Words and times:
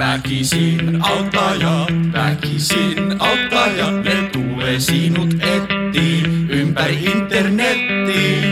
Väkisin 0.00 1.02
auttaa 1.02 1.52
väkisin 2.12 3.16
auttaa 3.18 3.66
ne 4.04 4.30
tulee 4.32 4.80
sinut 4.80 5.34
etiin 5.34 6.50
ympäri 6.50 7.04
internettiin. 7.04 8.44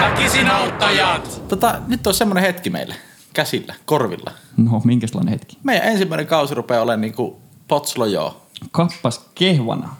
Väkisin 0.00 0.50
auttajat! 0.50 1.42
Tota, 1.48 1.80
nyt 1.88 2.06
on 2.06 2.14
semmoinen 2.14 2.44
hetki 2.44 2.70
meille 2.70 2.94
käsillä, 3.32 3.74
korvilla. 3.84 4.30
No, 4.56 4.82
minkälainen 4.84 5.32
hetki? 5.32 5.58
Meidän 5.64 5.88
ensimmäinen 5.88 6.26
kausi 6.26 6.54
rupeaa 6.54 6.82
olemaan 6.82 7.00
niinku 7.00 7.40
potslo 7.68 8.06
joo. 8.06 8.46
Kappas 8.70 9.30
kehvana. 9.34 9.96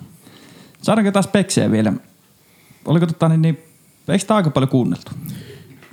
Saadaanko 0.83 1.13
taas 1.13 1.27
peksejä 1.27 1.71
vielä? 1.71 1.93
Oliko 2.85 3.07
tota 3.07 3.29
niin, 3.29 3.43
niin 3.43 3.59
eikö 4.09 4.25
tämä 4.25 4.37
aika 4.37 4.51
paljon 4.51 4.71
kuunneltu? 4.71 5.11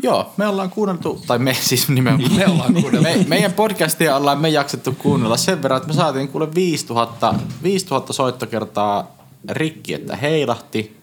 Joo, 0.03 0.33
me 0.37 0.47
ollaan 0.47 0.69
kuunneltu, 0.69 1.23
tai 1.27 1.39
me 1.39 1.53
siis 1.53 1.89
nimenomaan. 1.89 2.35
Me 2.35 2.45
ollaan 2.47 2.73
kuunneltu. 2.73 3.01
Me, 3.01 3.25
meidän 3.27 3.53
podcastia 3.53 4.15
ollaan 4.15 4.39
me 4.41 4.49
jaksettu 4.49 4.91
kuunnella 4.97 5.37
sen 5.37 5.63
verran, 5.63 5.77
että 5.77 5.87
me 5.87 5.93
saatiin 5.93 6.27
kuule 6.27 6.53
5000, 6.55 7.33
5000 7.63 8.13
soittokertaa 8.13 9.15
rikki, 9.49 9.93
että 9.93 10.15
heilahti, 10.15 10.97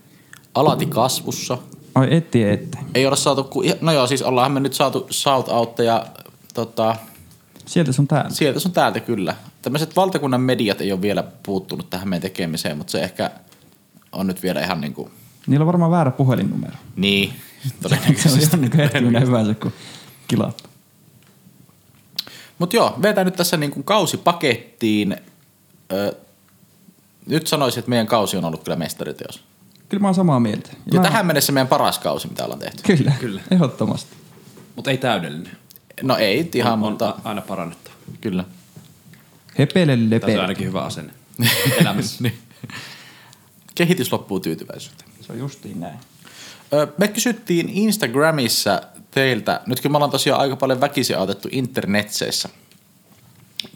alati 0.55 0.87
kasvussa. 0.87 1.59
Ai 1.95 2.15
etti 2.15 2.45
ette. 2.45 2.79
Ei 2.95 3.07
olla 3.07 3.17
saatu, 3.17 3.45
ku, 3.45 3.63
no 3.81 3.93
joo, 3.93 4.07
siis 4.07 4.23
ollaan 4.23 4.53
me 4.53 4.61
nyt 4.61 4.75
saatu 4.75 5.07
shout 5.13 5.49
ja 5.85 6.07
tota, 6.55 6.97
Sieltä 7.67 7.93
sun 7.93 8.09
täällä. 8.09 8.31
sieltä 8.31 8.61
sun 8.61 8.73
täältä 8.73 9.01
kyllä. 9.01 9.37
Tämmöiset 9.63 9.97
valtakunnan 9.97 10.41
mediat 10.41 10.81
ei 10.81 10.93
ole 10.93 11.03
vielä 11.03 11.25
puuttunut 11.43 11.91
tähän 11.91 12.09
meidän 12.09 12.23
tekemiseen, 12.23 12.79
mutta 12.79 12.91
se 12.91 13.03
ehkä 13.03 13.31
on 14.13 14.27
nyt 14.27 14.43
vielä 14.43 14.61
ihan 14.61 14.81
niin 14.81 14.95
kuin, 14.95 15.11
Niillä 15.47 15.63
on 15.63 15.67
varmaan 15.67 15.91
väärä 15.91 16.11
puhelinnumero. 16.11 16.73
niin, 16.97 17.33
Se 18.17 18.51
on 18.55 18.61
niin 18.61 18.73
hetkinen 18.77 19.23
hyvä 19.23 19.45
se, 19.45 19.55
kun 19.55 19.73
kilaat. 20.29 20.69
Mutta 22.59 22.77
joo, 22.77 22.99
vetää 23.03 23.25
nyt 23.25 23.37
tässä 23.37 23.57
niin 23.57 23.71
kuin 23.71 23.85
kausi 23.85 24.17
pakettiin. 24.17 25.17
Ö, 25.93 26.15
nyt 27.27 27.47
sanoisin, 27.47 27.79
että 27.79 27.89
meidän 27.89 28.07
kausi 28.07 28.37
on 28.37 28.45
ollut 28.45 28.65
kyllä 28.65 28.77
mestariteos. 28.77 29.45
Kyllä 29.89 30.01
mä 30.01 30.07
oon 30.09 30.15
samaa 30.15 30.41
mieltä. 30.41 30.71
Ja 30.93 31.01
mä... 31.01 31.07
tähän 31.07 31.27
mennessä 31.27 31.53
meidän 31.53 31.69
paras 31.69 31.99
kausi, 31.99 32.29
mitä 32.29 32.45
ollaan 32.45 32.61
tehty. 32.61 32.83
Kyllä, 32.83 33.13
Kyllä. 33.21 33.41
Ehdottomasti. 33.51 34.17
Mutta 34.77 34.91
ei 34.91 34.99
täydellinen. 34.99 35.57
No 36.03 36.17
ei 36.17 36.51
ihan, 36.55 36.73
on, 36.73 36.79
mutta 36.79 37.15
on 37.15 37.21
aina 37.25 37.41
parannettava. 37.41 37.95
kyllä. 38.21 38.45
Hepele 39.59 39.93
Tässä 39.93 40.05
on 40.05 40.11
lepele. 40.11 40.41
ainakin 40.41 40.67
hyvä 40.67 40.83
asenne 40.83 41.13
elämässä. 41.81 42.23
niin. 42.23 42.39
Kehitys 43.75 44.13
loppuu 44.13 44.41
tyytyväisyyteen. 44.41 45.11
Se 45.21 45.33
on 45.33 45.39
justiin 45.39 45.81
näin. 45.81 45.99
Me 46.99 47.09
kysyttiin 47.09 47.69
Instagramissa 47.69 48.83
teiltä, 49.11 49.61
nyt 49.67 49.81
kun 49.81 49.93
me 49.93 49.97
ollaan 49.97 50.11
tosiaan 50.11 50.41
aika 50.41 50.57
paljon 50.57 50.81
väkisin 50.81 51.19
autettu 51.19 51.49
internetseissä 51.53 52.49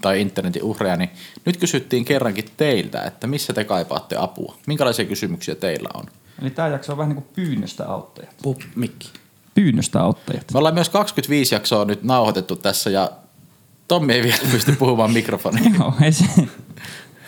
tai 0.01 0.21
internetin 0.21 0.63
uhreja, 0.63 0.97
niin 0.97 1.11
nyt 1.45 1.57
kysyttiin 1.57 2.05
kerrankin 2.05 2.45
teiltä, 2.57 3.03
että 3.03 3.27
missä 3.27 3.53
te 3.53 3.65
kaipaatte 3.65 4.17
apua? 4.19 4.57
Minkälaisia 4.67 5.05
kysymyksiä 5.05 5.55
teillä 5.55 5.89
on? 5.95 6.05
Eli 6.43 6.51
tää 6.51 6.69
jakso 6.69 6.93
on 6.93 6.99
vähän 6.99 7.09
niin 7.09 7.23
kuin 7.23 7.35
pyynnöstä 7.35 7.89
auttajat. 7.89 8.35
Puh, 8.43 8.57
mikki. 8.75 9.09
Pyynnöstä 9.55 10.01
auttajat. 10.01 10.45
Me 10.53 10.59
ollaan 10.59 10.75
myös 10.75 10.89
25 10.89 11.55
jaksoa 11.55 11.85
nyt 11.85 12.03
nauhoitettu 12.03 12.57
tässä 12.57 12.91
ja 12.91 13.11
Tommi 13.89 14.13
ei 14.13 14.23
vielä 14.23 14.39
pysty 14.53 14.73
puhumaan 14.73 15.13
mikrofoniin. 15.13 15.75
Joo, 15.79 15.95
ei 16.03 16.13
se. 16.13 16.25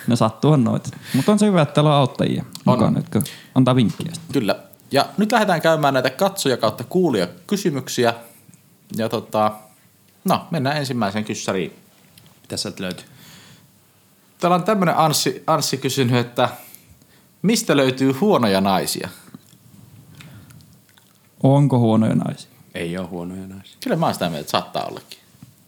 No 0.06 0.16
sattuuhan 0.16 0.64
noita. 0.64 0.88
Mutta 1.14 1.32
on 1.32 1.38
se 1.38 1.46
hyvä, 1.46 1.62
että 1.62 1.74
täällä 1.74 1.91
on 1.91 1.96
auttajia 1.96 2.44
On. 2.66 2.74
mukana, 2.74 2.98
jotka 2.98 3.22
antaa 3.54 3.76
vinkkiä. 3.76 4.12
Kyllä. 4.32 4.56
Ja 4.92 5.08
nyt 5.16 5.33
lähdetään 5.33 5.62
käymään 5.62 5.94
näitä 5.94 6.10
katsoja 6.10 6.56
kautta 6.56 6.84
kuulia 6.84 7.27
kysymyksiä. 7.46 8.14
Ja 8.97 9.08
tota, 9.08 9.52
no, 10.24 10.47
mennään 10.50 10.77
ensimmäiseen 10.77 11.24
kyssäriin. 11.24 11.72
Mitä 12.42 12.56
sieltä 12.56 12.82
löytyy? 12.82 13.06
Täällä 14.38 14.55
on 14.55 14.64
tämmönen 14.64 14.97
Anssi, 14.97 15.42
Anssi 15.47 15.77
kysynyt, 15.77 16.16
että 16.16 16.48
mistä 17.42 17.77
löytyy 17.77 18.12
huonoja 18.12 18.60
naisia? 18.60 19.08
Onko 21.42 21.78
huonoja 21.78 22.15
naisia? 22.15 22.50
Ei 22.75 22.98
ole 22.98 23.06
huonoja 23.06 23.47
naisia. 23.47 23.76
Kyllä 23.84 23.97
mä 23.97 24.06
oon 24.06 24.15
sitä 24.15 24.25
mieltä, 24.25 24.41
että 24.41 24.50
saattaa 24.50 24.84
ollakin. 24.84 25.19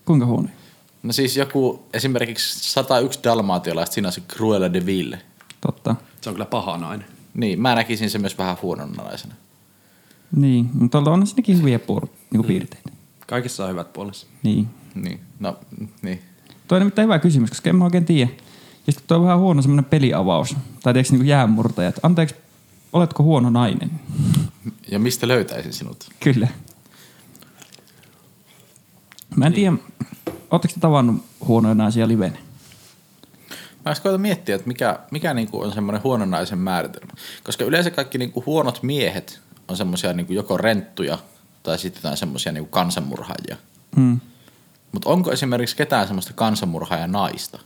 Kuinka 0.05 0.27
huonoja? 0.27 0.55
No 1.03 1.13
siis 1.13 1.37
joku 1.37 1.85
esimerkiksi 1.93 2.71
101 2.73 3.21
dalmaatialaista, 3.25 3.95
siinä 3.95 4.09
on 4.09 4.13
se 4.13 4.21
Cruella 4.21 4.73
de 4.73 4.87
Ville. 4.87 5.23
Totta. 5.61 5.97
Se 6.21 6.31
on 6.31 6.35
kyllä 6.35 6.47
paha 6.47 6.79
nainen. 6.79 7.07
Niin, 7.35 7.61
mä 7.61 7.75
näkisin 7.75 8.11
sen 8.11 8.21
myös 8.21 8.39
vähän 8.39 8.57
huonona 8.63 9.03
naisena. 9.03 9.35
Niin, 10.37 10.71
mutta 10.75 10.99
on 10.99 11.27
siinäkin 11.27 11.59
hyviä 11.59 11.79
puol- 11.79 12.09
niinku 12.31 12.49
piirteitä. 12.49 12.91
Kaikissa 13.27 13.65
on 13.65 13.71
hyvät 13.71 13.93
puolensa. 13.93 14.27
Niin. 14.43 14.69
Niin, 14.95 15.21
no, 15.41 15.59
niin. 16.03 16.23
Toi 16.69 16.77
on 16.77 16.81
nimittäin 16.81 17.07
hyvä 17.07 17.19
kysymys, 17.19 17.51
koska 17.51 17.71
en 17.71 17.77
mä 17.77 17.85
oikein 17.85 18.05
tiedä. 18.05 18.31
Ja 18.87 18.93
sitten 18.93 19.09
toi 19.09 19.19
on 19.19 19.25
vähän 19.25 19.39
huono 19.39 19.63
semmoinen 19.63 19.85
peliavaus. 19.85 20.57
Tai 20.83 20.93
tiedätkö 20.93 21.13
niinku 21.13 21.27
jäänmurtajat. 21.27 22.01
Anteeksi, 22.03 22.35
oletko 22.93 23.23
huono 23.23 23.51
nainen? 23.51 23.91
Ja 24.91 24.99
mistä 24.99 25.29
löytäisin 25.29 25.73
sinut? 25.73 26.09
Kyllä. 26.21 26.49
Mä 29.37 29.47
en 29.47 29.53
tiedä, 29.53 29.77
ootteko 30.51 30.75
te 30.75 30.81
tavannut 30.81 31.25
huonoja 31.47 31.75
naisia 31.75 32.09
livenä? 32.09 32.39
Mä 33.85 33.95
koeta 34.03 34.19
miettiä, 34.19 34.55
että 34.55 34.69
mikä, 34.69 34.99
mikä 35.11 35.35
niinku 35.35 35.61
on 35.61 35.73
semmoinen 35.73 36.03
huonon 36.03 36.31
naisen 36.31 36.59
määritelmä. 36.59 37.13
Koska 37.45 37.65
yleensä 37.65 37.91
kaikki 37.91 38.19
niinku 38.19 38.43
huonot 38.47 38.83
miehet 38.83 39.41
on 39.69 39.77
semmoisia 39.77 40.13
niinku 40.13 40.33
joko 40.33 40.57
renttuja 40.57 41.19
tai 41.63 41.79
sitten 41.79 41.99
jotain 41.99 42.17
semmoisia 42.17 42.53
niinku 42.53 42.71
kansanmurhaajia. 42.71 43.57
Hmm. 43.97 44.21
Mutta 44.93 45.11
onko 45.11 45.33
esimerkiksi 45.33 45.77
ketään 45.77 46.07
semmoista 46.07 46.33
kansanmurhaaja 46.33 47.07
naista? 47.07 47.59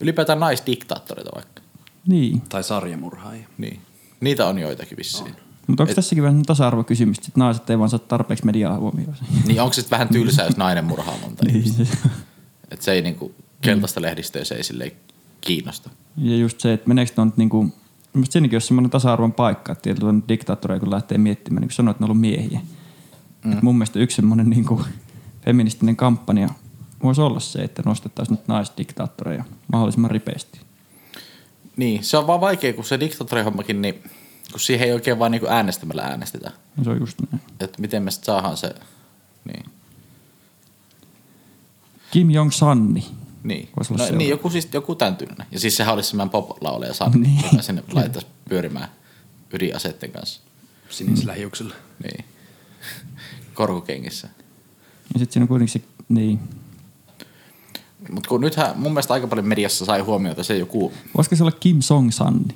Ylipäätään 0.00 0.40
naisdiktaattoreita 0.40 1.30
vaikka. 1.34 1.62
Niin. 2.06 2.40
Tai 2.40 2.64
sarjamurhaaja. 2.64 3.46
Niin. 3.58 3.80
Niitä 4.20 4.46
on 4.46 4.58
joitakin 4.58 4.98
vissiin. 4.98 5.36
Mutta 5.66 5.82
onko 5.82 5.94
tässäkin 5.94 6.24
vähän 6.24 6.42
tasa-arvokysymys, 6.42 7.18
että 7.18 7.30
naiset 7.34 7.70
ei 7.70 7.78
vaan 7.78 7.90
saa 7.90 7.98
tarpeeksi 7.98 8.46
mediaa 8.46 8.76
huomioon? 8.76 9.14
Niin 9.46 9.60
onko 9.60 9.72
se 9.72 9.84
vähän 9.90 10.08
tylsää, 10.08 10.44
jos 10.44 10.56
nainen 10.56 10.84
murhaa 10.84 11.14
monta 11.22 11.44
niin. 11.46 11.88
Että 12.70 12.84
se 12.84 12.92
ei 12.92 13.02
niinku 13.02 13.34
keltaista 13.62 14.02
lehdistöä 14.02 14.44
se 14.44 14.54
ei 14.54 14.64
silleen 14.64 14.92
kiinnosta. 15.40 15.90
Ja 16.16 16.36
just 16.36 16.60
se, 16.60 16.72
että 16.72 16.88
meneekö 16.88 17.12
tuon 17.14 17.32
niinku, 17.36 17.62
mielestäni 17.62 18.32
siinäkin 18.32 18.56
olisi 18.56 18.66
semmoinen 18.66 18.90
tasa-arvon 18.90 19.32
paikka, 19.32 19.72
että 19.72 19.82
tietyllä 19.82 20.14
diktaattoreja 20.28 20.80
kun 20.80 20.90
lähtee 20.90 21.18
miettimään, 21.18 21.60
niin 21.60 21.68
kuin 21.68 21.76
sanoit, 21.76 21.94
että 21.94 22.02
ne 22.02 22.04
on 22.04 22.10
ollut 22.10 22.20
miehiä. 22.20 22.60
Mm. 23.44 23.58
mun 23.62 23.74
mielestä 23.74 23.98
yksi 23.98 24.16
semmoinen 24.16 24.50
niinku 24.50 24.84
feministinen 25.44 25.96
kampanja 25.96 26.48
voisi 27.02 27.20
olla 27.20 27.40
se, 27.40 27.58
että 27.58 27.82
nostettaisiin 27.86 28.36
nyt 28.36 28.48
naisdiktaattoreja 28.48 29.44
mahdollisimman 29.72 30.10
ripeästi. 30.10 30.60
Niin, 31.76 32.04
se 32.04 32.16
on 32.16 32.26
vaan 32.26 32.40
vaikea, 32.40 32.72
kun 32.72 32.84
se 32.84 33.00
diktaattorihommakin, 33.00 33.82
niin 33.82 33.94
kun 34.50 34.60
siihen 34.60 34.86
ei 34.86 34.92
oikein 34.92 35.18
vaan 35.18 35.30
niinku 35.30 35.46
äänestämällä 35.50 36.02
äänestetä. 36.02 36.50
Ja 36.78 36.84
se 36.84 36.90
on 36.90 37.00
just 37.00 37.18
näin. 37.32 37.42
Että 37.60 37.80
miten 37.80 38.02
me 38.02 38.10
sitten 38.10 38.26
saadaan 38.26 38.56
se, 38.56 38.74
niin. 39.44 39.64
Kim 42.10 42.30
Jong-sanni. 42.30 43.04
Niin, 43.42 43.68
no, 43.76 43.84
seuraava. 43.84 44.16
niin 44.16 44.30
joku, 44.30 44.50
siis, 44.50 44.68
joku 44.72 44.94
tämän 44.94 45.16
tyylinen. 45.16 45.46
Ja 45.52 45.60
siis 45.60 45.76
sehän 45.76 45.94
olisi 45.94 46.08
semmoinen 46.08 46.30
pop-lauleja 46.30 46.94
Sanni, 46.94 47.18
Niin. 47.18 47.34
niin. 47.36 47.44
joka 47.52 47.62
sinne 47.62 47.84
laitettaisiin 47.92 48.32
pyörimään 48.48 48.88
ydinaseiden 49.52 50.12
kanssa. 50.12 50.40
Sinisillä 50.90 51.32
hiuksilla. 51.34 51.74
Niin. 52.02 52.24
Korkukengissä. 53.54 54.28
Ja 55.14 55.18
sitten 55.18 55.32
siinä 55.32 55.44
on 55.44 55.48
kuitenkin 55.48 55.72
se, 55.72 55.88
niin. 56.08 56.40
Mutta 58.12 58.28
kun 58.28 58.40
nythän 58.40 58.78
mun 58.78 58.92
mielestä 58.92 59.14
aika 59.14 59.26
paljon 59.26 59.46
mediassa 59.46 59.84
sai 59.84 60.00
huomiota 60.00 60.44
se 60.44 60.56
joku, 60.58 60.92
Voisiko 61.16 61.36
se 61.36 61.42
olla 61.42 61.52
Kim 61.52 61.80
Song-sanni? 61.80 62.54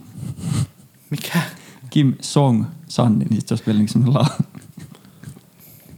mikä? 1.11 1.43
Kim 1.91 2.15
Song-sanni, 2.21 3.25
niin 3.25 3.41
sit 3.41 3.49
se 3.49 3.55
olisi 3.55 3.67
vielä 3.67 3.79
niin 3.79 3.89
semmoinen 3.89 4.15
la... 4.23 4.29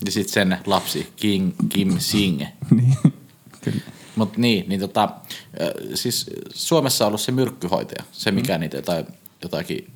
Ja 0.05 0.13
sitten 0.13 0.33
sen 0.33 0.59
lapsi, 0.67 1.13
King, 1.17 1.53
Kim 1.69 1.99
Sing. 1.99 2.43
niin. 2.77 2.97
Kyllä. 3.61 3.81
Mutta 4.17 4.41
niin, 4.41 4.69
niin 4.69 4.81
tota, 4.81 5.09
siis 5.95 6.31
Suomessa 6.55 7.05
on 7.05 7.07
ollut 7.09 7.21
se 7.21 7.33
myrkkyhoitaja, 7.33 8.05
se 8.13 8.31
mikä 8.31 8.55
mm. 8.55 8.61
niitä 8.61 8.77
jotain, 8.77 9.07
jotakin 9.43 9.91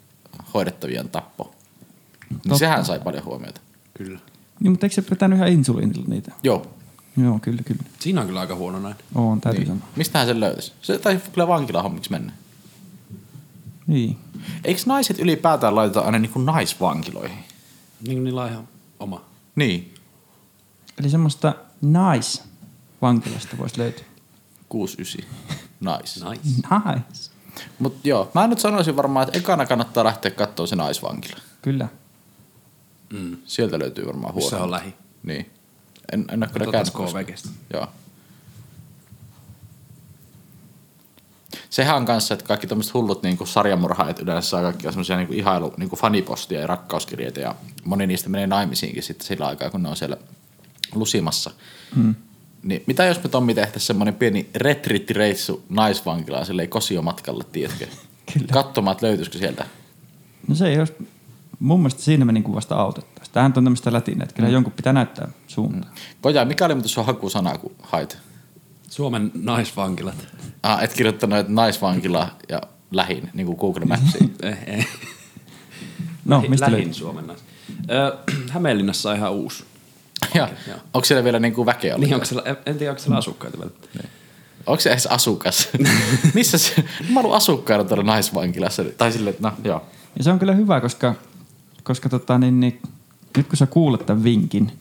hoidettavien 0.55 1.09
tappo. 1.09 1.55
Niin 2.31 2.41
Totta. 2.41 2.59
sehän 2.59 2.85
sai 2.85 3.01
paljon 3.01 3.25
huomiota. 3.25 3.61
Kyllä. 3.95 4.19
Niin, 4.61 4.71
mutta 4.73 4.87
eikö 4.87 4.95
se 4.95 5.05
vetänyt 5.11 5.37
ihan 5.37 5.49
insuliinilla 5.49 6.05
niitä? 6.09 6.33
Joo. 6.43 6.67
Joo, 7.17 7.39
kyllä, 7.43 7.63
kyllä. 7.63 7.83
Siinä 7.99 8.21
on 8.21 8.27
kyllä 8.27 8.41
aika 8.41 8.55
huono 8.55 8.79
nainen. 8.79 9.05
On, 9.15 9.41
täytyy 9.41 9.61
Niin. 9.61 9.69
sanoa. 9.69 9.89
Mistähän 9.97 10.27
sen 10.29 10.41
löytäisi? 10.41 10.73
Se 10.83 10.99
taisi 10.99 11.31
kyllä 11.33 11.49
vankilahommiksi 11.49 12.11
mennä. 12.11 12.33
Niin. 13.87 14.17
Eikö 14.65 14.81
naiset 14.87 15.19
ylipäätään 15.19 15.75
laiteta 15.75 16.01
aina 16.01 16.19
niin 16.19 16.33
kuin 16.33 16.47
naisvankiloihin? 16.47 17.39
Niin 18.07 18.17
kuin 18.17 18.25
niillä 18.25 18.43
on 18.43 18.51
ihan 18.51 18.69
oma. 19.01 19.25
Niin. 19.57 19.95
Eli 20.99 21.11
semmoista 21.11 21.55
nice-vankilasta 21.83 23.59
voisi 23.59 23.79
löytyä. 23.79 24.05
6-9. 24.75 25.25
Nice. 25.81 26.29
Nice. 26.29 26.43
Nice. 26.45 27.31
Mutta 27.79 28.09
joo, 28.09 28.31
mä 28.35 28.47
nyt 28.47 28.59
sanoisin 28.59 28.97
varmaan, 28.97 29.27
että 29.29 29.39
ekana 29.39 29.67
kannattaa 29.67 30.05
lähteä 30.05 30.31
katsoa 30.31 30.67
se 30.67 30.77
naisvankila. 30.77 31.41
Kyllä. 31.63 31.89
Mm. 33.13 33.37
Sieltä 33.45 33.79
löytyy 33.79 34.07
varmaan 34.07 34.35
Se 34.35 34.41
huono. 34.41 34.65
on 34.65 34.71
lähi. 34.71 34.95
Niin. 35.23 35.51
En, 36.13 36.25
en 36.33 36.43
ole 36.43 36.51
kyllä 36.53 36.73
käynyt. 36.73 37.47
Joo. 37.73 37.89
sehän 41.71 41.97
on 41.97 42.07
kanssa, 42.07 42.35
että 42.35 42.47
kaikki 42.47 42.67
tämmöiset 42.67 42.95
hullut 42.95 43.23
niin 43.23 43.39
sarjamurhaajat 43.45 44.19
yleensä 44.19 44.49
saa 44.49 44.63
kaikkia 44.63 44.93
semmoisia 44.93 45.17
niin 45.17 45.33
ihailu, 45.33 45.75
niin 45.77 45.91
fanipostia 45.91 46.61
ja 46.61 46.67
rakkauskirjeitä 46.67 47.41
ja 47.41 47.55
moni 47.85 48.07
niistä 48.07 48.29
menee 48.29 48.47
naimisiinkin 48.47 49.03
sitten 49.03 49.27
sillä 49.27 49.47
aikaa, 49.47 49.71
kun 49.71 49.83
ne 49.83 49.89
on 49.89 49.97
siellä 49.97 50.17
lusimassa. 50.95 51.51
Mm. 51.97 52.15
Niin 52.63 52.83
mitä 52.87 53.05
jos 53.05 53.23
me 53.23 53.29
Tommi 53.29 53.55
tehtäisiin 53.55 53.87
semmoinen 53.87 54.15
pieni 54.15 54.51
retriittireissu 54.55 55.65
naisvankilaan 55.69 56.47
silleen 56.47 56.69
kosiomatkalle, 56.69 57.45
tiedätkö? 57.53 57.87
Kyllä. 58.33 58.47
Katsomaan, 58.53 58.93
että 58.93 59.07
löytyisikö 59.07 59.39
sieltä. 59.39 59.67
No 60.49 60.55
se 60.55 60.69
ei 60.69 60.79
olisi, 60.79 60.95
mun 61.59 61.81
mielestä 61.81 62.03
siinä 62.03 62.25
me 62.25 62.33
niinku 62.33 62.55
vasta 62.55 62.75
autettaisiin. 62.75 63.33
Tämähän 63.35 63.53
on 63.57 63.65
tämmöistä 63.65 63.93
lätinä, 63.93 64.23
että 64.23 64.35
kyllä 64.35 64.49
mm. 64.49 64.53
jonkun 64.53 64.73
pitää 64.73 64.93
näyttää 64.93 65.29
suuntaan. 65.47 65.93
Koja, 66.21 66.45
mikä 66.45 66.65
oli 66.65 66.75
muuten 66.75 66.89
sun 66.89 67.07
hakusana, 67.07 67.59
kun 67.59 67.73
hait? 67.83 68.19
Suomen 68.91 69.31
naisvankilat. 69.35 70.27
Ah, 70.63 70.83
et 70.83 70.95
kirjoittanut, 70.95 71.39
että 71.39 71.53
naisvankila 71.53 72.29
ja 72.49 72.61
lähin, 72.91 73.31
niin 73.35 73.47
kuin 73.47 73.59
Google 73.59 73.85
Mapsiin. 73.85 74.35
Eh, 74.43 74.59
eh. 74.67 74.89
No, 76.25 76.45
mistä 76.49 76.67
Lähin 76.67 76.77
löytyy? 76.77 76.95
Suomen 76.95 77.27
nais. 77.27 77.45
Hämeenlinnassa 78.51 79.11
on 79.11 79.17
ihan 79.17 79.33
uusi. 79.33 79.65
ja, 80.35 80.49
joo. 80.69 80.79
onko 80.95 81.05
siellä 81.05 81.25
vielä 81.25 81.39
niin 81.39 81.55
kuin 81.55 81.67
väkeä 81.67 81.95
ollut? 81.95 82.07
Niin, 82.09 82.15
onko 82.15 82.27
siellä, 82.27 82.57
en 82.67 82.79
tiedä, 82.79 82.93
onko 82.93 83.03
siellä 83.03 83.19
asukkaita 83.19 83.59
vielä. 83.59 83.71
Onko 84.67 84.81
se 84.81 84.91
edes 84.91 85.07
asukas? 85.07 85.69
Missä 86.35 86.59
se? 86.59 86.85
Mä 87.13 87.21
ollut 87.21 87.35
asukkaana 87.35 87.85
tuolla 87.85 88.05
naisvankilassa. 88.05 88.85
Tai 88.85 89.09
että 89.29 89.49
no 89.49 89.53
joo. 89.65 89.83
Ja 90.19 90.25
se 90.25 90.31
on 90.31 90.39
kyllä 90.39 90.55
hyvä, 90.55 90.81
koska, 90.81 91.15
koska 91.83 92.09
tota, 92.09 92.39
niin, 92.39 92.61
niin, 92.61 92.81
nyt 93.37 93.49
kun 93.49 93.57
sä 93.57 93.67
kuulet 93.67 94.07
tämän 94.07 94.25
vinkin, 94.25 94.73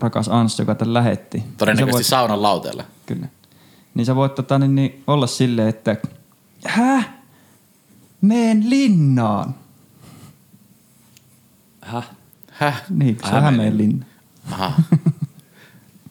rakas 0.00 0.28
Anssi, 0.28 0.62
joka 0.62 0.74
tämän 0.74 0.94
lähetti. 0.94 1.38
niin 1.38 1.52
Todennäköisesti 1.58 1.96
voit- 1.96 2.06
saunan 2.06 2.42
lauteella. 2.42 2.84
Kyllä. 3.06 3.26
Niin 3.94 4.06
sä 4.06 4.14
voit 4.16 4.34
tota, 4.34 4.58
niin, 4.58 4.74
niin, 4.74 5.02
olla 5.06 5.26
silleen, 5.26 5.68
että 5.68 5.96
häh? 6.66 7.08
Meen 8.20 8.70
linnaan. 8.70 9.54
Häh? 11.80 12.10
Häh? 12.60 12.82
Niin, 12.90 13.18
se 13.28 13.34
on 13.34 13.42
Hämeenlinna. 13.42 14.04
Aha. 14.52 14.72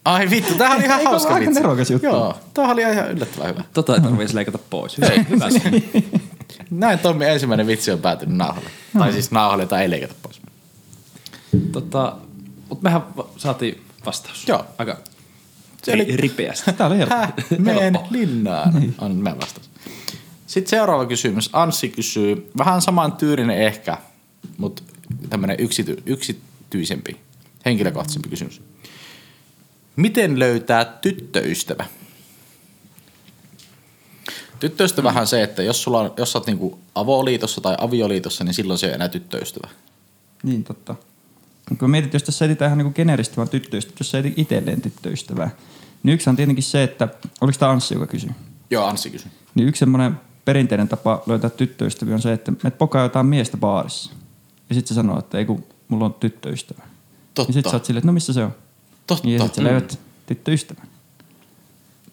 Ai 0.06 0.30
vittu, 0.30 0.54
tämähän 0.54 0.78
oli 0.78 0.86
ihan 0.86 1.00
Eikö 1.00 1.10
hauska 1.10 1.30
ole 1.30 1.36
aika 1.36 1.46
vitsi. 1.50 1.62
nerokas 1.62 1.92
juttu? 1.92 2.08
Joo, 2.08 2.38
tämähän 2.54 2.74
oli 2.74 2.82
ihan 2.82 3.12
yllättävän 3.12 3.48
hyvä. 3.50 3.64
Tota 3.74 3.96
ei 3.96 4.02
tarvitsisi 4.02 4.36
leikata 4.36 4.58
pois. 4.70 4.98
Hyvä, 4.98 5.10
hyvä 5.30 5.50
se. 5.50 5.62
Näin 6.72 7.00
Tommi 7.00 7.26
ensimmäinen 7.26 7.68
vitsi 7.68 7.92
on 7.92 8.00
päätynyt 8.00 8.38
nauhalle. 8.38 8.70
Tai 9.00 9.14
siis 9.14 9.32
nauhalle, 9.32 9.64
jota 9.64 9.82
ei 9.82 9.90
leikata 9.90 10.14
pois. 10.22 10.42
tota, 11.72 12.16
mutta 12.70 12.84
mehän 12.84 13.02
saatiin 13.38 13.82
vastaus. 14.06 14.48
Joo. 14.48 14.66
Aika 14.78 14.98
Se 15.84 15.94
oli- 15.94 16.04
ri- 16.04 16.16
ripeästi. 16.20 16.74
Tää 16.74 16.88
oli 16.88 16.98
helppo. 16.98 17.16
Meen 17.60 18.00
linnaan. 18.10 18.74
On 18.98 19.16
mä 19.16 19.36
vastaus. 19.42 19.70
Sitten 20.48 20.70
seuraava 20.70 21.06
kysymys. 21.06 21.50
Anssi 21.54 21.90
kysyy, 21.90 22.52
vähän 22.58 22.82
saman 22.82 23.12
tyylinen 23.12 23.58
ehkä, 23.62 23.98
mutta 24.58 24.84
tämmöinen 25.30 25.58
yksity, 25.60 26.04
yksityisempi, 26.06 27.20
henkilökohtaisempi 27.66 28.30
kysymys. 28.30 28.62
Miten 29.96 30.40
löytää 30.40 30.86
tyttöystävä? 30.86 31.86
Tyttöystävähän 34.60 35.22
on 35.22 35.28
se, 35.28 35.44
että 35.44 35.64
jos, 35.64 35.84
sulla 35.84 36.00
on, 36.00 36.14
jos 36.18 36.32
sä 36.32 36.38
oot 36.38 36.48
niinku 36.48 36.80
avoliitossa 36.96 37.62
tai 37.62 37.76
avioliitossa, 37.80 38.44
niin 38.44 38.54
silloin 38.54 38.80
se 38.80 38.86
ei 38.86 38.90
ole 38.90 38.96
enää 38.96 39.10
tyttöystävä. 39.10 39.70
Niin, 40.44 40.64
totta. 40.64 40.96
Kun 41.80 41.90
mietit, 41.90 42.14
jos 42.14 42.24
tässä 42.24 42.46
etsitään 42.46 42.70
ihan 42.70 42.78
niin 42.78 42.94
tyneristä 42.94 43.36
vaan 43.36 43.50
tyttöystävää, 43.50 43.98
jos 44.00 44.12
sä 44.12 44.20
etit 44.20 44.40
itselleen 44.40 44.82
tyttöystävää, 44.82 45.50
niin 46.04 46.14
yksi 46.14 46.30
on 46.30 46.36
tietenkin 46.36 46.64
se, 46.64 46.84
että, 46.84 47.08
oliko 47.42 47.58
tämä 47.60 47.72
Anssi, 47.72 47.94
joka 47.94 48.08
kysyi? 48.08 48.32
Joo, 48.70 48.86
Anssi 48.86 49.10
kysyy. 49.10 49.32
Niin 49.56 49.68
yksi 49.68 49.80
semmoinen 49.80 50.20
perinteinen 50.46 50.88
tapa 50.88 51.24
löytää 51.28 51.50
tyttöystäviä 51.50 52.16
on 52.16 52.22
se, 52.22 52.34
että 52.34 52.54
me 52.64 52.72
pokaa 52.72 53.04
jotain 53.04 53.26
miestä 53.26 53.58
baarissa. 53.58 54.12
Ja 54.70 54.76
sitten 54.76 54.88
se 54.88 54.94
sanoo, 54.94 55.20
että 55.20 55.38
ei 55.38 55.46
kun 55.46 55.64
mulla 55.88 56.06
on 56.06 56.14
tyttöystävä. 56.14 56.84
Totta. 57.34 57.50
Ja 57.50 57.54
sitten 57.54 57.70
sä 57.72 57.76
oot 57.76 57.86
silleen, 57.86 58.00
että 58.00 58.08
no 58.08 58.14
missä 58.14 58.34
se 58.34 58.44
on? 58.44 58.52
Totta. 59.08 59.28
Niin, 59.28 59.38
ja 59.38 59.44
sitten 59.46 59.64
sä 59.64 59.70
löydät 59.70 60.00
tyttöystävän. 60.26 60.88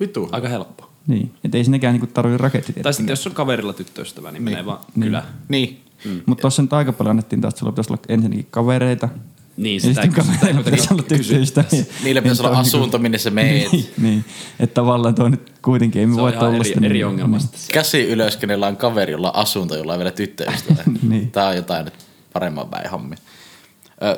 Vitu. 0.01 0.29
Aika 0.33 0.49
helppo. 0.49 0.91
Niin, 1.07 1.33
että 1.45 1.59
ei 1.59 1.65
sinnekään 1.65 1.95
niinku 1.95 2.07
tarvitse 2.07 2.43
raketti 2.43 2.73
Tai 2.73 2.93
sitten 2.95 3.13
jos 3.13 3.27
on 3.27 3.33
kaverilla 3.35 3.73
tyttöystävä, 3.73 4.33
niin 4.33 4.43
menee 4.43 4.67
vaan 4.67 4.79
Niin. 4.95 5.07
kylä. 5.07 5.25
Niin. 5.49 5.81
Mm. 6.05 6.21
Mutta 6.27 6.41
tuossa 6.43 6.63
nyt 6.63 6.73
aika 6.73 6.93
paljon 6.93 7.11
annettiin 7.11 7.41
taas, 7.41 7.53
että 7.53 7.59
sulla 7.61 7.73
pitäisi 7.73 7.93
olla 7.93 8.03
ensinnäkin 8.09 8.47
kavereita. 8.51 9.09
Niin, 9.57 9.75
ja 9.75 9.81
sitä 9.81 10.03
sitten 10.03 10.21
ei- 10.21 10.25
sitä 10.25 10.47
ei 10.47 10.53
kavereilla 10.55 10.63
pitäisi 10.63 10.89
olla 10.95 11.03
tyttöystäviä. 11.03 11.85
Niillä 12.05 12.23
pitäisi 12.23 12.43
olla 12.43 12.51
Niin 12.51 12.59
on 12.59 12.67
asunto, 12.67 12.99
minne 12.99 13.19
sä 13.19 13.31
meet. 13.31 13.73
Niin, 13.73 13.87
niin. 14.03 14.25
että 14.61 14.75
tavallaan 14.75 15.15
toi 15.15 15.31
nyt 15.31 15.53
kuitenkin 15.63 16.01
ei 16.01 16.07
me 16.07 16.15
Se 16.15 16.21
voi 16.21 16.33
tollaista. 16.33 16.75
eri, 16.77 16.87
eri 16.87 16.95
niin- 16.95 17.07
ongelma 17.07 17.37
niin. 17.37 17.43
sitten. 17.43 17.61
se. 17.61 17.73
Käsi 17.73 18.03
ylös, 18.05 18.37
kenellä 18.37 18.67
on 18.67 18.77
kaveri, 18.77 19.13
jolla 19.13 19.31
on 19.31 19.37
asunto, 19.37 19.77
jolla 19.77 19.93
on 19.93 19.99
vielä 19.99 20.11
tyttöystävä. 20.11 20.83
Niin. 21.09 21.31
Tää 21.31 21.49
on 21.49 21.57
jotain 21.57 21.85
nyt 21.85 21.95
paremman 22.37 22.69
päin 22.69 22.91
hommia. 22.91 23.19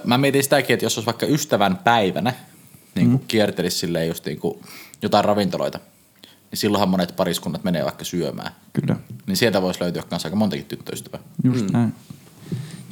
Mä 0.05 0.19
mietin 0.19 0.43
sitäkin, 0.43 0.75
että 0.75 0.87
jos 0.87 0.99
olisi 0.99 1.07
vaikka 1.07 1.27
ystävän 1.27 1.77
päivänä, 1.77 2.33
niin 2.95 3.11
kuin 3.11 3.21
mm. 3.21 3.27
kiertelisi 3.29 3.79
silleen 3.79 4.09
just 4.09 4.25
niin 4.27 4.39
kuin 4.39 4.63
jotain 5.03 5.25
ravintoloita, 5.25 5.79
niin 6.23 6.59
silloinhan 6.59 6.89
monet 6.89 7.17
pariskunnat 7.17 7.65
menee 7.65 7.85
vaikka 7.85 8.05
syömään. 8.05 8.53
Kyllä, 8.73 8.97
Niin 9.27 9.37
sieltä 9.37 9.63
voisi 9.63 9.81
löytyä 9.81 10.03
myös 10.11 10.25
aika 10.25 10.37
montakin 10.37 10.65
tyttöystävää. 10.65 11.21
just 11.45 11.65
mm. 11.67 11.73
näin. 11.73 11.95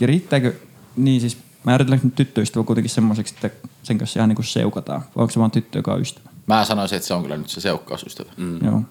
Ja 0.01 0.07
riittääkö, 0.07 0.53
niin 0.97 1.21
siis 1.21 1.39
määritelläänkö 1.65 2.07
nyt 2.07 2.15
tyttöystävä 2.15 2.65
kuitenkin 2.65 2.91
semmoiseksi, 2.91 3.35
että 3.35 3.51
sen 3.83 3.99
kanssa 3.99 4.21
ihan 4.21 4.29
niin 4.29 4.37
kuin 4.37 4.47
seukataan? 4.47 5.01
Vai 5.01 5.23
onko 5.23 5.31
se 5.31 5.41
vaan 5.41 5.51
tyttö, 5.51 5.79
joka 5.79 5.93
on 5.95 6.01
ystävä? 6.01 6.31
Mä 6.47 6.65
sanoisin, 6.65 6.97
että 6.97 7.09
se 7.09 7.15
on 7.15 7.23
kyllä 7.23 7.37
nyt 7.37 7.49
se 7.49 7.61
seukkausystävä. 7.61 8.33
Mm. 8.37 8.45
Mm. 8.45 8.67
Joo. 8.67 8.83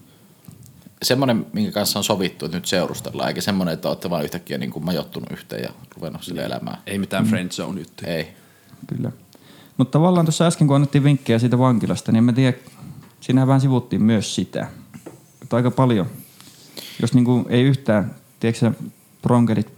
Semmoinen, 1.03 1.45
minkä 1.53 1.71
kanssa 1.71 1.99
on 1.99 2.03
sovittu, 2.03 2.45
että 2.45 2.57
nyt 2.57 2.65
seurustellaan, 2.65 3.27
eikä 3.27 3.41
semmoinen, 3.41 3.73
että 3.73 3.87
olette 3.87 4.09
vaan 4.09 4.23
yhtäkkiä 4.23 4.57
niin 4.57 4.71
kuin 4.71 4.85
majottunut 4.85 5.31
yhteen 5.31 5.63
ja 5.63 5.69
ruvennut 5.95 6.23
sille 6.23 6.43
elämään. 6.43 6.77
Ei 6.87 6.97
mitään 6.97 7.25
friend 7.25 7.51
zone 7.51 7.79
juttuja. 7.79 8.15
Ei. 8.15 8.27
Kyllä. 8.87 9.11
Mutta 9.77 9.91
tavallaan 9.91 10.25
tuossa 10.25 10.45
äsken, 10.45 10.67
kun 10.67 10.75
annettiin 10.75 11.03
vinkkejä 11.03 11.39
siitä 11.39 11.57
vankilasta, 11.57 12.11
niin 12.11 12.23
mä 12.23 12.33
tiedän, 12.33 12.59
siinähän 13.19 13.47
vähän 13.47 13.61
sivuttiin 13.61 14.03
myös 14.03 14.35
sitä. 14.35 14.67
Että 15.41 15.55
aika 15.55 15.71
paljon, 15.71 16.07
jos 17.01 17.13
niinku 17.13 17.45
ei 17.49 17.63
yhtään, 17.63 18.15
tiedätkö 18.39 18.59
sä, 18.59 18.71
bronkerit 19.21 19.73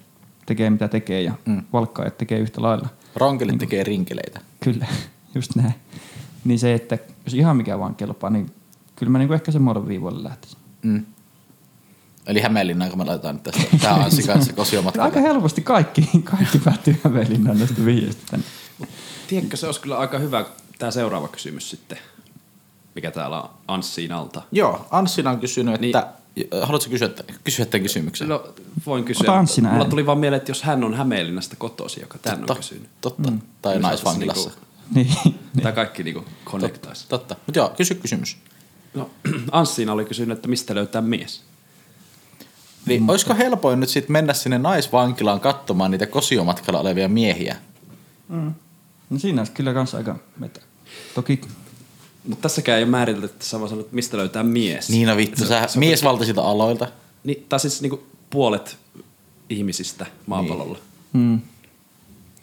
tekee 0.45 0.69
mitä 0.69 0.87
tekee 0.87 1.21
ja 1.21 1.33
mm. 1.45 1.63
valkkaajat 1.73 2.17
tekee 2.17 2.39
yhtä 2.39 2.61
lailla. 2.61 2.87
Ronkelit 3.15 3.57
tekee 3.57 3.83
rinkeleitä. 3.83 4.41
Kyllä, 4.63 4.87
just 5.35 5.55
näin. 5.55 5.73
Niin 6.45 6.59
se, 6.59 6.73
että 6.73 6.97
jos 7.25 7.33
ihan 7.33 7.57
mikä 7.57 7.79
vaan 7.79 7.95
kelpaa, 7.95 8.29
niin 8.29 8.51
kyllä 8.95 9.11
mä 9.11 9.17
niinku 9.17 9.33
ehkä 9.33 9.51
semmoinen 9.51 9.87
viivoille 9.87 10.23
lähtisin. 10.23 10.57
Mm. 10.81 11.05
Eli 12.27 12.41
Hämeenlinnaan, 12.41 12.89
kun 12.91 12.99
me 12.99 13.05
laitetaan 13.05 13.35
nyt 13.35 13.43
tästä, 13.43 13.63
tää 13.81 13.93
Anssi 13.95 14.23
kanssa 14.23 14.53
kosiomatkalle. 14.53 15.05
Aika 15.05 15.19
helposti 15.19 15.61
kaikki, 15.61 16.09
kaikki 16.23 16.59
päättyy 16.59 16.99
Hämeenlinnaan 17.03 17.57
näistä 17.59 17.85
vihjeistä 17.85 18.21
tänne. 18.31 18.45
Tiedätkö, 19.27 19.57
se 19.57 19.65
olisi 19.65 19.81
kyllä 19.81 19.97
aika 19.97 20.19
hyvä 20.19 20.45
tämä 20.79 20.91
seuraava 20.91 21.27
kysymys 21.27 21.69
sitten, 21.69 21.97
mikä 22.95 23.11
täällä 23.11 23.41
on 23.41 23.49
Anssiin 23.67 24.11
alta. 24.11 24.41
Joo, 24.51 24.87
Anssina 24.91 25.29
on 25.29 25.39
kysynyt, 25.39 25.81
Niin. 25.81 25.97
että... 25.97 26.13
Haluatko 26.61 26.89
kysyä, 26.89 27.09
kysyä 27.43 27.65
tämän 27.65 27.81
kysymyksen? 27.83 28.29
No, 28.29 28.47
voin 28.85 29.03
kysyä. 29.03 29.23
Ota 29.31 29.39
Anssina 29.39 29.69
Mulla 29.69 29.81
ääni. 29.83 29.89
tuli 29.89 30.05
vaan 30.05 30.17
mieleen, 30.17 30.37
että 30.37 30.51
jos 30.51 30.63
hän 30.63 30.83
on 30.83 30.93
Hämeenlinnasta 30.93 31.55
kotosi, 31.55 32.01
joka 32.01 32.17
tän 32.17 32.45
on 32.49 32.55
kysynyt. 32.57 32.89
Totta. 33.01 33.31
Mm. 33.31 33.41
Tai 33.61 33.73
Niin 33.73 33.81
naisvankilassa. 33.81 34.49
saataisiin 34.49 34.67
Niin. 35.23 35.35
Tämä 35.63 35.71
kaikki 35.71 36.03
niinku 36.03 36.25
connectaisi. 36.45 37.05
Totta. 37.09 37.35
Mutta 37.45 37.59
joo, 37.59 37.69
kysy 37.69 37.95
kysymys. 37.95 38.37
No, 38.93 39.09
Anssiina 39.51 39.93
oli 39.93 40.05
kysynyt, 40.05 40.37
että 40.37 40.47
mistä 40.47 40.75
löytää 40.75 41.01
mies. 41.01 41.43
Niin, 42.87 43.01
mm. 43.03 43.09
olisiko 43.09 43.35
helpoin 43.35 43.79
nyt 43.79 43.89
sitten 43.89 44.11
mennä 44.11 44.33
sinne 44.33 44.57
naisvankilaan 44.57 45.39
katsomaan 45.39 45.91
niitä 45.91 46.05
kosiomatkalla 46.07 46.79
olevia 46.79 47.07
miehiä? 47.09 47.55
No 49.09 49.19
siinä 49.19 49.41
olisi 49.41 49.51
kyllä 49.51 49.73
kans 49.73 49.95
aika 49.95 50.15
metä. 50.39 50.59
Toki 51.15 51.41
Mutta 52.27 52.41
tässäkään 52.41 52.77
ei 52.77 52.83
ole 52.83 52.89
määritelty, 52.91 53.25
että 53.25 53.45
sä 53.45 53.59
vaan 53.59 53.69
sanot, 53.69 53.85
että 53.85 53.95
mistä 53.95 54.17
löytää 54.17 54.43
mies. 54.43 54.89
Niin 54.89 55.07
no 55.07 55.17
vittu, 55.17 55.45
sä 55.45 55.67
miesvaltaisilta 55.75 56.41
aloilta. 56.41 56.87
Niin, 57.23 57.45
tai 57.49 57.59
siis 57.59 57.81
niinku 57.81 58.03
puolet 58.29 58.77
ihmisistä 59.49 60.05
maapallolla. 60.25 60.77
Mm. 61.13 61.39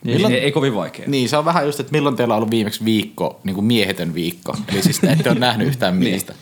Milloin- 0.03 0.33
Ei, 0.33 0.39
ei 0.39 0.51
kovin 0.51 0.75
vaikea. 0.75 1.05
Niin, 1.07 1.29
se 1.29 1.37
on 1.37 1.45
vähän 1.45 1.65
just, 1.65 1.79
että 1.79 1.91
milloin 1.91 2.15
teillä 2.15 2.33
on 2.33 2.37
ollut 2.37 2.51
viimeksi 2.51 2.85
viikko, 2.85 3.39
niin 3.43 3.55
kuin 3.55 3.65
miehetön 3.65 4.13
viikko. 4.13 4.57
Eli 4.67 4.81
siis 4.81 4.99
te 4.99 5.11
ette 5.11 5.29
ole 5.29 5.39
nähnyt 5.39 5.67
yhtään 5.67 5.95
miestä. 5.95 6.33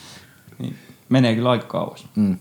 Niin. 0.59 0.75
Menee 1.09 1.35
kyllä 1.35 1.49
aika 1.51 1.65
kauas. 1.67 2.05
Mm. 2.15 2.37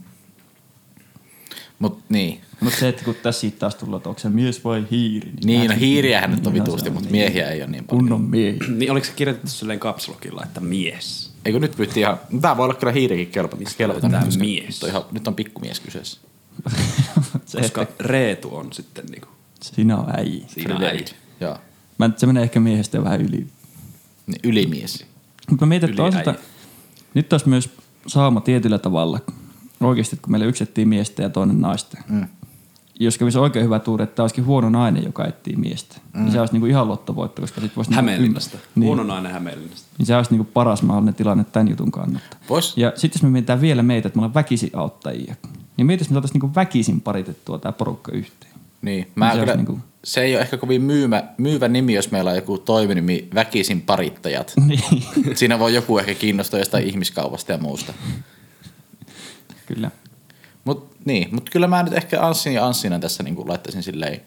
Mut 1.83 1.99
niin. 2.09 2.41
Mutta 2.61 2.79
se, 2.79 2.89
että 2.89 3.05
kun 3.05 3.15
tässä 3.23 3.41
siitä 3.41 3.59
taas 3.59 3.75
tullaan, 3.75 3.99
että 3.99 4.09
onko 4.09 4.19
se 4.19 4.29
mies 4.29 4.65
vai 4.65 4.85
hiiri. 4.91 5.33
Niin, 5.45 5.71
no 5.71 5.77
hiiriähän 5.81 6.31
nyt 6.31 6.47
on 6.47 6.53
Niin, 6.53 6.63
on 6.63 6.69
mutta 6.71 7.01
niin. 7.01 7.11
miehiä 7.11 7.51
ei 7.51 7.63
ole 7.63 7.71
niin 7.71 7.85
paljon. 7.85 8.01
Kunnon 8.05 8.21
miehi. 8.21 8.59
Niin 8.69 8.91
oliko 8.93 9.07
se 9.07 9.13
kirjoitettu 9.17 9.51
silleen 9.51 9.81
kapslokilla, 9.81 10.43
että 10.45 10.61
mies? 10.61 11.33
Eikö 11.45 11.61
nyt 11.61 11.77
pyytti 11.77 12.01
ihan, 12.01 12.21
no 12.31 12.41
tää 12.41 12.57
voi 12.57 12.65
olla 12.65 12.75
kyllä 12.75 12.93
hiirikin 12.93 13.27
kelpo, 13.27 13.57
löytää 13.89 14.25
koska 14.25 14.39
mies? 14.45 14.65
Nyt 14.67 14.83
on, 14.83 14.89
ihan, 14.89 15.03
nyt 15.13 15.29
on 15.29 15.35
pikkumies 15.35 15.81
kyseessä. 15.81 16.21
se, 17.47 17.61
Koska 17.61 17.83
että 17.83 18.05
Reetu 18.05 18.57
on 18.57 18.73
sitten 18.73 19.05
niinku, 19.07 19.29
sinä 19.63 19.97
on 19.97 20.07
äijä. 20.17 20.45
siinä 20.47 20.77
on 20.77 20.83
äiti. 20.85 21.15
Joo. 21.41 21.59
Mä, 21.99 22.11
se 22.17 22.27
menee 22.27 22.43
ehkä 22.43 22.61
miehestä 22.61 23.05
vähän 23.05 23.21
yli. 23.21 23.47
Niin, 24.27 24.41
ylimies. 24.43 25.07
Mutta 25.51 25.67
mä 25.67 25.69
mietin, 25.69 25.91
että 25.91 26.03
äijä. 26.03 26.35
nyt 27.15 27.33
olisi 27.33 27.49
myös 27.49 27.71
saama 28.07 28.41
tietyllä 28.41 28.79
tavalla, 28.79 29.21
oikeasti, 29.85 30.17
että 30.17 30.23
kun 30.25 30.31
meille 30.31 30.47
yksi 30.47 30.65
etsii 30.65 30.85
miestä 30.85 31.23
ja 31.23 31.31
toinen 31.31 31.61
naista. 31.61 31.99
Mm. 32.09 32.27
Jos 33.01 33.19
kävisi 33.19 33.39
oikein 33.39 33.65
hyvä 33.65 33.79
tuuri, 33.79 34.03
että 34.05 34.17
tämä 34.17 34.25
olisikin 34.25 34.47
huono 34.47 34.71
nainen, 34.71 35.05
joka 35.05 35.25
etsii 35.27 35.57
miestä. 35.57 35.97
Mm. 36.13 36.21
Niin 36.23 36.33
se 36.33 36.41
olisi 36.41 36.55
niinku 36.55 36.67
ihan 36.67 36.89
lottovoitto, 36.89 37.43
koska 37.43 37.61
sit 37.61 37.77
voisi 37.77 37.91
niinku 37.91 37.97
Hämeenlinnasta. 37.97 38.59
Niin. 38.75 38.87
Huono 38.87 39.03
nainen 39.03 39.33
Hämeenlinnasta. 39.33 39.89
Niin 39.99 40.07
se 40.07 40.17
olisi 40.17 40.31
niinku 40.31 40.51
paras 40.55 40.83
mahdollinen 40.83 41.15
tilanne 41.15 41.45
tämän 41.53 41.69
jutun 41.69 41.91
kannalta. 41.91 42.37
Vois- 42.49 42.73
Ja 42.77 42.93
sitten 42.95 43.19
jos 43.19 43.23
me 43.23 43.31
mietitään 43.31 43.61
vielä 43.61 43.83
meitä, 43.83 44.09
että 44.09 44.17
me 44.17 44.21
ollaan 44.21 44.35
väkisin 44.35 44.71
auttajia, 44.75 45.35
niin 45.77 45.87
mietis, 45.87 46.11
me 46.11 46.15
saataisiin 46.15 46.41
niinku 46.41 46.55
väkisin 46.55 47.01
paritettua 47.01 47.59
tämä 47.59 47.73
porukka 47.73 48.13
yhteen. 48.13 48.53
Niin, 48.83 49.11
mä 49.15 49.31
Se 49.31 49.35
se, 49.35 49.41
kyllä, 49.41 49.57
niinku... 49.57 49.79
se 50.05 50.21
ei 50.21 50.35
ole 50.35 50.43
ehkä 50.43 50.57
kovin 50.57 50.83
myymä, 50.83 51.23
myyvä 51.39 51.69
nimi, 51.69 51.95
jos 51.95 52.11
meillä 52.11 52.31
on 52.31 52.37
joku 52.37 52.59
toiminimi 52.59 53.29
väkisin 53.35 53.81
parittajat. 53.81 54.53
niin, 54.67 55.05
Siinä 55.35 55.59
voi 55.59 55.75
joku 55.75 55.99
ehkä 55.99 56.15
kiinnostua 56.15 56.59
jostain 56.59 56.85
ihmiskaupasta 56.87 57.53
ja 57.53 57.59
muusta. 57.59 57.93
Kyllä. 59.75 59.91
Mut, 60.65 60.97
niin, 61.05 61.35
mut 61.35 61.51
kyllä 61.51 61.67
mä 61.67 61.83
nyt 61.83 61.93
ehkä 61.93 62.27
Anssin 62.27 62.55
ja 62.55 62.67
Anssina 62.67 62.99
tässä 62.99 63.23
niin 63.23 63.49
laittaisin 63.49 63.83
silleen. 63.83 64.21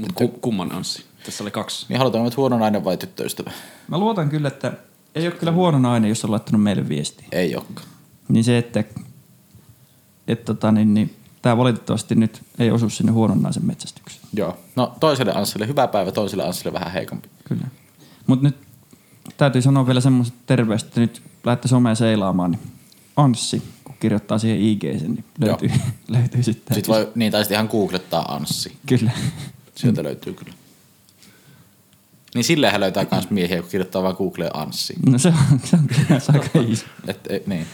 Mut 0.00 0.12
ku, 0.12 0.28
kumman 0.28 0.72
Anssi? 0.72 1.04
Tässä 1.24 1.44
oli 1.44 1.50
kaksi. 1.50 1.86
Niin 1.88 1.98
halutaanko 1.98 2.24
nyt 2.24 2.36
huono 2.36 2.58
nainen 2.58 2.84
vai 2.84 2.96
tyttöystävä? 2.96 3.50
Mä 3.88 3.98
luotan 3.98 4.28
kyllä, 4.28 4.48
että 4.48 4.72
ei 5.14 5.26
ole 5.26 5.34
kyllä 5.34 5.52
huono 5.52 5.78
nainen, 5.78 6.08
jos 6.08 6.24
on 6.24 6.30
laittanut 6.30 6.62
meille 6.62 6.88
viestiä. 6.88 7.28
Ei 7.32 7.56
olekaan. 7.56 7.88
Niin 8.28 8.44
se, 8.44 8.58
että, 8.58 8.84
että 10.28 10.44
tota, 10.44 10.72
niin, 10.72 10.94
niin, 10.94 11.16
tämä 11.42 11.56
valitettavasti 11.56 12.14
nyt 12.14 12.42
ei 12.58 12.70
osu 12.70 12.90
sinne 12.90 13.12
huonon 13.12 13.42
naisen 13.42 13.66
metsästykseen. 13.66 14.24
Joo. 14.32 14.58
No 14.76 14.94
toiselle 15.00 15.32
Anssille 15.32 15.66
hyvä 15.66 15.88
päivä, 15.88 16.12
toiselle 16.12 16.44
Anssille 16.44 16.72
vähän 16.72 16.92
heikompi. 16.92 17.28
Kyllä. 17.44 17.66
Mutta 18.26 18.44
nyt 18.44 18.56
täytyy 19.36 19.62
sanoa 19.62 19.86
vielä 19.86 20.00
semmoiset 20.00 20.34
terveiset, 20.46 20.88
että 20.88 21.00
nyt 21.00 21.22
lähdette 21.44 21.68
someen 21.68 21.96
seilaamaan, 21.96 22.50
niin 22.50 22.60
Anssi, 23.18 23.62
kun 23.84 23.94
kirjoittaa 24.00 24.38
siihen 24.38 24.60
IG 24.60 24.82
sen, 24.98 25.12
niin 25.14 25.24
löytyy, 25.40 25.70
löytyy 26.08 26.42
sitten. 26.42 26.74
Sitten 26.74 26.94
voi, 26.94 27.12
niin 27.14 27.32
tai 27.32 27.44
sitten 27.44 27.56
ihan 27.56 27.68
googlettaa 27.70 28.34
Anssi. 28.34 28.76
Kyllä. 28.86 29.10
Sieltä 29.74 30.02
löytyy 30.04 30.32
kyllä. 30.34 30.52
Niin 32.34 32.44
silleenhän 32.44 32.80
löytää 32.80 33.06
myös 33.10 33.30
miehiä, 33.30 33.60
kun 33.62 33.70
kirjoittaa 33.70 34.02
vaan 34.02 34.14
Googleen 34.18 34.56
Anssi. 34.56 34.94
No 35.10 35.18
se 35.18 35.28
on, 35.28 35.60
se 35.64 35.76
on 35.76 35.86
kyllä 35.88 36.20
aika 36.32 36.58
easy. 36.68 36.84
Et, 37.06 37.26
ei, 37.26 37.42
niin. 37.46 37.66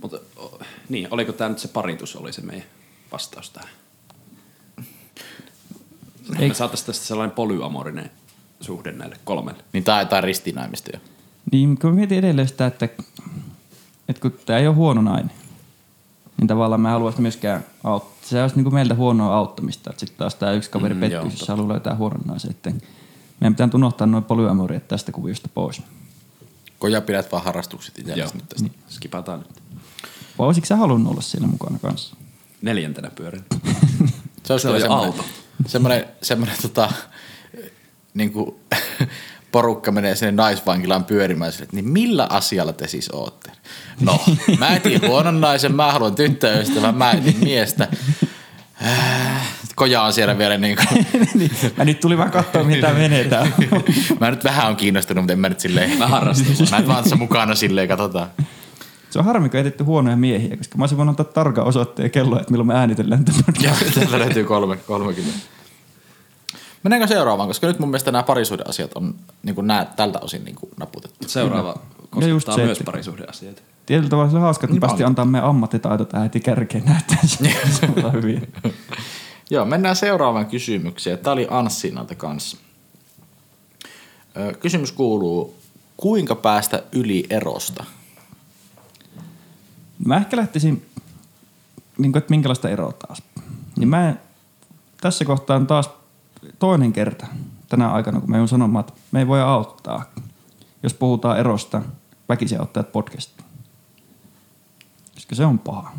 Mutta 0.00 0.18
o, 0.36 0.58
niin, 0.88 1.08
oliko 1.10 1.32
tämä 1.32 1.48
nyt 1.50 1.58
se 1.58 1.68
paritus 1.68 2.16
oli 2.16 2.32
se 2.32 2.40
meidän 2.42 2.66
vastaus 3.12 3.50
tähän? 3.50 3.68
Ei- 6.38 6.48
Me 6.48 6.54
saataisiin 6.54 6.86
tästä 6.86 7.06
sellainen 7.06 7.34
polyamorinen 7.34 8.10
suhde 8.60 8.92
näille 8.92 9.16
kolmelle. 9.24 9.62
Niin 9.72 9.84
tai, 9.84 10.06
tai 10.06 10.20
ristinaimista 10.20 10.90
jo. 10.94 11.00
Niin, 11.52 11.78
kun 11.78 11.94
mietin 11.94 12.18
edelleen 12.18 12.48
sitä, 12.48 12.66
että, 12.66 12.88
että 14.08 14.22
kun 14.22 14.32
tämä 14.46 14.58
ei 14.58 14.66
ole 14.66 14.76
huono 14.76 15.02
nainen, 15.02 15.30
niin 16.40 16.48
tavallaan 16.48 16.80
mä 16.80 16.88
en 16.88 16.92
halua 16.92 17.10
sitä 17.10 17.22
myöskään 17.22 17.64
auttaa. 17.84 18.14
Se 18.22 18.42
olisi 18.42 18.56
niin 18.56 18.64
kuin 18.64 18.74
meiltä 18.74 18.94
huonoa 18.94 19.36
auttamista. 19.36 19.90
Että 19.90 20.00
sitten 20.00 20.18
taas 20.18 20.34
tämä 20.34 20.52
yksi 20.52 20.70
kaveri 20.70 20.94
Mm, 20.94 21.00
pettyy, 21.00 21.20
jos 21.30 21.48
haluaa 21.48 21.68
löytää 21.68 21.94
huonon 21.96 22.20
naisen. 22.24 22.50
Että 22.50 22.70
meidän 23.40 23.54
pitää 23.54 23.68
unohtaa 23.74 24.06
noin 24.06 24.24
polyamoriat 24.24 24.88
tästä 24.88 25.12
kuviosta 25.12 25.48
pois. 25.54 25.82
Koja 26.78 27.00
pidät 27.00 27.32
vaan 27.32 27.44
harrastukset 27.44 27.98
itsellesi 27.98 28.36
nyt 28.36 28.48
tästä. 28.48 28.62
niin. 28.68 28.74
skipataan 28.88 29.38
nyt. 29.38 29.62
Vai 30.38 30.46
olisitko 30.46 30.66
sä 30.66 30.76
halunnut 30.76 31.12
olla 31.12 31.22
siellä 31.22 31.48
mukana 31.48 31.78
kanssa? 31.78 32.16
Neljäntenä 32.62 33.10
pyörän. 33.10 33.44
Se 34.44 34.52
olisi 34.52 34.62
Se 34.68 34.80
semmoinen, 34.80 34.90
auto. 34.90 35.24
semmoinen, 35.66 36.04
semmoinen 36.22 36.56
tota, 36.62 36.92
niin 38.14 38.32
kuin, 38.32 38.54
porukka 39.54 39.92
menee 39.92 40.16
sinne 40.16 40.32
naisvankilaan 40.32 41.04
pyörimään 41.04 41.52
sille, 41.52 41.64
että 41.64 41.76
niin 41.76 41.88
millä 41.88 42.26
asialla 42.30 42.72
te 42.72 42.88
siis 42.88 43.10
ootte? 43.12 43.52
No, 44.00 44.20
mä 44.58 44.76
etin 44.76 45.00
huonon 45.08 45.40
naisen, 45.40 45.74
mä 45.74 45.92
haluan 45.92 46.14
tyttöystävän, 46.14 46.94
mä 46.94 47.10
etin 47.10 47.36
miestä. 47.40 47.88
Äh, 48.86 49.48
Koja 49.74 50.02
on 50.02 50.12
siellä 50.12 50.38
vielä 50.38 50.56
niin 50.58 50.76
kuin, 50.76 51.06
mä 51.76 51.84
nyt 51.84 52.00
tuli 52.00 52.18
vaan 52.18 52.30
katsoa, 52.30 52.64
mitä 52.64 52.92
menee 52.92 53.24
tää. 53.24 53.46
mä 54.20 54.30
nyt 54.30 54.44
vähän 54.44 54.68
on 54.68 54.76
kiinnostunut, 54.76 55.22
mutta 55.22 55.32
en 55.32 55.38
mä 55.38 55.48
nyt 55.48 55.60
silleen. 55.60 55.98
Mä 55.98 56.06
harrastan. 56.06 56.46
Mä 56.70 56.78
nyt 56.78 56.88
vaan 56.88 57.02
tässä 57.02 57.16
mukana 57.16 57.54
silleen, 57.54 57.88
katsotaan. 57.88 58.28
Se 59.10 59.18
on 59.18 59.24
harmi, 59.24 59.48
kun 59.48 59.60
etetty 59.60 59.84
huonoja 59.84 60.16
miehiä, 60.16 60.56
koska 60.56 60.78
mä 60.78 60.82
olisin 60.82 60.98
voinut 60.98 61.20
antaa 61.20 61.32
tarkan 61.32 61.64
osoitteen 61.64 62.10
kello, 62.10 62.40
että 62.40 62.50
milloin 62.50 62.66
me 62.66 62.74
äänitellään 62.74 63.24
tätä. 63.24 63.52
Joo, 63.60 63.74
täältä 63.94 64.18
löytyy 64.18 64.44
kolme, 64.44 64.76
30. 64.76 65.38
Mennäänkö 66.84 67.06
seuraavaan, 67.08 67.48
koska 67.48 67.66
nyt 67.66 67.78
mun 67.78 67.88
mielestä 67.88 68.12
nämä 68.12 68.22
parisuhdeasiat 68.22 68.92
on 68.94 69.14
niin 69.42 69.54
kuin 69.54 69.66
nämä, 69.66 69.84
tältä 69.84 70.18
osin 70.22 70.44
niin 70.44 70.54
kuin 70.54 70.70
naputettu. 70.76 71.28
Seuraava 71.28 71.68
Ja 71.68 72.26
just 72.26 72.46
koskettaa 72.46 72.54
se, 72.56 72.64
myös 72.64 72.82
parisuhdeasioita. 72.84 73.62
Tietyllä 73.86 74.10
tavalla 74.10 74.30
se 74.30 74.36
on 74.36 74.42
hauska, 74.42 74.64
että 74.64 74.72
Niin 74.72 74.80
päästiin 74.80 75.06
antaa 75.06 75.24
meidän 75.24 75.48
ammattitaito 75.48 76.04
tähän 76.04 76.22
heti 76.24 76.40
kärkeen 76.40 76.84
näyttää 76.84 77.18
se 77.26 77.88
on 78.04 78.12
hyviä. 78.12 78.40
Joo, 79.50 79.64
mennään 79.64 79.96
seuraavaan 79.96 80.46
kysymykseen. 80.46 81.18
Tämä 81.18 81.32
oli 81.32 81.46
Anssinalta 81.50 82.14
kanssa. 82.14 82.56
Kysymys 84.60 84.92
kuuluu, 84.92 85.56
kuinka 85.96 86.34
päästä 86.34 86.82
yli 86.92 87.26
erosta? 87.30 87.84
Mä 90.06 90.16
ehkä 90.16 90.36
lähtisin, 90.36 90.86
niin 91.98 92.12
kuin, 92.12 92.18
että 92.18 92.30
minkälaista 92.30 92.70
eroa 92.70 92.92
taas. 92.92 93.22
Niin 93.76 93.88
mä 93.88 94.08
en- 94.08 94.20
tässä 95.00 95.24
kohtaa 95.24 95.56
on 95.56 95.66
taas 95.66 95.90
toinen 96.58 96.92
kerta 96.92 97.26
tänä 97.68 97.90
aikana, 97.90 98.20
kun 98.20 98.30
mä 98.30 98.36
joudun 98.36 98.48
sanomaan, 98.48 98.80
että 98.80 99.00
me 99.12 99.18
ei 99.18 99.26
voi 99.26 99.42
auttaa, 99.42 100.04
jos 100.82 100.94
puhutaan 100.94 101.38
erosta 101.38 101.82
väkisin 102.28 102.60
auttajat 102.60 102.92
podcastiin. 102.92 103.46
Koska 105.14 105.34
se 105.34 105.44
on 105.44 105.58
paha. 105.58 105.92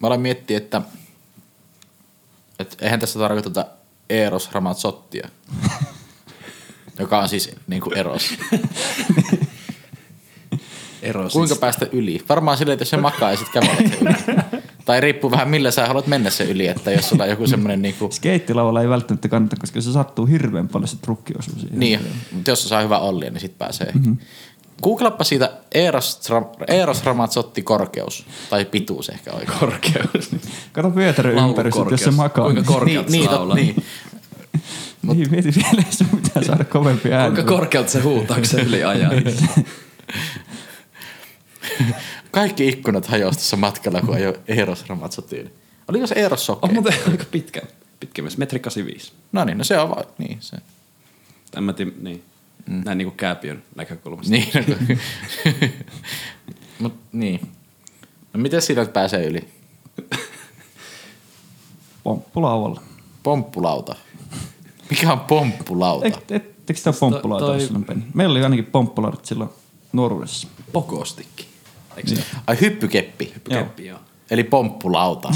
Mä 0.00 0.06
olen 0.06 0.20
miettinyt, 0.20 0.62
että, 0.62 0.82
että 2.58 2.76
eihän 2.80 3.00
tässä 3.00 3.18
tarkoiteta 3.18 3.66
Eros 4.10 4.52
Ramazzottia, 4.52 5.28
joka 6.98 7.18
on 7.18 7.28
siis 7.28 7.50
niin 7.66 7.82
kuin 7.82 7.98
eros. 7.98 8.34
Ero 11.02 11.28
Kuinka 11.32 11.56
päästä 11.56 11.86
yli? 11.92 12.24
Varmaan 12.28 12.56
silleen, 12.56 12.74
että 12.74 12.82
jos 12.82 12.90
se 12.90 12.96
makaa 12.96 13.30
ja 13.30 13.36
sitten 13.36 13.62
kävelet 13.62 14.00
yli. 14.02 14.10
Tai 14.90 15.00
riippuu 15.00 15.30
vähän 15.30 15.48
millä 15.48 15.70
sä 15.70 15.86
haluat 15.86 16.06
mennä 16.06 16.30
se 16.30 16.44
yli, 16.44 16.66
että 16.66 16.90
jos 16.90 17.08
sulla 17.08 17.24
on 17.24 17.30
joku 17.30 17.46
semmoinen 17.46 17.82
niin 17.82 17.94
kuin, 17.98 18.12
Skeittilavalla 18.12 18.82
ei 18.82 18.88
välttämättä 18.88 19.28
kannata, 19.28 19.56
koska 19.60 19.80
se 19.80 19.92
sattuu 19.92 20.26
hirveän 20.26 20.68
paljon 20.68 20.88
se 20.88 20.96
trukkiosuus. 20.96 21.60
siihen. 21.60 21.78
niin, 21.78 22.00
mutta 22.32 22.50
jos 22.50 22.62
se 22.62 22.68
saa 22.68 22.82
hyvä 22.82 22.98
ollia, 22.98 23.30
niin 23.30 23.40
sit 23.40 23.58
pääsee. 23.58 23.92
Mm-hmm. 23.94 24.16
Googlappa 24.82 25.24
siitä 25.24 25.52
Eros, 25.72 26.20
Eros 26.68 27.04
Ramazzotti 27.04 27.62
korkeus, 27.62 28.26
tai 28.50 28.64
pituus 28.64 29.08
ehkä 29.08 29.32
oikein. 29.32 29.58
korkeus. 29.60 30.30
Kato 30.72 30.94
vyötärön 30.94 31.48
ympäri, 31.48 31.72
sit, 31.72 31.90
jos 31.90 32.00
se 32.00 32.10
makaa. 32.10 32.44
Kuinka 32.44 32.62
korkealta 32.62 33.10
niin, 33.10 33.22
se 33.22 33.28
niin, 33.28 33.38
laulaa? 33.38 33.56
niin. 33.56 33.84
niin, 35.02 35.30
mieti 35.30 35.52
vielä, 35.56 35.82
jos 35.86 35.98
sun 35.98 36.06
pitää 36.22 36.42
saada 36.42 36.64
kovempi 36.64 37.12
ääni. 37.12 37.34
Kuinka 37.34 37.52
korkealta 37.52 37.90
se 37.90 38.00
huutaa, 38.00 38.36
kun 38.36 38.46
se 38.46 38.62
yli 38.62 38.84
ajaa. 38.84 39.12
Kaikki 42.30 42.68
ikkunat 42.68 43.06
hajosi 43.06 43.38
tuossa 43.38 43.56
matkalla, 43.56 44.00
kun 44.00 44.14
ajoi 44.14 44.40
Eros 44.48 44.88
Ramazzottiin. 44.88 45.54
Oliko 45.88 46.06
se 46.06 46.14
Eros 46.14 46.46
Sokkei? 46.46 46.68
On 46.68 46.74
muuten 46.74 46.94
aika 47.10 47.24
pitkä. 47.30 47.62
Pitkä 48.00 48.22
myös, 48.22 48.38
metri 48.38 48.58
85. 48.58 49.12
No 49.32 49.44
niin, 49.44 49.58
no 49.58 49.64
se 49.64 49.78
on 49.78 49.90
vaan, 49.90 50.04
niin 50.18 50.36
se. 50.40 50.56
En 51.56 51.64
mä 51.64 51.72
tiedä, 51.72 51.90
niin. 52.00 52.24
Mm. 52.66 52.82
Näin 52.84 52.98
niinku 52.98 53.14
kääpiön 53.16 53.62
näkökulmasta. 53.76 54.30
Niin, 54.30 54.48
no, 54.66 54.96
Mut 56.80 56.94
niin. 57.12 57.40
No 58.32 58.40
miten 58.40 58.62
siitä 58.62 58.84
pääsee 58.84 59.26
yli? 59.26 59.48
Pomppulauvalla. 62.02 62.82
Pomppulauta. 63.22 63.96
Mikä 64.90 65.12
on 65.12 65.20
pomppulauta? 65.20 66.04
Eikö 66.04 66.18
ettekö 66.30 66.78
sitä 66.78 66.92
pomppulauta 66.92 67.46
toi-? 67.46 67.96
Meillä 68.14 68.32
oli 68.32 68.42
ainakin 68.42 68.66
pomppulaudat 68.66 69.24
silloin 69.24 69.50
nuoruudessa. 69.92 70.48
Pokostikki. 70.72 71.49
Eikö 72.08 72.22
se? 72.22 72.22
Ai 72.46 72.60
hyppykeppi. 72.60 73.32
Hyppykeppi, 73.34 73.86
joo. 73.86 73.98
Eli 74.30 74.44
pomppulauta. 74.44 75.28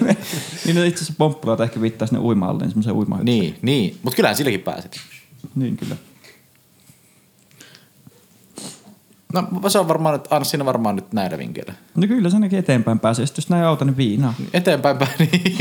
niin 0.64 0.76
no 0.76 0.82
itse 0.82 0.98
asiassa 0.98 1.14
pomppulauta 1.18 1.64
ehkä 1.64 1.80
viittaa 1.80 2.06
sinne 2.08 2.20
uima-alleen, 2.20 2.68
semmoiseen 2.70 2.96
uima 2.96 3.18
niin, 3.22 3.58
niin. 3.62 3.98
Mutta 4.02 4.16
kyllähän 4.16 4.36
silläkin 4.36 4.60
pääset. 4.60 5.00
niin 5.54 5.76
kyllä. 5.76 5.96
No 9.32 9.68
se 9.68 9.78
on 9.78 9.88
varmaan, 9.88 10.14
että 10.14 10.36
Anssi 10.36 10.56
on 10.56 10.66
varmaan 10.66 10.96
nyt 10.96 11.12
näillä 11.12 11.38
vinkkeillä. 11.38 11.72
No 11.94 12.06
kyllä 12.06 12.30
se 12.30 12.36
ainakin 12.36 12.58
eteenpäin 12.58 12.98
pääsee. 12.98 13.26
Sitten 13.26 13.42
jos 13.42 13.50
näin 13.50 13.64
auta, 13.64 13.84
niin 13.84 13.96
viinaa. 13.96 14.34
Eteenpäin 14.52 14.96
päin, 14.98 15.10
niin. 15.18 15.56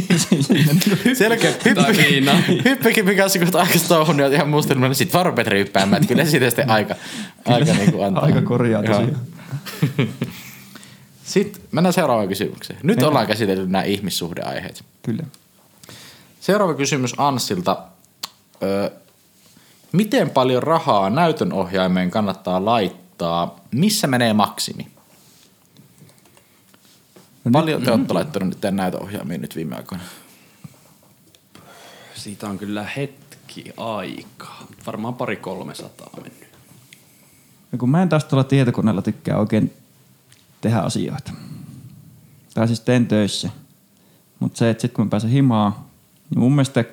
Selkeä 1.17 1.51
Tai 1.75 1.97
viina. 1.97 2.31
hyppykin 2.65 3.17
kanssa, 3.17 3.39
kun 3.39 3.47
aika 3.53 3.79
touhunut 3.87 4.21
ja 4.21 4.27
ihan 4.27 4.49
mustelma, 4.49 4.87
niin 4.87 4.95
sitten 4.95 5.19
varometri 5.19 5.59
hyppäämään, 5.59 6.01
että 6.01 6.07
kyllä 6.13 6.25
se 6.25 6.31
siitä 6.31 6.49
sitten 6.49 6.69
aika, 6.69 6.95
aika 7.45 7.73
niin 7.73 7.91
kuin 7.91 8.05
antaa. 8.05 8.23
Aika 8.23 8.41
korjaa 8.41 8.83
Joo. 8.83 8.93
tosiaan. 8.93 9.21
Sitten 11.23 11.61
mennään 11.71 11.93
seuraavaan 11.93 12.27
kysymykseen. 12.27 12.79
Nyt 12.83 12.85
Mennään. 12.85 13.07
ollaan 13.09 13.27
käsitelty 13.27 13.67
nämä 13.67 13.83
ihmissuhdeaiheet. 13.83 14.83
Kyllä. 15.03 15.23
Seuraava 16.39 16.73
kysymys 16.73 17.13
Anssilta. 17.17 17.83
Ö, 18.63 18.91
miten 19.91 20.29
paljon 20.29 20.63
rahaa 20.63 21.09
näytönohjaimeen 21.09 22.11
kannattaa 22.11 22.65
laittaa, 22.65 23.59
missä 23.71 24.07
menee 24.07 24.33
maksimi? 24.33 24.87
No 27.43 27.51
Paljon 27.51 27.81
te 27.83 27.91
olette 27.93 28.13
laittanut 28.13 28.49
nyt 28.49 28.61
teidän 28.61 28.75
näytöohjaamiin 28.75 29.41
nyt 29.41 29.55
viime 29.55 29.75
aikoina? 29.75 30.03
Siitä 32.15 32.47
on 32.49 32.57
kyllä 32.57 32.83
hetki 32.83 33.73
aikaa. 33.77 34.67
Varmaan 34.85 35.13
pari 35.13 35.35
kolmesataa 35.35 36.09
mennyt. 36.15 36.50
Ja 37.71 37.77
kun 37.77 37.89
mä 37.89 38.01
en 38.01 38.09
taas 38.09 38.23
tuolla 38.25 38.43
tietokoneella 38.43 39.01
tykkää 39.01 39.37
oikein 39.37 39.73
tehdä 40.61 40.79
asioita. 40.79 41.31
Tai 42.53 42.67
siis 42.67 42.79
teen 42.79 43.07
töissä. 43.07 43.49
Mutta 44.39 44.57
se, 44.57 44.69
että 44.69 44.81
sit 44.81 44.93
kun 44.93 45.05
mä 45.05 45.09
pääsen 45.09 45.29
himaan, 45.29 45.75
niin 46.29 46.39
mun 46.39 46.51
mielestä 46.55 46.85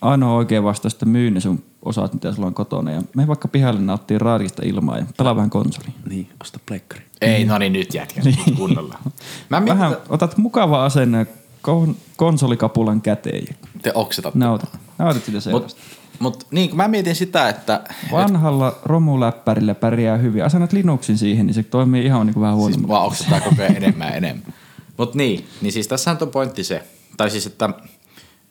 ainoa 0.00 0.34
oikea 0.34 0.62
vastaus, 0.62 0.92
että 0.94 1.06
myy 1.06 1.30
ne 1.30 1.40
sun 1.40 1.62
osat, 1.84 2.14
mitä 2.14 2.32
sulla 2.32 2.46
on 2.46 2.54
kotona. 2.54 2.90
Ja 2.90 3.02
me 3.16 3.26
vaikka 3.26 3.48
pihalle 3.48 3.80
nauttii 3.80 4.18
raadista 4.18 4.62
ilmaa 4.64 4.98
ja 4.98 5.06
pelaa 5.16 5.36
vähän 5.36 5.50
konsoliin. 5.50 5.94
Niin, 6.08 6.28
osta 6.40 6.58
pleikkari. 6.66 7.02
Ei, 7.20 7.44
no 7.44 7.58
niin 7.58 7.72
nyt 7.72 7.94
jätkä 7.94 8.20
kunnolla. 8.56 8.98
Mä 9.48 9.60
mietin, 9.60 9.78
Vähän 9.78 9.96
otat 10.08 10.36
mukava 10.36 10.84
asenne 10.84 11.26
kon- 11.68 11.94
konsolikapulan 12.16 13.00
käteen 13.00 13.46
te 13.82 13.92
oksetatte. 13.94 14.38
nautit, 14.38 14.70
nautit 14.98 15.24
sitä 15.24 15.40
sellaista. 15.40 15.78
mut 15.80 16.01
niin, 16.50 16.68
kun 16.68 16.76
mä 16.76 16.88
mietin 16.88 17.16
sitä, 17.16 17.48
että 17.48 17.80
Vanhalla 18.12 18.78
romuläppärillä 18.84 19.74
pärjää 19.74 20.16
hyvin. 20.16 20.44
Asennat 20.44 20.72
Linuxin 20.72 21.18
siihen, 21.18 21.46
niin 21.46 21.54
se 21.54 21.62
toimii 21.62 22.04
ihan 22.04 22.26
niin 22.26 22.34
kuin 22.34 22.42
vähän 22.42 22.56
siis 22.56 22.66
huonommin. 22.66 22.88
vaan 22.88 23.06
oksettaa 23.06 23.40
koko 23.40 23.62
ajan 23.62 23.76
enemmän 23.76 24.08
ja 24.08 24.14
enemmän. 24.14 24.54
Mut 24.96 25.14
niin, 25.14 25.46
niin 25.60 25.72
siis 25.72 25.88
tässä 25.88 26.10
on 26.10 26.30
pointti 26.32 26.64
se, 26.64 26.84
tai 27.16 27.30
siis 27.30 27.46
että, 27.46 27.70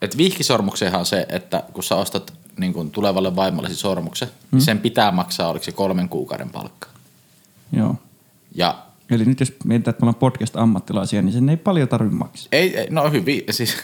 että 0.02 0.16
vihkisormukseenhan 0.16 1.00
on 1.00 1.06
se, 1.06 1.26
että 1.28 1.62
kun 1.72 1.84
sä 1.84 1.96
ostat 1.96 2.32
niin 2.58 2.72
kun 2.72 2.90
tulevalle 2.90 3.36
vaimollesi 3.36 3.76
sormuksen, 3.76 4.28
mm. 4.28 4.56
niin 4.56 4.62
sen 4.62 4.78
pitää 4.78 5.12
maksaa, 5.12 5.48
oliko 5.48 5.64
se 5.64 5.72
kolmen 5.72 6.08
kuukauden 6.08 6.50
palkka. 6.50 6.88
Joo. 7.72 7.94
Ja 8.54 8.78
Eli 9.12 9.24
nyt 9.24 9.40
jos 9.40 9.52
mietitään, 9.64 9.92
että 9.94 10.04
me 10.06 10.08
ollaan 10.08 10.20
podcast-ammattilaisia, 10.20 11.22
niin 11.22 11.32
sen 11.32 11.48
ei 11.48 11.56
paljon 11.56 11.88
tarvitse 11.88 12.16
maksaa. 12.16 12.48
ei, 12.52 12.76
ei, 12.78 12.86
no 12.90 13.10
hyvin, 13.10 13.42
siis 13.50 13.76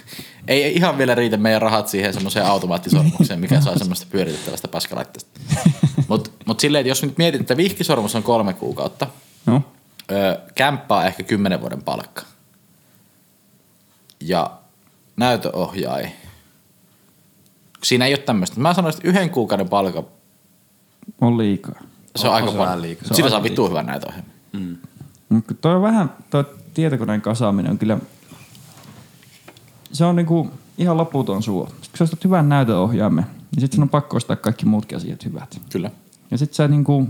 ei, 0.48 0.62
ei 0.64 0.74
ihan 0.74 0.98
vielä 0.98 1.14
riitä 1.14 1.36
meidän 1.36 1.62
rahat 1.62 1.88
siihen 1.88 2.14
semmoiseen 2.14 2.46
automaattisormukseen, 2.46 3.40
mikä 3.40 3.60
saa 3.60 3.78
semmoista 3.78 4.06
pyöritettävästä 4.10 4.68
paskalaitteesta. 4.68 5.40
Mutta 6.08 6.30
mut 6.46 6.60
silleen, 6.60 6.80
että 6.80 6.88
jos 6.90 7.02
nyt 7.02 7.18
mietit, 7.18 7.40
että 7.40 7.56
vihkisormus 7.56 8.14
on 8.14 8.22
kolme 8.22 8.52
kuukautta, 8.52 9.06
No, 9.46 9.62
kämppä 10.54 10.96
on 10.96 11.06
ehkä 11.06 11.22
kymmenen 11.22 11.60
vuoden 11.60 11.82
palkka. 11.82 12.22
Ja 14.20 14.50
näytöohjaaja. 15.16 16.08
Siinä 17.82 18.06
ei 18.06 18.12
ole 18.12 18.18
tämmöistä. 18.18 18.60
Mä 18.60 18.74
sanoisin, 18.74 18.98
että 18.98 19.08
yhden 19.08 19.30
kuukauden 19.30 19.68
palkka, 19.68 20.04
on 21.20 21.38
liikaa. 21.38 21.80
se 22.16 22.28
on, 22.28 22.34
On- 22.34 22.42
aika 22.42 22.52
paljon. 22.52 22.96
Sillä 23.12 23.30
saa 23.30 23.42
vittu 23.42 23.68
hyvän 23.68 23.86
näytöohjelman. 23.86 24.32
Mutta 25.28 25.54
toi 25.54 25.74
on 25.74 25.82
vähän, 25.82 26.12
toi 26.30 26.44
tietokoneen 26.74 27.20
kasaaminen 27.20 27.70
on 27.72 27.78
kyllä, 27.78 27.98
se 29.92 30.04
on 30.04 30.16
niinku 30.16 30.50
ihan 30.78 30.96
loputon 30.96 31.42
suo. 31.42 31.66
Sitten 31.66 31.90
kun 31.90 31.98
sä 31.98 32.04
ostat 32.04 32.24
hyvän 32.24 32.48
näytöohjaamme, 32.48 33.22
niin 33.22 33.60
sitten 33.60 33.76
sun 33.76 33.82
on 33.82 33.88
pakko 33.88 34.16
ostaa 34.16 34.36
kaikki 34.36 34.66
muutkin 34.66 34.98
asiat 34.98 35.24
hyvät. 35.24 35.60
Kyllä. 35.72 35.90
Ja 36.30 36.38
sitten 36.38 36.54
sä 36.54 36.68
niinku 36.68 37.08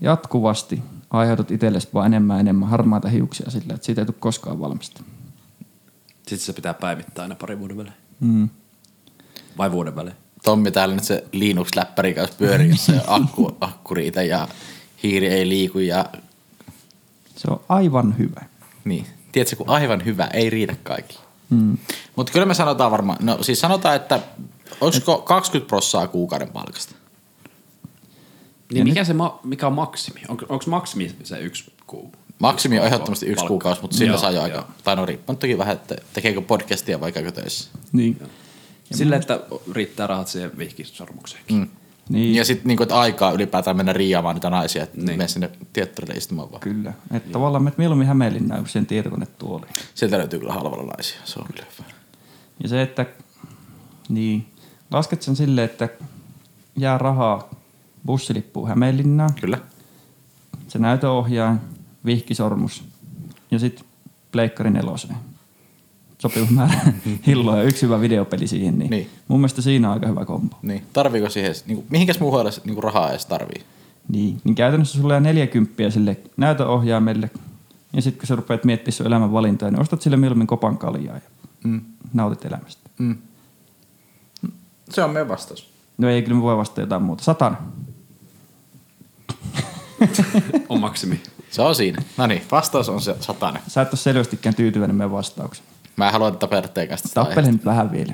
jatkuvasti 0.00 0.82
aiheutat 1.10 1.50
itsellesi 1.50 1.88
vaan 1.94 2.06
enemmän 2.06 2.36
ja 2.36 2.40
enemmän 2.40 2.68
harmaita 2.68 3.08
hiuksia 3.08 3.50
sillä, 3.50 3.74
että 3.74 3.86
siitä 3.86 4.00
ei 4.00 4.06
tule 4.06 4.16
koskaan 4.18 4.60
valmista. 4.60 5.02
Sitten 6.16 6.38
se 6.38 6.52
pitää 6.52 6.74
päivittää 6.74 7.22
aina 7.22 7.34
pari 7.34 7.58
vuoden 7.58 7.76
välein. 7.76 7.94
Mm. 8.20 8.48
Vai 9.58 9.72
vuoden 9.72 9.96
välein. 9.96 10.16
Tommi 10.44 10.70
täällä 10.70 10.94
nyt 10.94 11.04
se 11.04 11.24
Linux-läppäri 11.32 12.14
kanssa 12.14 12.36
pyörii, 12.38 12.70
jossa 12.70 12.92
akku, 13.06 13.56
akku 13.60 13.94
riitä 13.94 14.22
ja 14.22 14.48
hiiri 15.02 15.26
ei 15.26 15.48
liiku 15.48 15.78
ja 15.78 16.06
Se 17.36 17.48
on 17.50 17.60
aivan 17.68 18.18
hyvä. 18.18 18.42
niin. 18.84 19.06
Tiedätkö, 19.32 19.56
kun 19.56 19.68
aivan 19.68 20.04
hyvä, 20.04 20.26
ei 20.32 20.50
riitä 20.50 20.76
kaikille. 20.82 21.20
Mm. 21.50 21.78
Mutta 22.16 22.32
kyllä 22.32 22.46
me 22.46 22.54
sanotaan 22.54 22.90
varmaan, 22.90 23.18
no 23.20 23.42
siis 23.42 23.60
sanotaan, 23.60 23.96
että 23.96 24.20
olisiko 24.80 25.18
20 25.18 25.68
prossaa 25.68 26.08
kuukauden 26.08 26.48
palkasta? 26.48 26.94
Niin 28.72 28.84
mikä, 28.84 29.04
se 29.04 29.12
ma- 29.12 29.40
mikä 29.44 29.66
on 29.66 29.72
maksimi? 29.72 30.20
Onko, 30.28 30.46
onko 30.48 30.64
maksimi 30.68 31.14
se 31.22 31.38
yksi 31.38 31.72
kuu? 31.86 32.12
Maksimi 32.38 32.78
on 32.80 32.86
ehdottomasti 32.86 33.26
yksi 33.26 33.34
Palkka. 33.36 33.48
kuukausi, 33.48 33.82
mutta 33.82 33.96
sillä 33.96 34.12
Joo, 34.12 34.20
saa 34.20 34.30
jo 34.30 34.34
joo. 34.36 34.44
aika, 34.44 34.68
tai 34.84 34.96
no 34.96 35.06
riippuu 35.06 35.36
toki 35.36 35.58
vähän, 35.58 35.74
että 35.76 35.96
tekeekö 36.12 36.40
podcastia 36.40 37.00
vai 37.00 37.12
käykö 37.12 37.32
töissä. 37.32 37.70
Niin. 37.92 38.22
Sillä, 38.94 39.16
että 39.16 39.40
riittää 39.72 40.06
rahat 40.06 40.28
siihen 40.28 40.58
vihkisormukseenkin. 40.58 41.56
Mm. 41.56 41.68
Niin. 42.08 42.34
Ja 42.34 42.44
sitten 42.44 42.68
niinku, 42.68 42.86
aikaa 42.90 43.32
ylipäätään 43.32 43.76
mennä 43.76 43.92
riiaamaan 43.92 44.34
niitä 44.34 44.50
naisia, 44.50 44.82
että 44.82 44.96
niin. 44.96 45.06
Mene 45.06 45.28
sinne 45.28 45.50
teatterille 45.72 46.14
istumaan 46.14 46.50
vaan. 46.50 46.60
Kyllä. 46.60 46.92
Että 47.12 47.32
tavallaan 47.32 47.64
menet 47.64 47.78
mieluummin 47.78 48.06
Hämeenlinnaan 48.08 48.60
kuin 48.60 48.70
sen 48.70 48.86
tietokonetuoliin. 48.86 49.72
Sieltä 49.94 50.18
löytyy 50.18 50.38
kyllä 50.38 50.52
halvalla 50.52 50.92
naisia, 50.92 51.20
se 51.24 51.40
on 51.40 51.46
kyllä 51.46 51.66
hyvä. 51.78 51.90
Ja 52.62 52.68
se, 52.68 52.82
että 52.82 53.06
niin, 54.08 54.46
lasket 54.90 55.22
sen 55.22 55.36
silleen, 55.36 55.64
että 55.64 55.88
jää 56.76 56.98
rahaa 56.98 57.48
bussilippuun 58.06 58.68
Hämeenlinnaan, 58.68 59.34
Kyllä. 59.40 59.58
se 60.68 60.78
näytöohjaaja, 60.78 61.56
vihkisormus 62.04 62.84
ja 63.50 63.58
sitten 63.58 63.84
pleikkari 64.32 64.70
neloseen. 64.70 65.16
Sopiva 66.18 66.46
määrä 66.50 66.80
hilloa 67.26 67.56
ja 67.56 67.62
yksi 67.62 67.82
hyvä 67.82 68.00
videopeli 68.00 68.46
siihen. 68.46 68.78
Niin, 68.78 68.90
Niin. 68.90 69.06
niin. 69.06 69.10
Mun 69.28 69.40
mielestä 69.40 69.62
siinä 69.62 69.88
on 69.88 69.94
aika 69.94 70.06
hyvä 70.06 70.24
kombo. 70.24 70.56
Niin. 70.62 70.82
Tarviiko 70.92 71.30
siihen, 71.30 71.54
niinku, 71.66 71.84
mihinkäs 71.90 72.20
muuhun 72.20 72.40
edes 72.40 72.64
niinku 72.64 72.80
rahaa 72.80 73.10
edes 73.10 73.26
tarvii? 73.26 73.62
Niin, 74.08 74.40
niin 74.44 74.54
käytännössä 74.54 74.98
sulla 74.98 75.12
jää 75.14 75.20
40 75.20 75.90
sille 75.90 76.16
näytöohjaimelle 76.36 77.30
ja 77.92 78.02
sitten 78.02 78.18
kun 78.20 78.26
sä 78.26 78.36
rupeat 78.36 78.64
miettimään 78.64 78.92
sun 78.96 79.06
elämän 79.06 79.32
valintoja, 79.32 79.70
niin 79.70 79.80
ostat 79.80 80.02
sille 80.02 80.16
mieluummin 80.16 80.46
kopan 80.46 80.78
kaljaa 80.78 81.14
ja 81.14 81.20
Mm. 81.64 81.80
nautit 82.12 82.44
elämästä. 82.44 82.90
Mm. 82.98 83.16
Se 84.90 85.04
on 85.04 85.10
meidän 85.10 85.28
vastaus. 85.28 85.70
No 85.98 86.08
ei, 86.08 86.22
kyllä 86.22 86.36
me 86.36 86.42
voi 86.42 86.56
vastata 86.56 86.80
jotain 86.80 87.02
muuta. 87.02 87.24
Satan. 87.24 87.58
On 90.68 90.80
maksimi. 90.80 91.20
Se 91.50 91.62
on 91.62 91.74
siinä. 91.74 92.02
No 92.16 92.26
niin, 92.26 92.42
vastaus 92.50 92.88
on 92.88 93.00
se 93.00 93.16
satanen. 93.20 93.62
Sä 93.68 93.82
et 93.82 93.88
ole 93.88 93.96
selvästikään 93.98 94.54
tyytyväinen 94.54 94.96
meidän 94.96 95.12
vastaukseen. 95.12 95.68
Mä 95.96 96.12
haluan 96.12 96.38
tapella 96.38 96.68
teidän 96.68 96.88
kanssa 96.88 97.04
tästä 97.04 97.24
Tappele 97.24 97.52
nyt 97.52 97.64
vähän 97.64 97.92
vielä. 97.92 98.12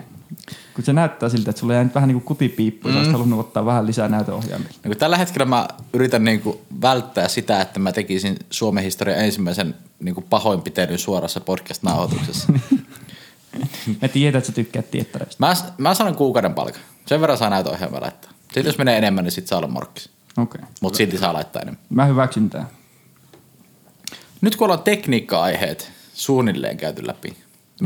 Kun 0.75 0.85
se 0.85 0.93
näyttää 0.93 1.29
siltä, 1.29 1.51
että 1.51 1.61
sulla 1.61 1.75
jää 1.75 1.85
nyt 1.85 1.95
vähän 1.95 2.09
niin 2.09 2.21
kuin 2.21 2.25
kutipiippu, 2.25 2.89
mm. 2.89 2.97
ja 2.97 3.13
halunnut 3.13 3.41
ottaa 3.41 3.67
vähän 3.67 3.87
lisää 3.87 4.09
näytöohjaimia. 4.09 4.69
No 4.85 4.95
tällä 4.95 5.17
hetkellä 5.17 5.45
mä 5.45 5.69
yritän 5.93 6.25
niinku 6.25 6.61
välttää 6.83 7.29
sitä, 7.29 7.61
että 7.61 7.81
mä 7.81 7.93
tekisin 7.93 8.37
Suomen 8.51 8.85
historian 8.85 9.19
ensimmäisen 9.19 9.75
niinku 10.01 10.21
pahoinpitelyn 10.21 10.99
suorassa 10.99 11.41
podcast-nauhoituksessa. 11.41 12.53
Me 14.03 14.09
tiedät, 14.09 14.39
että 14.39 14.47
sä 14.47 14.53
tykkäät 14.53 14.91
tiettäreistä. 14.91 15.47
mä, 15.47 15.55
mä 15.79 15.95
sanon 15.95 16.17
kuukauden 16.17 16.55
palkan. 16.55 16.83
Sen 17.07 17.21
verran 17.21 17.39
saa 17.39 17.51
näytöohjelmaa 17.51 18.01
laittaa. 18.01 18.31
Sitten 18.43 18.67
jos 18.67 18.79
menee 18.79 18.99
enemmän, 18.99 19.25
niin 19.25 19.33
sit 19.33 19.47
saa 19.47 19.59
olla 19.59 19.69
morkkis. 19.69 20.11
Okay. 20.37 20.61
Mutta 20.81 20.97
silti 20.97 21.19
saa 21.19 21.33
laittaa 21.33 21.63
enemmän. 21.63 21.83
Mä 21.91 22.05
hyväksyn 22.05 22.51
tää. 22.51 22.67
Nyt 24.41 24.57
kun 24.57 24.65
ollaan 24.65 24.83
tekniikka-aiheet 24.83 25.93
suunnilleen 26.15 26.77
käyty 26.77 27.07
läpi, 27.07 27.37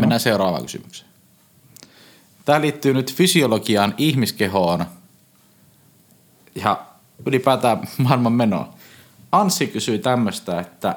mennään 0.00 0.20
seuraavaan 0.20 0.62
kysymykseen. 0.62 1.10
Tämä 2.44 2.60
liittyy 2.60 2.94
nyt 2.94 3.14
fysiologiaan, 3.14 3.94
ihmiskehoon 3.98 4.84
ja 6.54 6.86
ylipäätään 7.26 7.88
maailman 7.98 8.32
menoon. 8.32 8.68
Anssi 9.32 9.66
kysyy 9.66 9.98
tämmöistä, 9.98 10.60
että 10.60 10.96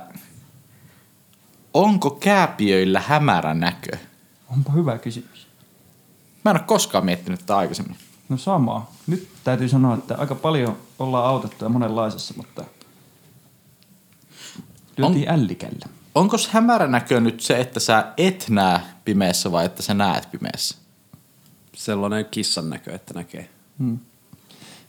onko 1.73 2.09
kääpiöillä 2.09 3.03
hämärä 3.07 3.53
näkö? 3.53 3.97
Onpa 4.53 4.71
hyvä 4.71 4.97
kysymys. 4.97 5.47
Mä 6.45 6.51
en 6.51 6.57
ole 6.57 6.65
koskaan 6.67 7.05
miettinyt 7.05 7.39
tätä 7.39 7.57
aikaisemmin. 7.57 7.97
No 8.29 8.37
sama. 8.37 8.91
Nyt 9.07 9.29
täytyy 9.43 9.69
sanoa, 9.69 9.95
että 9.95 10.15
aika 10.17 10.35
paljon 10.35 10.77
ollaan 10.99 11.25
autettu 11.25 11.65
ja 11.65 11.69
monenlaisessa, 11.69 12.33
mutta 12.37 12.63
lyötiin 14.97 15.29
ällikällä. 15.29 15.98
Onko 16.15 16.37
hämärä 16.51 16.87
näkö 16.87 17.19
nyt 17.19 17.41
se, 17.41 17.59
että 17.59 17.79
sä 17.79 18.13
et 18.17 18.45
näe 18.49 18.79
pimeässä 19.05 19.51
vai 19.51 19.65
että 19.65 19.83
sä 19.83 19.93
näet 19.93 20.31
pimeässä? 20.31 20.77
Sellainen 21.75 22.25
kissan 22.25 22.69
näkö, 22.69 22.95
että 22.95 23.13
näkee. 23.13 23.49
Kun, 23.77 23.99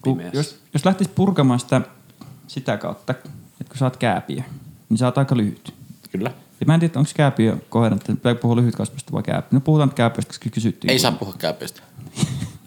Pimeässä. 0.02 0.38
jos, 0.38 0.60
jos 0.72 0.84
lähtisi 0.84 1.10
purkamaan 1.14 1.60
sitä 1.60 1.80
sitä 2.46 2.76
kautta, 2.76 3.12
että 3.12 3.30
kun 3.68 3.76
sä 3.78 3.84
oot 3.84 3.96
kääpiö, 3.96 4.42
niin 4.88 4.98
sä 4.98 5.06
oot 5.06 5.18
aika 5.18 5.36
lyhyt. 5.36 5.74
Kyllä. 6.12 6.32
Ja 6.60 6.66
mä 6.66 6.74
en 6.74 6.80
tiedä, 6.80 6.98
onko 6.98 7.10
kääpiö 7.14 7.56
kohdannut, 7.68 8.08
että 8.10 8.34
puhua 8.34 8.56
lyhytkasvusta 8.56 9.12
vai 9.12 9.22
kääpiö. 9.22 9.48
No 9.50 9.60
puhutaan 9.60 9.88
nyt 9.88 9.96
kääpiöstä, 9.96 10.28
koska 10.28 10.50
kysyttiin. 10.50 10.90
Ei 10.90 10.98
saa 10.98 11.12
puhua 11.12 11.34
kääpiöstä. 11.38 11.82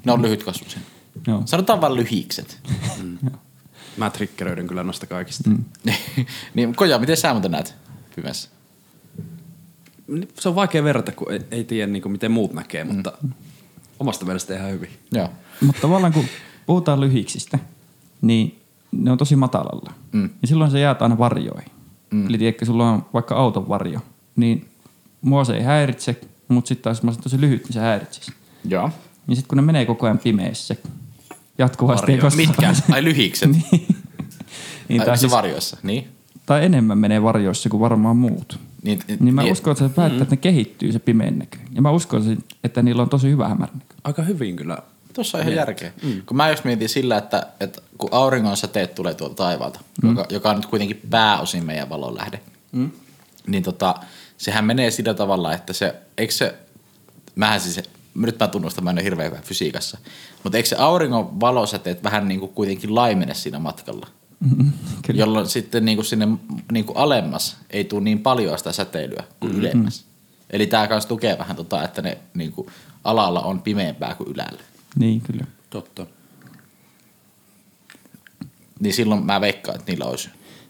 Ne 0.05 0.11
on 0.11 0.21
lyhytkasvuisia. 0.21 0.79
Joo. 1.27 1.41
Sanotaan 1.45 1.81
vaan 1.81 1.95
lyhikset. 1.95 2.59
Mä 3.97 4.09
triggeröidyn 4.09 4.67
kyllä 4.67 4.83
noista 4.83 5.05
kaikista. 5.05 5.49
Mm. 5.49 5.63
niin, 6.53 6.75
Koja, 6.75 6.99
miten 6.99 7.17
sä 7.17 7.33
muuten 7.33 7.51
näet 7.51 7.75
pimeässä? 8.15 8.49
Se 10.39 10.49
on 10.49 10.55
vaikea 10.55 10.83
verrata, 10.83 11.11
kun 11.11 11.31
ei, 11.31 11.39
ei 11.51 11.63
tiedä 11.63 11.91
niin 11.91 12.01
kuin, 12.01 12.11
miten 12.11 12.31
muut 12.31 12.53
näkee, 12.53 12.83
mutta 12.83 13.13
omasta 13.99 14.25
mielestä 14.25 14.55
ihan 14.55 14.71
hyvin. 14.71 14.89
Joo. 15.11 15.29
Mutta 15.61 15.81
tavallaan 15.81 16.13
kun 16.13 16.25
puhutaan 16.65 16.99
lyhiksistä, 17.01 17.59
niin 18.21 18.59
ne 18.91 19.11
on 19.11 19.17
tosi 19.17 19.35
matalalla. 19.35 19.93
Mm. 20.11 20.29
Ja 20.41 20.47
silloin 20.47 20.71
se 20.71 20.79
jäät 20.79 21.01
aina 21.01 21.17
varjoihin. 21.17 21.71
Mm. 22.11 22.27
Eli 22.27 22.37
tiedätkö, 22.37 22.65
sulla 22.65 22.89
on 22.89 23.05
vaikka 23.13 23.35
auton 23.35 23.69
varjo, 23.69 23.99
niin 24.35 24.69
mua 25.21 25.43
se 25.43 25.53
ei 25.53 25.63
häiritse, 25.63 26.21
mutta 26.47 26.67
sitten 26.67 26.83
taas 26.83 26.97
jos 26.97 27.03
mä 27.03 27.07
olisin 27.09 27.23
tosi 27.23 27.41
lyhyt, 27.41 27.63
niin 27.63 27.73
se 27.73 27.79
häiritsisi. 27.79 28.31
Joo. 28.65 28.89
Ja 29.27 29.35
sitten 29.35 29.47
kun 29.49 29.55
ne 29.55 29.61
menee 29.61 29.85
koko 29.85 30.05
ajan 30.05 30.17
pimeässä 30.19 30.75
jatkuvasti. 31.57 32.11
Varjo. 32.11 32.21
koska- 32.21 32.37
Mitkä? 32.37 32.73
Ai 32.91 33.03
lyhikset? 33.03 33.49
niin. 33.71 33.87
niin, 34.89 35.01
Ai, 35.01 35.05
tai, 35.05 35.17
se 35.17 35.19
siis, 35.19 35.31
varjoissa, 35.31 35.77
niin? 35.83 36.07
Tai 36.45 36.65
enemmän 36.65 36.97
menee 36.97 37.23
varjoissa 37.23 37.69
kuin 37.69 37.81
varmaan 37.81 38.17
muut. 38.17 38.59
Niin, 38.83 38.99
Niin 39.19 39.33
mä 39.33 39.43
uskon, 39.43 39.71
että 39.71 39.87
se 39.87 39.93
päättää, 39.93 40.21
että 40.21 40.35
ne 40.35 40.37
kehittyy 40.37 40.91
se 40.91 40.99
pimeän 40.99 41.39
näkö. 41.39 41.57
Ja 41.75 41.81
mä 41.81 41.91
uskon, 41.91 42.37
että 42.63 42.81
niillä 42.81 43.01
on 43.01 43.09
tosi 43.09 43.29
hyvä 43.29 43.47
hämärä 43.47 43.71
näkö. 43.73 43.95
Aika 44.03 44.21
hyvin 44.21 44.55
kyllä. 44.55 44.77
Tuossa 45.13 45.37
on 45.37 45.41
ihan 45.41 45.55
järkeä. 45.55 45.91
Mm. 46.03 46.21
Kun 46.25 46.37
mä 46.37 46.49
just 46.49 46.63
mietin 46.63 46.89
sillä, 46.89 47.17
että, 47.17 47.47
että 47.59 47.81
kun 47.97 48.09
auringon 48.11 48.57
säteet 48.57 48.95
tulee 48.95 49.13
tuolta 49.13 49.35
taivaalta, 49.35 49.79
mm. 50.03 50.09
joka, 50.09 50.25
joka 50.29 50.49
on 50.49 50.55
nyt 50.55 50.65
kuitenkin 50.65 51.01
pääosin 51.09 51.65
meidän 51.65 51.89
valonlähde, 51.89 52.39
mm. 52.71 52.91
niin 53.47 53.63
tota, 53.63 53.95
sehän 54.37 54.65
menee 54.65 54.91
sillä 54.91 55.13
tavalla, 55.13 55.53
että 55.53 55.73
se, 55.73 55.95
eikö 56.17 56.33
se, 56.33 56.55
mähän 57.35 57.59
siis, 57.59 57.89
nyt 58.15 58.39
mä 58.39 58.47
tunnustan, 58.47 58.83
mä 58.83 58.89
en 58.89 58.97
ole 58.97 59.03
hirveän 59.03 59.31
hyvä 59.31 59.41
fysiikassa, 59.41 59.97
mutta 60.43 60.57
eikö 60.57 60.69
se 60.69 60.75
auringon 60.75 61.39
valosäteet 61.39 62.03
vähän 62.03 62.27
niin 62.27 62.39
kuin 62.39 62.53
kuitenkin 62.53 62.95
laimene 62.95 63.33
siinä 63.33 63.59
matkalla? 63.59 64.07
Mm-hmm. 64.43 64.71
Kyllä. 65.05 65.19
Jolloin 65.19 65.47
sitten 65.47 65.85
niin 65.85 65.97
kuin 65.97 66.05
sinne 66.05 66.27
niin 66.71 66.85
kuin 66.85 66.97
alemmas 66.97 67.57
ei 67.69 67.83
tule 67.83 68.03
niin 68.03 68.19
paljon 68.19 68.57
sitä 68.57 68.71
säteilyä 68.71 69.23
kuin 69.39 69.51
mm-hmm. 69.51 69.59
ylemmäs. 69.59 70.05
Eli 70.49 70.67
tämä 70.67 70.87
kanssa 70.87 71.09
tukee 71.09 71.37
vähän 71.37 71.55
tota, 71.55 71.83
että 71.83 72.01
ne 72.01 72.17
niin 72.33 72.51
kuin 72.51 72.67
alalla 73.03 73.41
on 73.41 73.61
pimeämpää 73.61 74.15
kuin 74.15 74.29
ylällä. 74.29 74.61
Niin, 74.95 75.21
kyllä. 75.21 75.45
Totta. 75.69 76.05
Niin 78.79 78.93
silloin 78.93 79.25
mä 79.25 79.41
veikkaan, 79.41 79.79
että 79.79 79.91
niillä 79.91 80.05
olisi. 80.05 80.29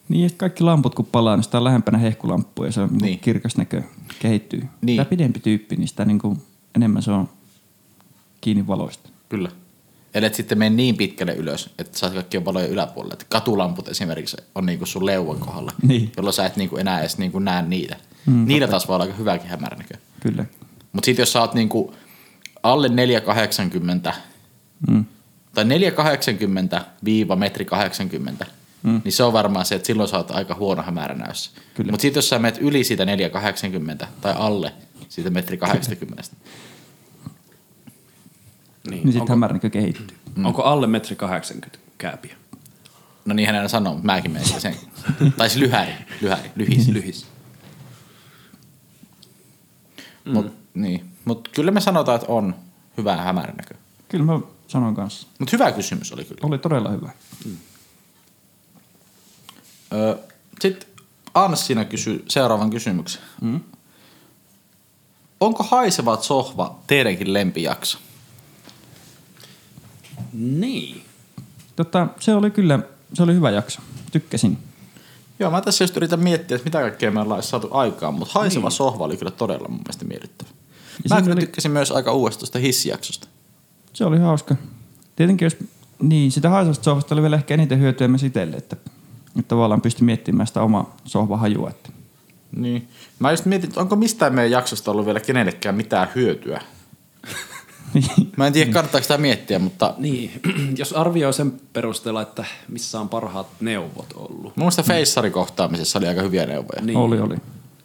Niin, 0.10 0.26
että 0.26 0.38
kaikki 0.38 0.64
lamput 0.64 0.96
kun 0.96 1.06
palaa, 1.06 1.36
niin 1.36 1.44
sitä 1.44 1.58
on 1.58 1.64
lähempänä 1.64 1.98
hehkulampua 1.98 2.66
ja 2.66 2.72
se 2.72 2.82
on 2.82 2.90
niin. 2.90 3.02
Niin. 3.02 3.20
kirkas 3.20 3.58
näkö 3.58 3.82
kehittyy. 4.20 4.64
Niin. 4.82 4.98
Tämä 4.98 5.10
pidempi 5.10 5.40
tyyppi, 5.40 5.76
niin 5.76 5.88
sitä 5.88 6.06
niin 6.06 6.20
kuin 6.20 6.42
enemmän 6.76 7.04
se 7.04 7.12
on 7.12 7.30
kiinni 8.42 8.68
valoista. 8.68 9.10
Kyllä. 9.30 9.52
Eli 10.13 10.26
et 10.26 10.36
sitten 10.36 10.58
mene 10.58 10.76
niin 10.76 10.97
pitkälle 10.97 11.34
ylös, 11.34 11.69
että 11.80 11.97
saat 11.99 12.13
kaikkien 12.13 12.45
valojen 12.45 12.69
yläpuolelle. 12.69 13.13
Että 13.13 13.26
katulamput 13.30 13.88
esimerkiksi 13.88 14.38
on 14.56 14.65
niinku 14.65 14.86
sun 14.86 15.06
leuan 15.06 15.39
kohdalla, 15.39 15.71
Niin. 15.88 16.12
jolloin 16.17 16.34
sä 16.34 16.45
et 16.45 16.56
niinku 16.56 16.78
enää 16.78 16.99
edes 16.99 17.17
niinku 17.17 17.39
näe 17.39 17.62
niitä. 17.62 17.95
Mm, 18.26 18.45
Niillä 18.47 18.67
taas 18.67 18.88
voi 18.88 18.93
olla 18.95 19.04
aika 19.06 19.17
hyväkin 19.17 19.49
hämäränäkö. 19.49 19.93
Kyllä. 20.19 20.45
Mutta 20.93 21.06
sitten 21.06 21.21
jos 21.21 21.32
sä 21.32 21.41
oot 21.41 21.54
niinku 21.54 21.95
alle 22.63 22.89
480 22.89 24.13
Mm. 24.88 25.06
tai 25.54 25.65
480 25.65 26.86
viiva 27.06 27.36
metri 27.36 27.65
80, 27.65 28.45
mm. 28.84 29.02
niin 29.04 29.12
se 29.12 29.23
on 29.23 29.34
varmaan 29.34 29.65
se, 29.65 29.76
että 29.76 29.86
silloin 29.88 30.10
sä 30.10 30.17
oot 30.17 30.32
aika 30.32 30.56
huono 30.56 30.84
hämäränäössä. 30.84 31.52
Kyllä. 31.73 31.91
Mutta 31.91 32.02
sitten 32.02 32.17
jos 32.17 32.30
sä 32.30 32.39
menet 32.39 32.58
yli 32.62 32.84
siitä 32.84 33.06
480 33.06 34.08
tai 34.21 34.34
alle 34.38 34.73
siitä 35.10 35.30
metri 35.30 35.58
80, 35.58 36.23
Niin 38.96 39.04
sitten 39.04 39.22
onko, 39.22 39.32
hämärä 39.34 39.54
näkö 39.54 39.70
kehittyy. 39.70 40.18
mm. 40.36 40.46
onko 40.46 40.64
alle 40.64 40.88
metri 40.88 41.16
80 41.16 41.80
kääpiä? 41.98 42.36
no 43.26 43.34
niin 43.34 43.50
hän 43.50 43.70
sanoo, 43.70 43.94
mutta 43.94 44.06
mäkin 44.06 44.32
menen 44.32 44.62
sen. 44.62 44.76
tai 45.38 45.50
siis 45.50 45.62
lyhäri, 45.62 45.94
lyhäri, 46.22 46.52
lyhis. 46.56 46.88
Lyhis. 46.88 47.26
Mm. 50.26 50.32
Mut, 50.34 50.54
niin. 50.74 51.06
Mut 51.26 51.50
kyllä 51.56 51.72
me 51.72 51.82
sanotaan, 51.82 52.16
että 52.16 52.32
on 52.32 52.56
hyvä 52.98 53.16
hämäränäkö. 53.16 53.74
Kyllä 54.10 54.26
mä 54.26 54.40
sanon 54.68 54.96
kanssa. 54.96 55.28
Mutta 55.40 55.52
hyvä 55.58 55.72
kysymys 55.72 56.12
oli 56.14 56.26
kyllä. 56.26 56.40
Oli 56.44 56.58
todella 56.58 56.90
hyvä. 56.90 57.10
Öö, 59.94 60.16
Sitten 60.62 60.90
Anssina 61.34 61.86
kysyy 61.86 62.26
seuraavan 62.28 62.70
kysymyksen. 62.70 63.22
Mm. 63.42 63.60
Onko 65.40 65.64
haisevat 65.64 66.24
sohva 66.24 66.80
teidänkin 66.88 67.34
lempijakso? 67.34 67.98
Niin. 70.34 71.02
Tota, 71.76 72.08
se 72.19 72.36
oli 72.36 72.52
kyllä, 72.52 72.80
se 73.13 73.23
oli 73.23 73.34
hyvä 73.34 73.49
jakso. 73.52 73.82
Tykkäsin. 74.12 74.58
Joo, 75.39 75.52
mä 75.52 75.62
tässä 75.62 75.84
just 75.84 75.97
yritän 75.97 76.19
miettiä, 76.19 76.56
että 76.56 76.65
mitä 76.65 76.80
kaikkea 76.82 77.12
me 77.12 77.19
ollaan 77.21 77.43
saatu 77.43 77.67
aikaan, 77.71 78.13
mutta 78.13 78.34
haiseva 78.34 78.67
niin. 78.67 78.76
sohva 78.76 79.06
oli 79.06 79.17
kyllä 79.17 79.32
todella 79.32 79.67
mun 79.67 79.78
mielestä 79.78 80.06
miellyttävä. 80.06 80.49
Ja 81.04 81.15
Mä 81.15 81.21
kyllä 81.21 81.34
oli- 81.34 81.41
tykkäsin 81.41 81.71
myös 81.71 81.91
aika 81.91 82.12
uudesta 82.12 82.60
hissijaksosta. 82.60 83.28
Se 83.93 84.06
oli 84.06 84.17
hauska. 84.19 84.56
Tietenkin 85.15 85.45
jos, 85.45 85.58
niin 86.02 86.32
sitä 86.32 86.49
haisevasta 86.49 86.84
sohvasta 86.84 87.15
oli 87.15 87.21
vielä 87.21 87.36
ehkä 87.36 87.54
eniten 87.54 87.80
hyötyä 87.80 88.08
myös 88.08 88.23
itselle, 88.23 88.58
että, 88.58 88.76
että 89.39 89.47
tavallaan 89.47 89.82
pystyi 89.82 90.06
miettimään 90.06 90.47
sitä 90.47 90.62
omaa 90.62 90.97
sohvahajua. 91.06 91.69
Että. 91.69 91.89
Niin. 92.56 92.88
Mä 93.19 93.32
just 93.32 93.45
mietin, 93.45 93.67
että 93.69 93.82
onko 93.82 93.95
mistään 93.95 94.34
meidän 94.36 94.52
jaksosta 94.52 94.91
ollut 94.91 95.06
vielä 95.06 95.19
kenellekään 95.19 95.76
mitään 95.76 96.08
hyötyä. 96.15 96.62
Mä 98.38 98.48
en 98.48 98.54
tiedä, 98.54 98.72
kannattaako 98.72 99.04
sitä 99.04 99.18
miettiä, 99.18 99.60
mutta 99.60 99.94
Niin, 99.98 100.42
jos 100.78 100.94
arvioi 100.94 101.34
sen 101.34 101.54
perusteella, 101.74 102.22
että 102.22 102.46
missä 102.70 103.00
on 103.00 103.10
parhaat 103.10 103.48
neuvot 103.62 104.14
ollut. 104.16 104.44
mun 104.44 104.54
mielestä 104.56 104.84
feissarikohtaamisessa 104.84 106.00
oli 106.00 106.08
aika 106.08 106.22
hyviä 106.22 106.46
neuvoja. 106.46 106.82
Niin. 106.82 106.98
Oli, 106.98 107.20
oli. 107.20 107.36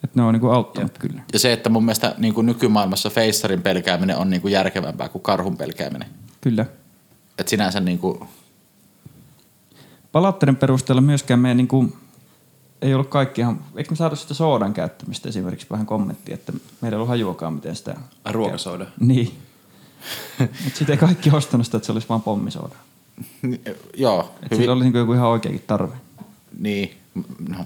Että 0.04 0.20
ne 0.20 0.22
on 0.22 0.32
niinku 0.32 0.48
auttanut 0.48 0.98
kyllä. 0.98 1.20
Ja 1.32 1.38
se, 1.38 1.52
että 1.52 1.70
mun 1.70 1.84
mielestä 1.84 2.14
niin 2.18 2.34
kuin 2.34 2.46
nykymaailmassa 2.46 3.10
feissarin 3.10 3.62
pelkääminen 3.62 4.16
on 4.16 4.30
niin 4.30 4.42
kuin 4.42 4.52
järkevämpää 4.52 5.08
kuin 5.08 5.22
karhun 5.22 5.56
pelkääminen. 5.56 6.08
Kyllä. 6.40 6.66
Et 7.38 7.48
sinänsä 7.48 7.80
niin 7.80 7.98
kuin, 7.98 8.20
Palautteiden 10.12 10.56
perusteella 10.56 11.00
myöskään 11.00 11.40
me 11.40 11.54
niinku, 11.54 11.96
ei 12.82 12.94
ollut 12.94 13.08
kaikki 13.08 13.40
ihan, 13.40 13.64
eikö 13.76 13.90
me 13.90 13.96
saada 13.96 14.16
sitä 14.16 14.34
soodan 14.34 14.72
käyttämistä 14.72 15.28
esimerkiksi 15.28 15.66
vähän 15.70 15.86
kommenttia, 15.86 16.34
että 16.34 16.52
meillä 16.80 16.94
ei 16.94 16.96
ollut 16.96 17.08
hajuakaan 17.08 17.52
miten 17.52 17.76
sitä... 17.76 17.96
Ruokasooda. 18.30 18.86
Niin. 19.00 19.32
Mutta 20.38 20.78
sitten 20.78 20.90
ei 20.90 20.96
kaikki 20.96 21.30
ostanut 21.30 21.66
sitä, 21.66 21.76
että 21.76 21.86
se 21.86 21.92
olisi 21.92 22.08
vaan 22.08 22.22
pommisooda. 22.22 22.74
ni- 23.42 23.60
joo, 23.96 24.34
Että 24.42 24.56
sillä 24.56 24.72
oli 24.72 24.84
niinku 24.84 24.98
joku 24.98 25.12
ihan 25.12 25.28
oikeakin 25.28 25.62
tarve. 25.66 25.96
niin, 26.58 26.96
no, 27.48 27.64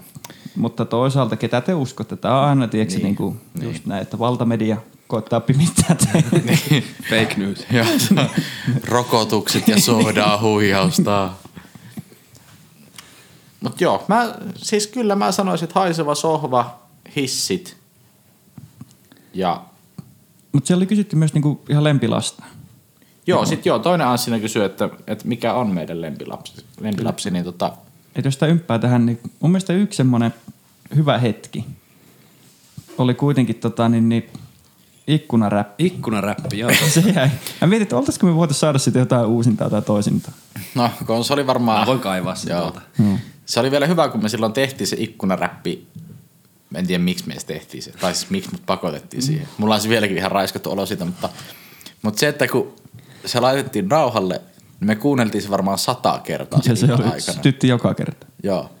Mutta 0.55 0.85
toisaalta, 0.85 1.35
ketä 1.35 1.61
te 1.61 1.73
uskotte? 1.73 2.15
Tämä 2.15 2.39
on 2.41 2.47
aina, 2.49 2.67
tiedätkö, 2.67 2.95
Niin, 2.95 3.03
niin, 3.03 3.15
niin 3.19 3.39
niin. 3.59 3.67
just 3.73 3.85
näin, 3.85 4.01
että 4.01 4.19
valtamedia 4.19 4.77
koittaa 5.07 5.39
pimittää 5.39 5.95
teitä. 5.95 6.29
niin. 6.69 6.83
Fake 7.09 7.33
news. 7.37 7.65
Joo, 7.71 7.85
se 7.97 8.13
on 8.19 8.29
rokotukset 8.85 9.67
ja 9.67 9.79
soodaa 9.81 10.41
huijausta. 10.41 11.29
Mut 13.61 13.81
joo, 13.81 14.05
mä, 14.07 14.35
siis 14.55 14.87
kyllä 14.87 15.15
mä 15.15 15.31
sanoisin, 15.31 15.63
että 15.65 15.79
haiseva 15.79 16.15
sohva, 16.15 16.79
hissit 17.15 17.77
ja 19.33 19.61
Mutta 20.53 20.67
siellä 20.67 20.79
oli 20.79 20.87
kysytty 20.87 21.15
myös 21.15 21.33
niinku 21.33 21.61
ihan 21.69 21.83
lempilasta. 21.83 22.43
joo, 23.27 23.45
sit 23.45 23.65
joo, 23.65 23.79
toinen 23.79 24.07
Anssina 24.07 24.39
kysyy, 24.39 24.63
että, 24.63 24.89
että 25.07 25.27
mikä 25.27 25.53
on 25.53 25.73
meidän 25.73 26.01
lempilapsi, 26.01 26.65
lempilapsi 26.79 27.31
niin 27.31 27.45
tota, 27.45 27.73
Että 28.15 28.27
jos 28.27 28.33
sitä 28.33 28.45
ympää 28.47 28.79
tähän, 28.79 29.05
niin 29.05 29.19
mun 29.39 29.51
mielestä 29.51 29.73
yksi 29.73 29.97
semmoinen 29.97 30.33
hyvä 30.95 31.17
hetki 31.17 31.65
oli 32.97 33.13
kuitenkin 33.13 33.55
tota, 33.55 33.89
niin, 33.89 34.09
niin, 34.09 34.29
ikkunaräppi. 35.07 35.85
Ikkunaräppi, 35.85 36.59
joo. 36.59 36.71
Se 36.93 36.99
jäi. 36.99 37.29
Mä 37.61 37.67
mietin, 37.67 37.83
että 37.83 37.97
oltaisiko 37.97 38.27
me 38.27 38.35
voitu 38.35 38.53
saada 38.53 38.79
sitten 38.79 38.99
jotain 38.99 39.25
uusintaa 39.25 39.69
tai 39.69 39.81
toisintaa. 39.81 40.33
no 40.75 40.89
kun 41.05 41.25
se 41.25 41.33
oli 41.33 41.47
varmaan... 41.47 41.79
Mä 41.79 41.85
voin 41.85 41.99
kaivaa 41.99 42.35
sen 42.35 42.51
Joo. 42.51 42.77
Hmm. 42.97 43.19
Se 43.45 43.59
oli 43.59 43.71
vielä 43.71 43.87
hyvä, 43.87 44.09
kun 44.09 44.23
me 44.23 44.29
silloin 44.29 44.53
tehtiin 44.53 44.87
se 44.87 44.95
ikkunaräppi. 44.99 45.87
Mä 46.73 46.79
en 46.79 46.87
tiedä, 46.87 47.03
miksi 47.03 47.27
me 47.27 47.33
edes 47.33 47.45
tehtiin 47.45 47.83
se. 47.83 47.91
Tai 47.91 48.13
siis 48.15 48.29
miksi 48.29 48.51
mut 48.51 48.61
pakotettiin 48.65 49.23
Hmm. 49.23 49.27
siihen. 49.27 49.47
Mulla 49.57 49.75
on 49.75 49.81
se 49.81 49.89
vieläkin 49.89 50.17
ihan 50.17 50.31
raiskattu 50.31 50.71
olo 50.71 50.85
siitä, 50.85 51.05
mutta, 51.05 51.29
mutta 52.01 52.19
se, 52.19 52.27
että 52.27 52.47
kun 52.47 52.73
se 53.25 53.39
laitettiin 53.39 53.91
rauhalle, 53.91 54.41
niin 54.79 54.87
me 54.87 54.95
kuunneltiin 54.95 55.41
se 55.41 55.49
varmaan 55.49 55.77
sata 55.77 56.19
kertaa 56.23 56.61
Ja 56.65 56.75
se 56.75 56.85
oli 56.93 57.03
aikana. 57.03 57.41
tytti 57.41 57.67
joka 57.67 57.93
kerta. 57.93 58.27
Joo. 58.43 58.71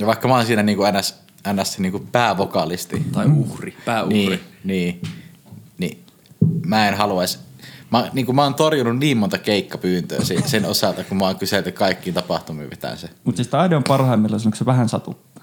Ja 0.00 0.06
vaikka 0.06 0.28
mä 0.28 0.34
oon 0.36 0.46
siinä 0.46 0.62
niin 0.62 0.76
kuin 0.78 0.94
NS, 0.94 1.14
NS 1.52 1.78
niin 1.78 1.92
kuin 1.92 2.06
päävokalisti. 2.12 3.04
Tai 3.12 3.26
uhri, 3.26 3.76
pääuhri. 3.84 4.16
Niin, 4.18 4.40
niin, 4.64 5.02
niin. 5.78 6.04
Mä 6.66 6.88
en 6.88 6.94
haluaisi. 6.94 7.38
Mä, 7.90 8.10
niin 8.12 8.26
kuin 8.26 8.36
mä 8.36 8.42
oon 8.42 8.54
torjunut 8.54 8.98
niin 8.98 9.16
monta 9.16 9.38
keikkapyyntöä 9.38 10.24
sen, 10.24 10.48
sen 10.48 10.64
osalta, 10.64 11.04
kun 11.04 11.16
mä 11.18 11.24
oon 11.24 11.36
kyselty 11.36 11.72
kaikkiin 11.72 12.14
tapahtumiin 12.14 12.70
vetään 12.70 12.98
se. 12.98 13.08
Mutta 13.24 13.36
siis 13.36 13.48
taide 13.48 13.76
on 13.76 13.84
parhaimmillaan 13.88 14.42
kun 14.42 14.56
se 14.56 14.66
vähän 14.66 14.88
satuttaa. 14.88 15.33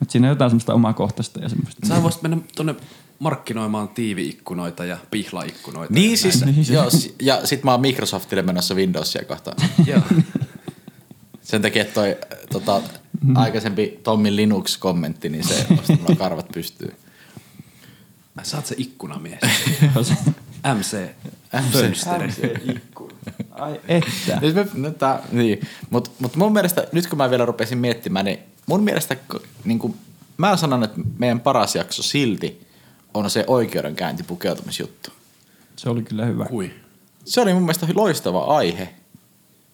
Mutta 0.00 0.12
siinä 0.12 0.26
on 0.26 0.30
jotain 0.30 0.50
semmoista 0.50 0.74
omakohtaista 0.74 1.40
ja 1.40 1.48
semmoista. 1.48 1.86
Sä 1.86 2.02
voisit 2.02 2.22
mennä 2.22 2.36
tonne 2.56 2.74
markkinoimaan 3.18 3.88
tiiviikkunoita 3.88 4.84
ja 4.84 4.98
pihlaikkunoita. 5.10 5.94
Niin 5.94 6.10
ja 6.10 6.16
siis, 6.16 6.44
Niin. 6.44 6.66
joo, 6.72 6.90
ja 7.22 7.46
sit 7.46 7.64
mä 7.64 7.70
oon 7.70 7.80
Microsoftille 7.80 8.42
menossa 8.42 8.74
Windowsia 8.74 9.24
kohtaan. 9.24 9.56
näin. 9.60 9.72
Joo. 9.90 10.02
Sen 11.42 11.62
takia, 11.62 11.82
että 11.82 11.94
toi 11.94 12.16
tota, 12.52 12.82
aikaisempi 13.34 14.00
Tommin 14.02 14.36
Linux-kommentti, 14.36 15.28
niin 15.28 15.44
se 15.48 15.66
mulla 16.00 16.16
karvat 16.18 16.48
pystyy. 16.54 16.94
Sä 18.42 18.56
oot 18.56 18.66
se 18.66 18.74
ikkunamies. 18.78 19.40
MC. 20.74 20.96
Fönsteri. 21.72 22.32
Ai 23.50 23.80
että. 23.88 24.38
Nyt 24.40 24.54
me, 24.54 24.66
no 24.74 24.90
tää, 24.90 25.22
niin. 25.32 25.60
Mutta 25.90 26.10
mut 26.18 26.36
mun 26.36 26.52
mielestä, 26.52 26.86
nyt 26.92 27.06
kun 27.06 27.18
mä 27.18 27.30
vielä 27.30 27.44
rupesin 27.44 27.78
miettimään, 27.78 28.24
niin 28.24 28.38
mun 28.66 28.82
mielestä 28.82 29.16
niin 29.64 29.78
kuin, 29.78 29.94
mä 30.36 30.56
sanon, 30.56 30.84
että 30.84 31.00
meidän 31.18 31.40
paras 31.40 31.74
jakso 31.74 32.02
silti 32.02 32.66
on 33.14 33.30
se 33.30 33.44
oikeudenkäynti 33.46 34.22
pukeutumisjuttu. 34.22 35.10
Se 35.76 35.90
oli 35.90 36.02
kyllä 36.02 36.24
hyvä. 36.24 36.44
Kui. 36.44 36.70
Se 37.24 37.40
oli 37.40 37.52
mun 37.52 37.62
mielestä 37.62 37.86
loistava 37.94 38.44
aihe. 38.44 38.84
Se 38.84 38.88
oli 38.88 38.94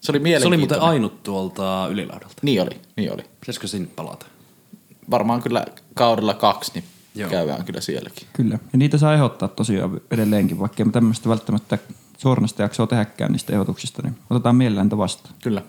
Se 0.01 0.13
oli 0.13 0.19
mielenkiintoinen. 0.19 0.61
muuten 0.61 0.81
ainut 0.81 1.23
tuolta 1.23 1.89
ylilaudalta. 1.91 2.35
Niin 2.43 2.63
oli, 2.63 2.81
niin 2.97 3.13
oli. 3.13 3.23
Pitäisikö 3.41 3.67
sinne 3.67 3.89
palata? 3.97 4.27
Varmaan 5.11 5.43
kyllä 5.43 5.65
kaudella 5.95 6.35
kaksi, 6.35 6.71
niin 6.75 6.85
Joo. 7.15 7.31
Joo. 7.31 7.31
käydään 7.31 7.65
kyllä 7.65 7.81
sielläkin. 7.81 8.29
Kyllä. 8.33 8.59
Ja 8.73 8.79
niitä 8.79 8.99
saa 8.99 9.15
ehdottaa 9.15 9.49
tosiaan 9.49 10.01
edelleenkin, 10.11 10.59
vaikka 10.59 10.85
me 10.85 10.93
tämmöistä 10.93 11.29
välttämättä 11.29 11.79
suoranaista 12.19 12.63
jaksoa 12.63 12.87
tehdäkään 12.87 13.33
niistä 13.33 13.53
ehdotuksista, 13.53 14.03
niin 14.03 14.19
otetaan 14.31 14.57
mielellään 14.57 14.87
niitä 14.87 14.99
vastaan. 14.99 15.35
Kyllä. 15.43 15.63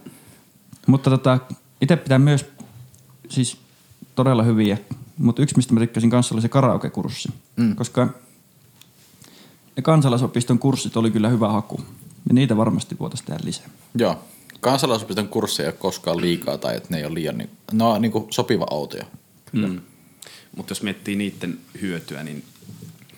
Mutta 0.87 1.09
tota, 1.09 1.39
itse 1.81 1.95
pitää 1.95 2.19
myös 2.19 2.45
siis 3.29 3.57
todella 4.15 4.43
hyviä, 4.43 4.77
mutta 5.17 5.41
yksi 5.41 5.55
mistä 5.55 5.73
mä 5.73 5.79
tykkäsin 5.79 6.09
kanssa 6.09 6.35
oli 6.35 6.41
se 6.41 6.49
karaoke-kurssi, 6.49 7.29
mm. 7.55 7.75
koska 7.75 8.07
ne 9.75 9.83
kansalaisopiston 9.83 10.59
kurssit 10.59 10.97
oli 10.97 11.11
kyllä 11.11 11.29
hyvä 11.29 11.49
haku. 11.49 11.81
Ja 12.27 12.33
niitä 12.33 12.57
varmasti 12.57 12.95
voitaisiin 12.99 13.27
tehdä 13.27 13.39
lisää. 13.43 13.69
Joo. 13.95 14.19
Kansalaisopiston 14.61 15.27
kursseja 15.27 15.67
ei 15.67 15.71
ole 15.71 15.77
koskaan 15.79 16.21
liikaa 16.21 16.57
tai 16.57 16.75
että 16.75 16.89
ne 16.91 16.97
ei 16.97 17.05
ole 17.05 17.13
liian 17.13 17.37
niin, 17.37 17.49
no, 17.71 17.97
niin 17.97 18.11
kuin 18.11 18.27
sopiva 18.29 18.65
outoja. 18.71 19.05
Mm. 19.51 19.81
Mutta 20.57 20.71
jos 20.71 20.83
miettii 20.83 21.15
niiden 21.15 21.59
hyötyä, 21.81 22.23
niin 22.23 22.43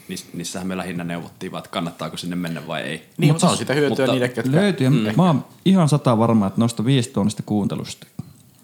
niis- 0.07 0.33
niissähän 0.33 0.67
me 0.67 0.77
lähinnä 0.77 1.03
neuvottiin 1.03 1.51
vaan, 1.51 1.59
että 1.59 1.71
kannattaako 1.71 2.17
sinne 2.17 2.35
mennä 2.35 2.67
vai 2.67 2.81
ei. 2.81 3.09
Niin, 3.17 3.33
mutta 3.33 3.49
on 3.49 3.57
sitä 3.57 3.73
hyötyä 3.73 4.07
niille, 4.07 4.29
ketkä... 4.29 4.51
Löytyy. 4.51 4.89
Mm. 4.89 5.15
Mä 5.17 5.23
oon 5.23 5.45
ihan 5.65 5.89
sata 5.89 6.17
varma, 6.17 6.47
että 6.47 6.61
noista 6.61 6.85
viisi 6.85 7.09
tuonnista 7.09 7.43
kuuntelusta, 7.45 8.07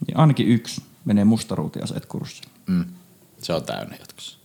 niin 0.08 0.18
ainakin 0.18 0.48
yksi 0.48 0.82
menee 1.06 1.26
mustaruutiaseet 1.26 2.06
kurssiin. 2.06 2.50
Mm. 2.68 2.86
Se 3.42 3.54
on 3.54 3.64
täynnä 3.64 3.96
jatkossa. 4.00 4.38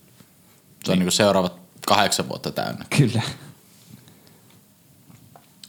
Se 0.85 0.93
on 0.93 0.99
niin 0.99 1.07
kuin 1.07 1.13
seuraavat 1.13 1.53
kahdeksan 1.87 2.29
vuotta 2.29 2.51
täynnä. 2.51 2.85
Kyllä. 2.97 3.23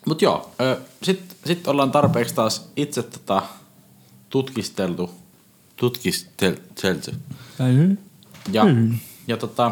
Mutta 0.05 0.23
joo, 0.23 0.51
sitten 1.03 1.37
sit 1.45 1.67
ollaan 1.67 1.91
tarpeeksi 1.91 2.35
taas 2.35 2.69
itse 2.75 3.03
tota, 3.03 3.41
tutkisteltu, 4.29 5.11
tutkisteltu. 5.75 7.11
Ja, 8.51 8.63
ja 9.27 9.37
tota, 9.37 9.71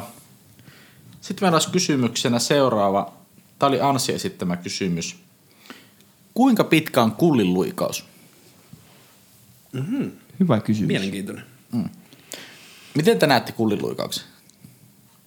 sitten 1.21 1.45
meillä 1.45 1.55
olisi 1.55 1.69
kysymyksenä 1.69 2.39
seuraava. 2.39 3.13
Tämä 3.59 3.67
oli 3.67 3.81
Ansi 3.81 4.13
esittämä 4.13 4.57
kysymys. 4.57 5.15
Kuinka 6.33 6.63
pitkä 6.63 7.01
on 7.01 7.11
kullin 7.11 7.53
luikaus? 7.53 8.05
Hyvä 10.39 10.59
kysymys. 10.59 10.87
Mielenkiintoinen. 10.87 11.43
Miten 12.95 13.19
te 13.19 13.27
näette 13.27 13.51
kullin 13.51 13.81
luikauksen? 13.81 14.23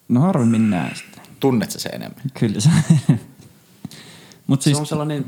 No 0.09 0.21
harvemmin 0.21 0.71
näe 0.71 0.95
sitä. 0.95 1.21
Tunnet 1.41 1.71
sä 1.71 1.79
se 1.79 1.89
enemmän? 1.89 2.23
Kyllä 2.41 2.61
se. 2.61 2.71
Mutta 4.47 4.65
Siis... 4.65 4.77
Se 4.77 4.81
on 4.81 4.87
sellainen 4.87 5.25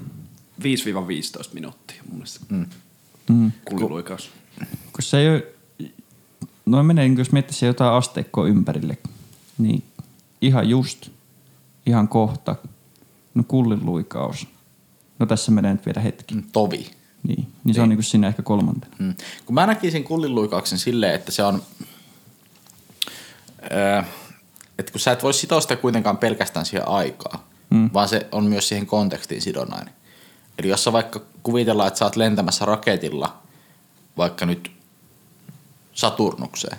5-15 0.62 0.64
minuuttia 1.53 2.03
mun 2.07 2.14
mielestä. 2.14 2.40
Mm. 2.49 2.66
mm, 3.31 3.53
Kulliluikaus. 3.64 4.31
kun 4.93 5.03
se 5.03 5.19
ei 5.19 5.29
ole, 5.29 5.47
no 6.66 6.83
menee, 6.83 7.09
niin 7.09 7.19
jos 7.19 7.33
miettii 7.33 7.69
jotain 7.69 7.93
asteikkoa 7.93 8.47
ympärille, 8.47 8.99
niin 9.59 9.85
ihan 10.40 10.69
just, 10.69 11.09
ihan 11.87 12.09
kohta, 12.09 12.57
no 13.35 13.45
kullin 13.49 13.87
luikaus. 13.87 14.47
No 15.19 15.27
tässä 15.27 15.53
menee 15.53 15.73
nyt 15.73 15.87
vielä 15.87 16.01
hetki. 16.01 16.35
Mm, 16.35 16.43
Tovi. 16.53 16.90
Niin, 17.28 17.52
niin 17.64 17.74
se 17.74 17.80
on 17.80 17.88
niin 17.88 17.96
kuin 17.96 18.04
siinä 18.04 18.28
ehkä 18.28 18.42
kolmantena. 18.42 18.96
Mm. 18.98 19.14
Kun 19.46 19.54
mä 19.54 19.66
näkisin 19.66 20.04
kullinluikauksen 20.04 20.78
silleen, 20.78 21.14
että 21.14 21.33
se 21.33 21.42
on, 21.42 21.62
öö, 23.72 24.02
että 24.78 24.92
kun 24.92 25.00
sä 25.00 25.12
et 25.12 25.22
voi 25.22 25.35
sitoa 25.35 25.61
sitä 25.61 25.76
kuitenkaan 25.76 26.18
pelkästään 26.18 26.66
siihen 26.66 26.88
aikaan, 26.88 27.38
mm. 27.70 27.90
vaan 27.92 28.09
se 28.09 28.26
on 28.33 28.44
myös 28.44 28.68
siihen 28.68 28.87
kontekstiin 28.87 29.42
sidonnainen. 29.42 29.94
Eli 30.59 30.68
jos 30.68 30.85
sä 30.85 30.92
vaikka 30.92 31.20
kuvitellaan, 31.42 31.88
että 31.88 31.98
sä 31.98 32.04
oot 32.04 32.16
lentämässä 32.16 32.64
raketilla 32.64 33.38
vaikka 34.16 34.46
nyt 34.46 34.70
Saturnukseen, 35.92 36.78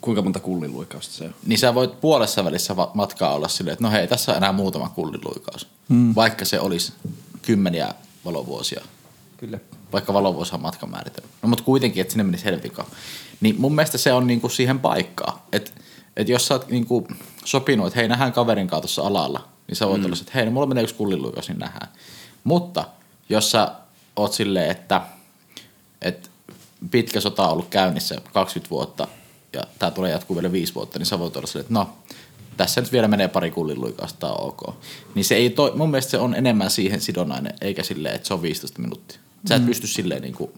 Kuinka 0.00 0.22
monta 0.22 0.40
kulliluikausta 0.40 1.14
se 1.14 1.24
on? 1.24 1.34
niin 1.46 1.58
sä 1.58 1.74
voit 1.74 2.00
puolessa 2.00 2.44
välissä 2.44 2.74
matkaa 2.94 3.34
olla 3.34 3.48
silleen, 3.48 3.72
että 3.72 3.84
no 3.84 3.90
hei, 3.90 4.08
tässä 4.08 4.32
on 4.32 4.38
enää 4.38 4.52
muutama 4.52 4.88
kullinluikaus. 4.88 5.68
Mm. 5.88 6.14
Vaikka 6.14 6.44
se 6.44 6.60
olisi 6.60 6.92
kymmeniä 7.42 7.94
valovuosia. 8.26 8.84
Kyllä. 9.36 9.58
vaikka 9.92 10.14
valovuosi 10.14 10.54
on 10.54 10.60
matkan 10.60 10.90
määritelmä. 10.90 11.28
No 11.42 11.48
mutta 11.48 11.64
kuitenkin, 11.64 12.00
että 12.00 12.12
sinne 12.12 12.24
menisi 12.24 12.44
helvetin. 12.44 12.72
Niin 13.40 13.54
mun 13.58 13.74
mielestä 13.74 13.98
se 13.98 14.12
on 14.12 14.26
niinku 14.26 14.48
siihen 14.48 14.80
paikkaan. 14.80 15.38
Että 15.52 15.70
et 16.16 16.28
jos 16.28 16.46
sä 16.46 16.54
oot 16.54 16.68
niinku 16.68 17.08
sopinut, 17.44 17.86
että 17.86 17.98
hei 17.98 18.08
nähdään 18.08 18.32
kaverin 18.32 18.66
kanssa 18.66 18.80
tuossa 18.80 19.02
alalla, 19.02 19.48
niin 19.68 19.76
sä 19.76 19.86
voit 19.88 20.00
mm. 20.00 20.06
olla, 20.06 20.16
että 20.20 20.32
hei 20.34 20.44
no, 20.44 20.50
mulla 20.50 20.66
menee 20.66 20.82
yksi 20.82 20.94
kulliluikas, 20.94 21.48
niin 21.48 21.58
nähdään. 21.58 21.88
Mutta 22.44 22.84
jos 23.28 23.50
sä 23.50 23.72
oot 24.16 24.32
silleen, 24.32 24.70
että, 24.70 25.00
että 26.02 26.28
pitkä 26.90 27.20
sota 27.20 27.46
on 27.46 27.52
ollut 27.52 27.68
käynnissä 27.68 28.20
20 28.32 28.70
vuotta 28.70 29.08
ja 29.52 29.62
tämä 29.78 29.90
tulee 29.90 30.10
jatkuu 30.10 30.36
vielä 30.36 30.52
viisi 30.52 30.74
vuotta, 30.74 30.98
niin 30.98 31.06
sä 31.06 31.18
voit 31.18 31.36
olla 31.36 31.46
silleen, 31.46 31.64
että 31.64 31.74
no, 31.74 31.96
tässä 32.56 32.80
nyt 32.80 32.92
vielä 32.92 33.08
menee 33.08 33.28
pari 33.28 33.52
on 34.22 34.46
ok. 34.46 34.74
Niin 35.14 35.24
se 35.24 35.34
ei 35.34 35.50
toi, 35.50 35.72
mun 35.76 35.90
mielestä 35.90 36.10
se 36.10 36.18
on 36.18 36.34
enemmän 36.34 36.70
siihen 36.70 37.00
sidonnainen, 37.00 37.54
eikä 37.60 37.82
silleen, 37.82 38.14
että 38.14 38.28
se 38.28 38.34
on 38.34 38.42
15 38.42 38.82
minuuttia. 38.82 39.18
Sä 39.48 39.54
et 39.54 39.62
mm. 39.62 39.66
pysty 39.66 39.86
silleen 39.86 40.22
niin 40.22 40.34
kuin 40.34 40.50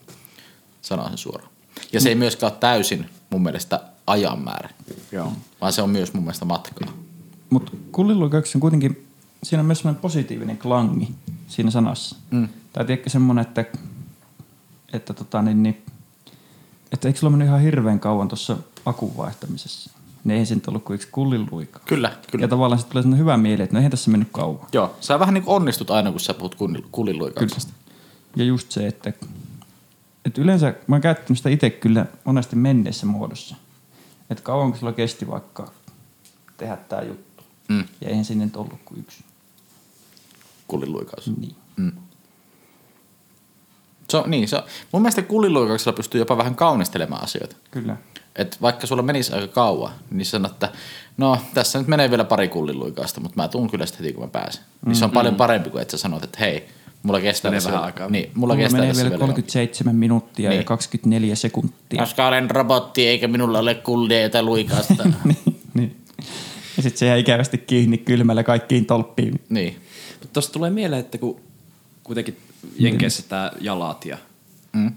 sanoa 0.83 1.09
sen 1.09 1.19
suoraan. 1.19 1.51
Ja 1.93 2.01
se 2.01 2.09
ei 2.09 2.15
myöskään 2.15 2.53
ole 2.53 2.59
täysin 2.61 3.07
mun 3.31 3.43
mielestä 3.43 3.81
ajan 4.07 4.39
määrä, 4.39 4.71
Joo. 5.13 5.33
vaan 5.61 5.73
se 5.73 5.83
on 5.83 5.91
myös 5.91 6.13
mun 6.13 6.23
mielestä 6.23 6.45
matkaa. 6.45 6.93
Mutta 7.51 7.73
kulliluikauksessa 7.93 8.57
on 8.57 8.61
kuitenkin, 8.61 9.07
siinä 9.43 9.61
on 9.61 9.67
myös 9.67 9.79
semmoinen 9.79 10.01
positiivinen 10.01 10.59
klangi 10.59 11.15
siinä 11.49 11.71
sanassa. 11.71 12.17
Mm. 12.31 12.49
Tai 12.73 12.85
tiedätkö 12.85 13.11
semmoinen, 13.11 13.43
että, 13.43 13.65
että, 14.93 15.15
tota, 15.15 15.43
niin, 15.43 15.63
niin, 15.63 15.83
että 16.93 17.09
eikö 17.09 17.21
sulla 17.21 17.31
mennyt 17.31 17.49
ihan 17.49 17.61
hirveän 17.61 18.01
kauan 18.01 18.29
tuossa 18.29 18.57
akun 18.87 19.17
vaihtamisessa? 19.17 19.91
Ne 20.25 20.37
ei 20.39 20.47
sen 20.47 20.63
ollut 20.67 20.85
kuin 20.85 20.95
yksi 20.95 21.09
kulliluikaus. 21.13 21.85
Kyllä, 21.85 22.17
kyllä. 22.31 22.45
Ja 22.45 22.49
tavallaan 22.49 22.79
sitten 22.79 22.93
tulee 22.93 23.03
sellainen 23.03 23.21
hyvä 23.21 23.37
mieli, 23.37 23.63
että 23.63 23.75
no 23.75 23.79
eihän 23.79 23.91
tässä 23.91 24.11
mennyt 24.11 24.29
kauan. 24.33 24.67
Joo, 24.73 24.97
sä 25.01 25.19
vähän 25.19 25.35
niin 25.35 25.45
kuin 25.45 25.55
onnistut 25.55 25.91
aina, 25.91 26.11
kun 26.11 26.21
sä 26.21 26.35
puhut 26.35 26.57
kullinluikauksesta. 26.93 27.73
Ja 28.37 28.45
just 28.45 28.71
se, 28.71 28.87
että, 28.87 29.13
että 30.25 30.41
yleensä 30.41 30.75
mä 30.87 30.95
oon 30.95 31.03
käyttänyt 31.03 31.39
sitä 31.39 31.49
itse 31.49 31.71
kyllä 31.71 32.07
monesti 32.25 32.57
menneessä 32.57 33.07
muodossa. 33.07 33.57
Että 34.31 34.45
kauanko 34.45 34.79
sulla 34.79 34.93
kesti 34.93 35.29
vaikka 35.29 35.73
tehdä 36.57 36.77
tämä 36.77 37.03
juttu. 37.03 37.45
Mm. 37.69 37.85
Ja 38.01 38.09
eihän 38.09 38.25
sinne 38.25 38.45
nyt 38.45 38.57
ollut 38.57 38.81
kuin 38.85 39.01
yksi. 39.01 39.25
Kullinluikaus. 40.69 41.31
Niin. 41.37 41.57
Mm. 41.77 41.93
Se 44.11 44.17
on, 44.17 44.31
niin, 44.31 44.49
se 44.49 44.57
on, 44.57 44.63
mun 44.93 45.03
mielestä 45.03 45.23
kullinluikauksella 45.23 45.97
pystyy 45.97 46.21
jopa 46.21 46.37
vähän 46.37 46.55
kaunistelemaan 46.55 47.23
asioita. 47.25 47.57
Kyllä. 47.71 47.97
Et 48.37 48.57
vaikka 48.63 48.87
sulla 48.87 49.03
menisi 49.03 49.33
aika 49.33 49.47
kauan, 49.47 49.93
niin 50.11 50.27
sanot, 50.27 50.53
että 50.53 50.73
no 51.17 51.39
tässä 51.55 51.79
nyt 51.79 51.89
menee 51.89 52.11
vielä 52.11 52.25
pari 52.25 52.49
kullinluikausta, 52.49 53.21
mutta 53.21 53.43
mä 53.43 53.49
tuun 53.49 53.71
kyllä 53.71 53.87
sitten 53.87 54.05
heti 54.05 54.15
kun 54.15 54.25
mä 54.25 54.29
pääsen. 54.31 54.63
Niin 54.87 54.97
se 54.97 55.05
on 55.05 55.11
paljon 55.11 55.35
parempi 55.35 55.71
kuin 55.71 55.83
että 55.83 55.91
sä 55.97 55.99
sanot, 55.99 56.25
että 56.25 56.39
hei, 56.41 56.69
mulla 57.03 57.21
kestää 57.21 57.51
tässä 57.53 57.69
vähän 57.71 57.81
vielä- 57.81 57.87
aikaa. 57.87 58.09
Niin, 58.11 58.31
mulla, 58.35 58.55
Mulla 58.55 58.65
kestää 58.65 58.81
menee 58.81 58.95
vielä 58.97 59.11
vielä 59.11 59.21
37 59.21 59.97
minuuttia 59.97 60.51
Niin. 60.51 60.59
ja 60.59 60.65
24 60.65 61.35
sekuntia. 61.37 62.01
Koska 62.03 62.27
olen 62.29 62.51
robotti 62.51 63.07
eikä 63.07 63.29
minulla 63.29 63.59
ole 63.59 63.75
kullia 63.75 64.23
jota 64.23 64.43
luikasta. 64.43 65.05
niin, 65.25 65.61
niin. 65.75 65.97
Ja 66.77 66.83
sitten 66.83 66.99
se 66.99 67.07
jää 67.07 67.17
ikävästi 67.17 67.59
kiinni 67.59 67.99
kylmällä 67.99 68.43
kaikkiin 68.43 68.87
tolppiin. 68.87 69.41
niin. 69.49 69.77
Mutta 70.11 70.29
tuosta 70.33 70.53
tulee 70.53 70.71
mieleen, 70.71 71.01
että 71.01 71.19
kun 71.19 71.41
kuitenkin 72.05 72.37
Jenkeissä 72.79 73.23
tämä 73.29 73.51
jalat 73.61 74.05
ja... 74.05 74.19
Mm. 74.73 74.93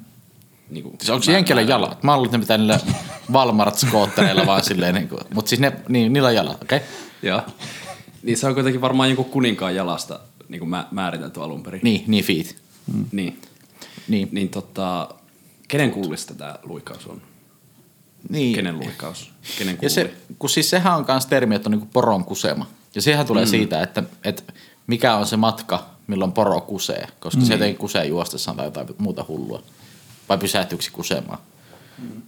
Niin 0.70 0.84
kuin, 0.84 0.96
Siis 1.00 1.10
onko 1.10 1.32
Jenkellä 1.32 1.62
jalat? 1.62 2.04
Mä 2.04 2.18
luulen, 2.18 2.32
ne 2.32 2.40
pitää 2.40 2.58
niillä 2.58 2.80
Walmart-skoottereilla 3.34 4.46
vaan 4.46 4.64
silleen, 4.64 4.96
niin 4.96 5.10
kuin, 5.10 5.22
mutta 5.34 5.50
siis 5.50 5.62
ne, 5.62 5.74
niin, 5.90 6.14
niillä 6.14 6.28
on 6.28 6.36
jalat, 6.36 6.64
okei? 6.64 6.78
Okay? 6.78 6.90
Joo. 7.24 7.42
Niin 8.24 8.38
se 8.38 8.48
on 8.48 8.54
kuitenkin 8.54 8.82
varmaan 8.82 9.10
jonkun 9.10 9.26
kuninkaan 9.26 9.76
jalasta 9.76 10.20
niin 10.50 10.60
kuin 10.60 10.70
mä, 10.70 10.88
määritelty 10.92 11.42
alun 11.42 11.64
perin. 11.64 11.82
Niin, 11.84 12.04
niin 12.08 12.24
feet. 12.24 12.56
Mm. 12.94 13.06
Niin. 13.12 13.42
Niin. 14.08 14.30
Niin 14.32 14.50
tota, 14.50 15.10
kenen 15.68 15.92
kullista 15.92 16.34
tämä 16.34 16.56
luikaus 16.64 17.08
on? 17.08 17.22
niin. 18.30 18.56
Kenen 18.56 18.80
luikaus? 18.80 19.32
Kenen 19.58 19.78
kulli? 19.78 19.86
Ja 19.86 19.90
se, 19.90 20.14
kun 20.40 20.50
siis 20.50 20.70
sehän 20.70 20.96
on 20.96 21.06
myös 21.08 21.26
termi, 21.26 21.56
että 21.56 21.70
on 21.70 21.72
niinku 21.72 21.88
poron 21.94 22.26
kusema. 22.26 22.68
Ja 22.96 23.02
sehän 23.02 23.26
tulee 23.26 23.46
mm. 23.46 23.50
siitä, 23.50 23.82
että, 23.84 24.04
että 24.24 24.44
mikä 24.88 25.16
on 25.16 25.26
se 25.26 25.38
matka, 25.38 25.90
milloin 26.08 26.32
poro 26.32 26.62
kusee. 26.62 27.08
Koska 27.20 27.42
mm. 27.42 27.46
se 27.46 27.54
jotenkin 27.54 27.78
kusee 27.78 28.06
juostessaan 28.06 28.58
tai 28.58 28.68
jotain 28.68 28.88
muuta 28.98 29.26
hullua. 29.28 29.64
Vai 30.30 30.38
pysähtyykö 30.38 30.84
se 30.84 30.92
kusemaan? 30.92 31.40
Mm. 31.98 32.22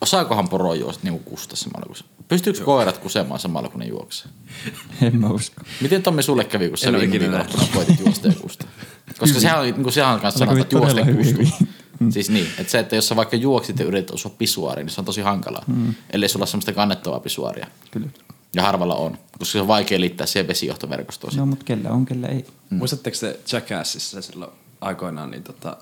Osaakohan 0.00 0.48
poro 0.48 0.74
juosta 0.74 1.00
niin 1.02 1.12
kuin 1.12 1.24
kusta 1.24 1.56
samalla 1.56 1.86
kun 1.86 1.96
se... 1.96 2.04
Pystyykö 2.28 2.64
koirat 2.64 2.98
kusemaan 2.98 3.40
samalla 3.40 3.68
kun 3.68 3.80
ne 3.80 3.86
juoksee? 3.86 4.30
En 5.02 5.16
mä 5.20 5.28
usko. 5.28 5.62
Miten 5.80 6.02
Tommi 6.02 6.22
sulle 6.22 6.44
kävi, 6.44 6.68
kun 6.68 6.78
sä 6.78 6.92
viime 6.92 7.10
viikonloppuna 7.10 7.66
koitit 7.74 8.00
juosta 8.00 8.28
ja 8.28 8.34
kusta? 8.34 8.66
Koska 9.18 9.40
sehän 9.40 9.58
on, 9.58 9.64
niin 9.64 9.82
kuin 9.82 9.92
sehän 9.92 10.14
on 10.14 10.20
kanssa 10.20 10.46
kävi 10.46 10.60
että 10.60 10.76
juosten 10.76 11.04
todella 11.04 11.22
hyvin. 11.22 11.36
kustu. 11.36 11.64
Siis 12.10 12.30
niin, 12.30 12.46
että 12.58 12.70
se, 12.70 12.78
että 12.78 12.96
jos 12.96 13.08
sä 13.08 13.16
vaikka 13.16 13.36
juoksit 13.36 13.78
ja 13.78 13.84
yrität 13.84 14.10
osua 14.10 14.34
pisuaariin, 14.38 14.86
niin 14.86 14.94
se 14.94 15.00
on 15.00 15.04
tosi 15.04 15.20
hankalaa. 15.20 15.64
Mm. 15.66 15.94
Ellei 16.10 16.28
sulla 16.28 16.42
ole 16.42 16.48
semmoista 16.48 16.72
kannettavaa 16.72 17.20
pisuaaria. 17.20 17.66
Kyllä. 17.90 18.08
Ja 18.54 18.62
harvalla 18.62 18.94
on, 18.94 19.18
koska 19.38 19.52
se 19.52 19.60
on 19.60 19.68
vaikea 19.68 20.00
liittää 20.00 20.26
siihen 20.26 20.48
vesijohtoverkostoon. 20.48 21.36
No, 21.36 21.46
mutta 21.46 21.64
kellä 21.64 21.90
on, 21.90 22.06
kellä 22.06 22.26
ei. 22.26 22.46
Mm. 22.70 22.76
Muistatteko 22.78 23.16
se 23.16 23.40
Jackassissa 23.52 24.22
silloin 24.22 24.52
aikoinaan, 24.80 25.30
niin 25.30 25.42
tota, 25.42 25.76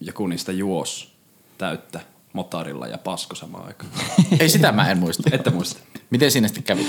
joku 0.00 0.26
niistä 0.26 0.52
juos 0.52 1.12
täyttä 1.58 2.00
motarilla 2.32 2.86
ja 2.86 2.98
pasko 2.98 3.34
samaan 3.34 3.66
aikaan? 3.66 3.92
Ei 4.40 4.48
sitä 4.48 4.72
mä 4.72 4.90
en 4.90 4.98
muista. 4.98 5.30
Ette 5.32 5.50
muista? 5.50 5.80
Miten 6.10 6.30
siinä 6.30 6.48
sitten 6.48 6.64
kävi? 6.64 6.86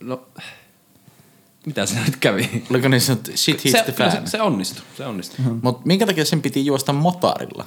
No, 0.00 0.22
mitä 1.66 1.86
se 1.86 2.00
nyt 2.06 2.16
kävi? 2.16 2.64
Oliko 2.70 2.88
niin 2.88 3.00
sanottu 3.00 3.30
shit 3.36 3.64
hits 3.64 3.78
Se, 3.78 3.82
the 3.82 3.92
kyllä 3.92 4.10
fan? 4.10 4.26
se, 4.26 4.30
se 4.30 4.42
onnistui, 4.42 4.84
se 4.96 5.06
onnistui. 5.06 5.44
Mutta 5.62 5.82
minkä 5.84 6.06
takia 6.06 6.24
sen 6.24 6.42
piti 6.42 6.66
juosta 6.66 6.92
motarilla? 6.92 7.66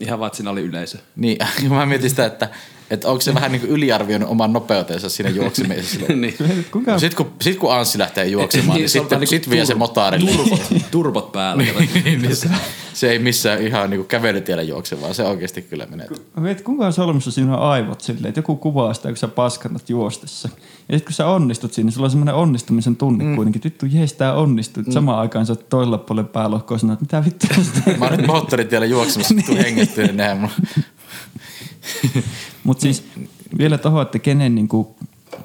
Ihan 0.00 0.18
vaan, 0.18 0.26
että 0.26 0.36
siinä 0.36 0.50
oli 0.50 0.60
yleisö. 0.60 0.98
Niin, 1.16 1.38
mä 1.68 1.86
mietin 1.86 2.10
sitä, 2.10 2.26
että, 2.26 2.50
että 2.90 3.08
onko 3.08 3.20
se 3.20 3.34
vähän 3.34 3.52
niin 3.52 3.60
kuin 3.60 3.70
yliarvioinut 3.70 4.28
oman 4.28 4.52
nopeutensa 4.52 5.08
siinä 5.08 5.30
juoksemisessa. 5.30 6.12
niin. 6.14 6.34
Kuinka 6.70 6.98
Sitten 6.98 7.16
kun, 7.16 7.32
sit 7.40 7.58
kun 7.58 7.74
Anssi 7.74 7.98
lähtee 7.98 8.26
juoksemaan, 8.26 8.78
niin 8.78 8.88
se 8.88 8.98
on 8.98 9.04
sitten 9.04 9.16
vähän 9.16 9.26
sit 9.26 9.50
vie 9.50 9.66
se 9.66 9.72
tur- 9.72 9.76
motaarille. 9.76 10.30
Turbot, 10.30 10.60
turbot 10.90 11.32
päällä. 11.32 11.62
niin, 11.62 12.04
niin, 12.04 12.22
niin 12.22 12.36
se, 12.36 12.48
se, 12.94 13.10
ei 13.10 13.18
missään 13.18 13.62
ihan 13.62 13.90
niin 13.90 13.98
kuin 13.98 14.08
kävelytiellä 14.08 14.62
juokse, 14.62 15.00
vaan 15.00 15.14
se 15.14 15.22
oikeasti 15.22 15.62
kyllä 15.62 15.86
menee. 15.90 16.08
Mä 16.36 16.42
mietin, 16.42 16.64
kuinka 16.64 16.86
on 16.86 16.92
solmussa 16.92 17.30
siinä 17.30 17.56
on 17.56 17.62
aivot 17.62 18.00
silleen, 18.00 18.26
että 18.26 18.38
joku 18.38 18.56
kuvaa 18.56 18.94
sitä, 18.94 19.08
kun 19.08 19.16
sä 19.16 19.28
paskannat 19.28 19.90
juostessa. 19.90 20.48
Ja 20.88 20.98
sitten 20.98 21.04
kun 21.04 21.12
sä 21.12 21.26
onnistut 21.26 21.72
siinä, 21.72 21.86
niin 21.86 21.92
sulla 21.92 22.06
on 22.06 22.10
semmoinen 22.10 22.34
onnistumisen 22.34 22.96
tunne 22.96 23.24
mm. 23.24 23.36
kuitenkin. 23.36 23.58
että 23.58 23.68
Vittu, 23.68 23.98
jees, 23.98 24.12
tää 24.12 24.34
onnistui. 24.34 24.82
Mm. 24.82 24.92
Samaan 24.92 25.18
aikaan 25.18 25.46
sä 25.46 25.52
oot 25.52 25.68
toisella 25.68 25.98
puolella 25.98 26.28
päälohkoa 26.28 26.76
että 26.76 26.96
mitä 27.00 27.24
vittu 27.24 27.46
Mä 27.98 28.04
oon 28.04 28.16
nyt 28.16 28.26
moottoritiellä 28.26 28.86
juoksemassa, 28.86 29.34
kun 29.34 29.44
tuu 29.44 29.56
hengittyä, 29.56 30.04
niin 30.04 30.16
nehän 30.16 30.38
mulla. 30.38 30.54
Mutta 32.64 32.82
siis 32.82 33.04
vielä 33.58 33.78
tohon, 33.78 34.02
että 34.02 34.18
kenen 34.18 34.54
niin 34.54 34.68
kuin 34.68 34.88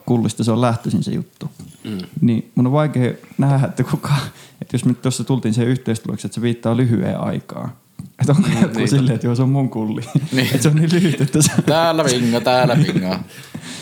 kullista 0.05 0.43
se 0.43 0.51
on 0.51 0.61
lähtöisin 0.61 1.03
se 1.03 1.11
juttu. 1.11 1.51
Mm. 1.83 1.97
Niin 2.21 2.51
mun 2.55 2.67
on 2.67 2.73
vaikea 2.73 3.13
nähdä, 3.37 3.67
että 3.67 3.83
kuka, 3.83 4.13
että 4.61 4.75
jos 4.75 4.85
me 4.85 4.93
tuossa 4.93 5.23
tultiin 5.23 5.53
siihen 5.53 5.71
yhteistulokseen, 5.71 6.29
että 6.29 6.35
se 6.35 6.41
viittaa 6.41 6.77
lyhyen 6.77 7.19
aikaa. 7.19 7.81
Että 8.19 8.33
onko 8.37 8.49
joku 8.61 8.77
niin. 8.77 8.87
silleen, 8.87 9.15
että 9.15 9.27
joo 9.27 9.35
se 9.35 9.41
on 9.41 9.49
mun 9.49 9.69
kulli. 9.69 10.01
Niin. 10.31 10.45
että 10.45 10.61
se 10.61 10.69
on 10.69 10.75
niin 10.75 10.93
lyhyt, 10.93 11.21
että, 11.21 11.41
se, 11.41 11.51
Täällä 11.65 12.03
vinga, 12.03 12.41
täällä 12.41 12.77
vinga. 12.77 13.19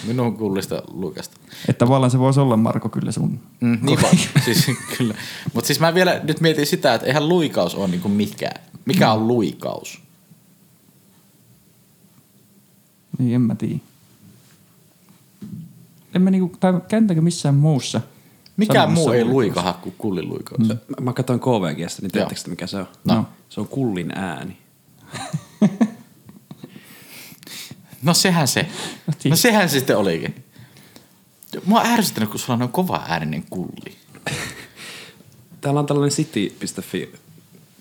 Minun 0.08 0.38
kullista 0.38 0.84
Lukasta. 0.88 1.38
että 1.68 1.86
tavallaan 1.86 2.12
se 2.12 2.20
voisi 2.20 2.40
olla 2.40 2.58
Marko 2.58 2.90
kyllä 2.90 3.12
sun. 3.12 3.40
Mm, 3.60 3.80
niin 3.82 4.02
vaan, 4.02 4.18
siis 4.46 4.66
kyllä. 4.98 5.14
Mutta 5.54 5.68
siis 5.68 5.80
mä 5.80 5.94
vielä 5.94 6.22
nyt 6.24 6.42
mietin 6.42 6.66
sitä, 6.66 6.94
että 6.94 7.08
eihän 7.08 7.30
luikaus 7.30 7.76
ole 7.76 7.88
niinku 7.88 8.10
mikään. 8.10 8.62
Mikä 8.86 9.12
on 9.12 9.28
luikaus? 9.28 10.02
Niin 13.20 13.36
en 13.36 13.42
mä 13.42 13.56
tiedä. 13.56 13.80
En 16.16 16.22
mä 16.22 16.32
niinku, 16.32 16.58
tai 16.60 16.74
kääntäkö 16.88 17.22
missään 17.22 17.56
muussa. 17.56 18.02
Sanomassa 18.68 18.94
muu 18.94 19.12
ei 19.12 19.26
luikaha 19.26 19.74
kuin 19.74 19.96
kullin 19.98 20.30
luikaus. 20.30 20.68
Mä, 20.68 20.76
mä 21.02 21.14
katsoin 21.14 21.40
KVGstä, 21.40 22.02
niin 22.02 22.12
tiedättekö 22.12 22.42
te, 22.42 22.50
mikä 22.50 22.68
se 22.68 22.78
on? 22.78 22.88
No. 23.06 23.26
Se 23.50 23.62
on 23.62 23.68
kullin 23.68 24.12
ääni. 24.18 24.58
No 28.02 28.14
sehän 28.14 28.48
se. 28.48 28.68
No. 29.08 29.14
No 29.30 29.36
sehän 29.36 29.70
se 29.70 29.80
sitten 29.80 29.98
olikin. 29.98 30.44
Mua 31.66 31.82
on 31.82 31.86
ärsyttänyt, 31.86 32.30
kun 32.30 32.40
sulla 32.40 32.54
on 32.54 32.60
noin 32.60 32.72
kova 32.72 33.04
ääninen 33.08 33.44
kulli. 33.50 33.98
Täällä 35.62 35.80
on 35.80 35.86
tällainen 35.86 36.16
city.fi 36.16 37.14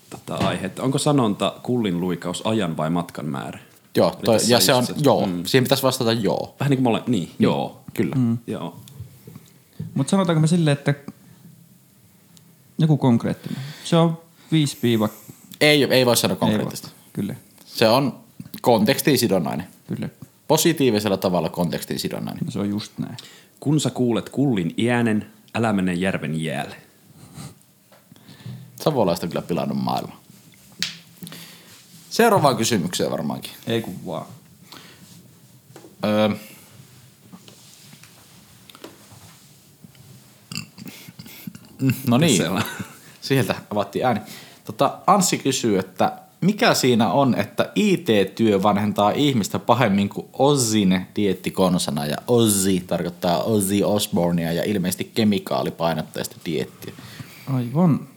tota, 0.09 0.35
aihe, 0.35 0.65
että 0.65 0.83
onko 0.83 0.97
sanonta 0.97 1.55
kullin 1.63 1.99
luikaus 1.99 2.47
ajan 2.47 2.77
vai 2.77 2.89
matkan 2.89 3.25
määrä? 3.25 3.59
Joo, 3.99 4.15
toi, 4.25 4.37
ja 4.47 4.59
se 4.59 4.73
on, 4.73 4.85
se- 4.85 4.93
joo, 5.03 5.25
mm. 5.25 5.45
siihen 5.45 5.63
pitäisi 5.63 5.83
vastata 5.83 6.13
joo. 6.13 6.55
Vähän 6.59 6.69
niin 6.69 6.77
kuin 6.77 6.83
mole, 6.83 7.03
niin, 7.07 7.31
joo. 7.39 7.81
Kyllä. 7.93 8.15
Mm. 8.15 8.37
Joo. 8.47 8.79
Mutta 9.93 10.11
sanotaanko 10.11 10.41
me 10.41 10.47
silleen, 10.47 10.77
että 10.77 10.93
joku 12.77 12.97
konkreettinen. 12.97 13.57
Se 13.83 13.95
on 13.97 14.17
5 14.51 14.77
piiva. 14.81 15.09
Ei, 15.61 15.83
ei 15.83 16.05
voi 16.05 16.17
sanoa 16.17 16.35
ei 16.35 16.39
konkreettisesti. 16.39 16.87
voi. 16.87 16.95
Kyllä, 17.13 17.35
Se 17.65 17.87
on 17.89 18.19
kontekstiin 18.61 19.17
sidonnainen. 19.17 19.67
kyllä. 19.87 20.09
Positiivisella 20.47 21.17
tavalla 21.17 21.49
kontekstiin 21.49 21.99
sidonnainen. 21.99 22.45
No 22.45 22.51
se 22.51 22.59
on 22.59 22.69
just 22.69 22.91
näin. 22.97 23.17
Kun 23.59 23.79
sä 23.79 23.89
kuulet 23.89 24.29
kullin 24.29 24.75
äänen, 24.91 25.25
älä 25.55 25.73
mene 25.73 25.93
järven 25.93 26.41
jäälle. 26.43 26.75
Savolaista 28.81 29.25
on 29.25 29.29
kyllä 29.29 29.41
pilannut 29.41 29.77
maailma. 29.77 30.18
Seuraavaan 32.09 32.57
kysymykseen 32.57 33.11
varmaankin. 33.11 33.51
Ei 33.67 33.81
kun 33.81 34.05
vaan. 34.05 34.25
Öö, 36.05 36.29
no 42.07 42.17
niin, 42.17 42.41
sieltä 43.21 43.55
avattiin 43.69 44.05
ääni. 44.05 44.19
Tota, 44.65 44.99
Anssi 45.07 45.37
kysyy, 45.37 45.79
että 45.79 46.19
mikä 46.41 46.73
siinä 46.73 47.11
on, 47.11 47.35
että 47.35 47.71
IT-työ 47.75 48.63
vanhentaa 48.63 49.11
ihmistä 49.11 49.59
pahemmin 49.59 50.09
kuin 50.09 50.27
Ozzin 50.33 51.07
diettikonsana 51.15 52.05
ja 52.05 52.17
Ozzy 52.27 52.79
tarkoittaa 52.79 53.43
Ozzy 53.43 53.83
Osbournea 53.83 54.51
ja 54.51 54.63
ilmeisesti 54.63 55.11
kemikaalipainotteista 55.15 56.35
diettiä. 56.45 56.93
Aivan. 57.53 58.07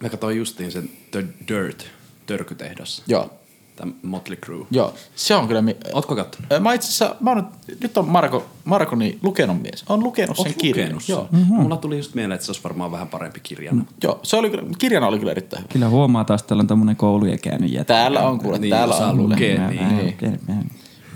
Mä 0.00 0.08
katsoin 0.08 0.36
justiin 0.36 0.72
sen 0.72 0.90
The 1.10 1.24
Dirt, 1.48 1.86
törkytehdas. 2.26 3.02
Joo, 3.06 3.30
Tämä 3.76 3.92
Motley 4.02 4.36
Crue. 4.36 4.66
joo, 4.70 4.94
se 5.14 5.34
on 5.34 5.48
kyllä... 5.48 5.62
Mi- 5.62 5.76
Ootko 5.92 6.16
kattonut? 6.16 6.48
Mä 6.60 6.72
itse 6.74 6.88
asiassa, 6.88 7.16
mä 7.20 7.30
oon 7.30 7.48
nyt, 7.80 7.96
on 7.98 8.08
Marko, 8.08 8.46
Marko 8.64 8.96
niin 8.96 9.18
lukenut 9.22 9.62
mies. 9.62 9.84
On 9.88 10.02
lukenut 10.02 10.36
sen 10.36 10.46
Oot 10.46 10.56
kirjan. 10.56 10.84
lukenut 10.86 11.02
sen? 11.02 11.12
Joo. 11.12 11.28
Mm-hmm. 11.30 11.54
Mulla 11.56 11.76
tuli 11.76 11.96
just 11.96 12.14
mieleen, 12.14 12.34
että 12.34 12.44
se 12.46 12.50
olisi 12.52 12.64
varmaan 12.64 12.92
vähän 12.92 13.08
parempi 13.08 13.40
kirjana. 13.42 13.84
Joo, 14.02 14.20
se 14.22 14.36
oli 14.36 14.50
kyllä, 14.50 14.62
kirjana 14.78 15.06
oli 15.06 15.18
kyllä 15.18 15.32
erittäin 15.32 15.62
hyvä. 15.62 15.72
Kyllä 15.72 15.88
huomaa 15.88 16.24
taas, 16.24 16.40
että 16.40 16.48
täällä 16.48 16.60
on 16.60 16.66
tämmönen 16.66 16.96
kouluja 16.96 17.38
käynyt 17.38 17.72
jätkä. 17.72 17.94
Täällä 17.94 18.20
on 18.28 18.38
kuule, 18.38 18.58
Niin, 18.58 18.70
täällä 18.70 18.94
osaa 18.94 19.10
on 19.10 19.28
Mä- 19.28 19.36
niin. 19.36 19.60
mä- 19.60 19.70
Niin. 19.70 20.70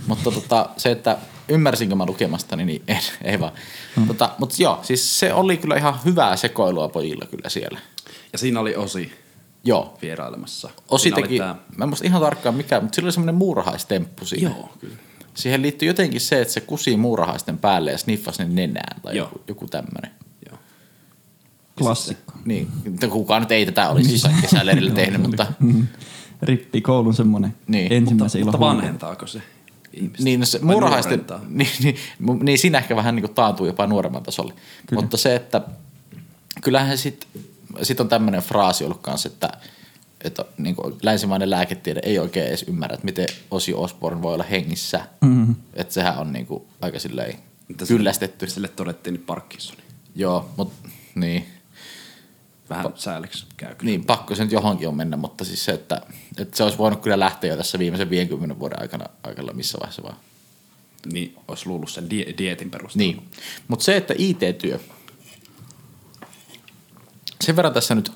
Mutta 0.06 0.30
tota, 0.30 0.68
se, 0.76 0.90
että 0.90 1.16
ymmärsinkö 1.48 1.94
mä 1.94 2.06
lukemasta, 2.06 2.56
niin 2.56 2.68
ei, 2.88 2.98
ei 3.24 3.40
vaan. 3.40 3.52
Mm. 3.96 4.06
Tota, 4.06 4.30
mutta 4.38 4.54
joo, 4.58 4.78
siis 4.82 5.18
se 5.18 5.32
oli 5.32 5.56
kyllä 5.56 5.76
ihan 5.76 5.94
hyvää 6.04 6.36
sekoilua 6.36 6.88
pojilla 6.88 7.26
kyllä 7.30 7.48
siellä. 7.48 7.78
Ja 8.32 8.38
siinä 8.38 8.60
oli 8.60 8.76
Osi 8.76 9.12
Joo. 9.66 9.98
vierailemassa. 10.02 10.70
Osi 10.88 11.02
Siinä 11.02 11.16
oli 11.16 11.22
teki, 11.22 11.38
tää- 11.38 11.56
mä 11.76 11.84
en 11.84 11.88
muista 11.88 12.06
ihan 12.06 12.20
tarkkaan 12.22 12.54
mikä, 12.54 12.80
mutta 12.80 12.94
sillä 12.96 13.06
oli 13.06 13.12
semmoinen 13.12 13.34
muurahaistemppu 13.34 14.24
siinä. 14.24 14.50
Joo, 14.50 14.72
kyllä. 14.80 14.96
Siihen 15.34 15.62
liittyy 15.62 15.88
jotenkin 15.88 16.20
se, 16.20 16.40
että 16.40 16.54
se 16.54 16.60
kusi 16.60 16.96
muurahaisten 16.96 17.58
päälle 17.58 17.90
ja 17.92 17.98
sniffasi 17.98 18.44
ne 18.44 18.48
nenään 18.54 19.00
tai 19.02 19.16
Joo. 19.16 19.26
joku, 19.26 19.42
joku 19.48 19.66
tämmöinen. 19.66 20.10
Joo. 20.50 20.58
Klassikko. 21.78 22.32
Niin, 22.44 22.68
mutta 22.90 23.08
kukaan 23.08 23.42
nyt 23.42 23.52
ei 23.52 23.66
tätä 23.66 23.88
olisi 23.88 24.12
jossain 24.12 24.34
kesäleirillä 24.40 24.90
tehnyt, 24.94 25.22
mutta 25.22 25.46
Mm. 25.60 25.86
Rippi 26.42 26.80
koulun 26.80 27.14
semmonen 27.14 27.54
Niin. 27.66 27.92
ensimmäisen 27.92 28.44
Mutta 28.44 28.58
ilon 28.58 28.76
vanhentaako 28.76 29.26
se 29.26 29.42
ihmistä? 29.92 30.24
Niin, 30.24 30.40
no 30.40 30.46
se 30.46 30.58
nuorentaa? 30.62 31.40
niin, 31.48 31.68
niin, 31.82 31.96
niin 32.42 32.58
siinä 32.58 32.78
ehkä 32.78 32.96
vähän 32.96 33.14
niin 33.16 33.24
kuin 33.24 33.34
taantuu 33.34 33.66
jopa 33.66 33.86
nuoremman 33.86 34.22
tasolle. 34.22 34.54
Kyllä. 34.86 35.02
Mutta 35.02 35.16
se, 35.16 35.34
että 35.36 35.60
kyllähän 36.62 36.98
sit, 36.98 37.26
sit 37.82 38.00
on 38.00 38.08
tämmöinen 38.08 38.42
fraasi 38.42 38.84
ollut 38.84 39.00
kanssa, 39.00 39.28
että, 39.28 39.50
että 40.24 40.44
niin 40.58 40.76
kuin 40.76 40.94
länsimainen 41.02 41.50
lääketiede 41.50 42.00
ei 42.02 42.18
oikein 42.18 42.46
edes 42.46 42.62
ymmärrä, 42.68 42.94
että 42.94 43.04
miten 43.04 43.26
Osi 43.50 43.74
Osborn 43.74 44.22
voi 44.22 44.34
olla 44.34 44.44
hengissä. 44.44 45.00
Mm-hmm. 45.20 45.54
Että 45.74 45.94
sehän 45.94 46.18
on 46.18 46.32
niin 46.32 46.46
kuin 46.46 46.62
aika 46.80 46.98
silleen 46.98 47.34
Mitä 47.68 47.84
sille- 47.84 47.98
kyllästetty. 47.98 48.46
Sille 48.46 48.68
todettiin 48.68 49.14
nyt 49.14 49.26
Parkinsoni. 49.26 49.80
Joo, 50.14 50.50
mutta 50.56 50.88
niin, 51.14 51.46
Vähän 52.70 52.86
sääliksi 52.94 53.46
käy 53.56 53.74
kyllä. 53.74 53.90
niin, 53.90 54.04
pakko 54.04 54.34
se 54.34 54.42
nyt 54.42 54.52
johonkin 54.52 54.88
on 54.88 54.96
mennä, 54.96 55.16
mutta 55.16 55.44
siis 55.44 55.64
se, 55.64 55.72
että, 55.72 56.00
että 56.38 56.56
se 56.56 56.62
olisi 56.62 56.78
voinut 56.78 57.00
kyllä 57.02 57.18
lähteä 57.18 57.50
jo 57.50 57.56
tässä 57.56 57.78
viimeisen 57.78 58.10
50 58.10 58.58
vuoden 58.58 58.80
aikana, 58.80 59.04
aikana 59.22 59.52
missä 59.52 59.78
vaiheessa 59.80 60.02
vaan. 60.02 60.16
Niin 61.12 61.36
olisi 61.48 61.66
luullut 61.66 61.90
sen 61.90 62.10
die- 62.10 62.34
dietin 62.38 62.70
perusteella. 62.70 63.12
Niin, 63.12 63.28
mutta 63.68 63.84
se, 63.84 63.96
että 63.96 64.14
IT-työ, 64.18 64.80
sen 67.44 67.56
verran 67.56 67.74
tässä 67.74 67.94
nyt 67.94 68.12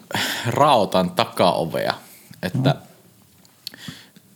raotan 0.47 1.11
takaovea, 1.11 1.95
että 2.43 2.75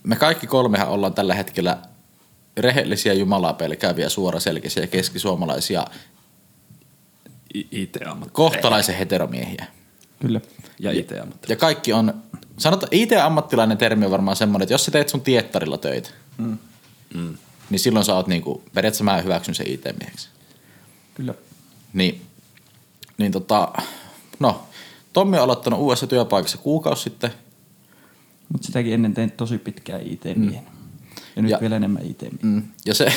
me 0.03 0.15
kaikki 0.15 0.47
kolmehan 0.47 0.87
ollaan 0.87 1.13
tällä 1.13 1.35
hetkellä 1.35 1.77
rehellisiä 2.57 3.13
jumalapelkäviä, 3.13 4.09
suoraselkäisiä 4.09 4.83
ja 4.83 4.87
keskisuomalaisia 4.87 5.87
I- 7.55 7.67
IT-ammatti. 7.71 8.33
kohtalaisen 8.33 8.95
heteromiehiä. 8.95 9.65
Kyllä. 10.19 10.41
Ja 10.79 10.91
IT-ammatti. 10.91 11.53
Ja 11.53 11.55
kaikki 11.55 11.93
on, 11.93 12.23
sanotaan, 12.57 12.89
IT-ammattilainen 12.91 13.77
termi 13.77 14.05
on 14.05 14.11
varmaan 14.11 14.37
semmoinen, 14.37 14.63
että 14.63 14.73
jos 14.73 14.85
sä 14.85 14.91
teet 14.91 15.09
sun 15.09 15.21
tiettarilla 15.21 15.77
töitä, 15.77 16.09
mm. 16.37 16.57
niin 17.69 17.79
silloin 17.79 18.05
sä 18.05 18.15
oot 18.15 18.27
niinku, 18.27 18.63
periaatteessa 18.73 19.03
mä 19.03 19.21
hyväksyn 19.21 19.55
sen 19.55 19.67
IT-mieheksi. 19.69 20.29
Kyllä. 21.13 21.33
Niin, 21.93 22.21
niin 23.17 23.31
tota, 23.31 23.71
no, 24.39 24.67
Tommi 25.15 25.37
on 25.37 25.43
aloittanut 25.43 25.79
uudessa 25.79 26.07
työpaikassa 26.07 26.57
kuukausi 26.57 27.03
sitten. 27.03 27.31
Mutta 28.51 28.65
sitäkin 28.65 28.93
ennen 28.93 29.13
tein 29.13 29.31
tosi 29.31 29.57
pitkään 29.57 30.01
IT-miehen. 30.01 30.65
Ja 31.35 31.41
nyt 31.41 31.51
Ja- 31.51 31.57
vielä 31.61 31.75
enemmän 31.75 32.05
IT-miehen. 32.05 32.39
Mm. 32.41 32.63
Ja 32.85 32.93
se, 32.93 33.13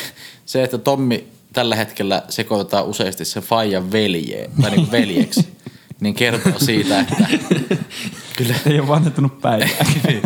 se, 0.46 0.62
että 0.64 0.78
Tommi 0.78 1.28
tällä 1.52 1.76
hetkellä 1.76 2.22
sekoitetaan 2.28 2.84
useasti 2.86 3.24
se 3.24 3.40
Fajan 3.40 3.92
velje, 3.92 4.50
tai 4.62 4.70
niin 4.70 4.90
veljeksi, 4.90 5.48
niin 6.00 6.14
kertoo 6.14 6.58
siitä, 6.58 7.00
että 7.00 7.16
kyllä, 8.38 8.54
Ei 8.66 8.80
ole 8.80 8.88
vanhentunut 8.88 9.40
päivää. 9.40 9.68
niin, 10.08 10.22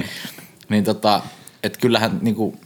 niin 0.68 0.84
tota, 0.84 1.22
että 1.62 1.78
kyllähän 1.78 2.18
niin 2.22 2.34
kuin, 2.34 2.60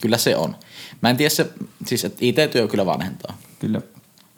kyllä 0.00 0.18
se 0.18 0.36
on. 0.36 0.56
Mä 1.00 1.10
en 1.10 1.16
tiedä 1.16 1.30
se, 1.30 1.50
siis 1.86 2.04
että 2.04 2.18
IT-työ 2.20 2.68
kyllä 2.68 2.86
vanhentaa. 2.86 3.38
Kyllä. 3.58 3.80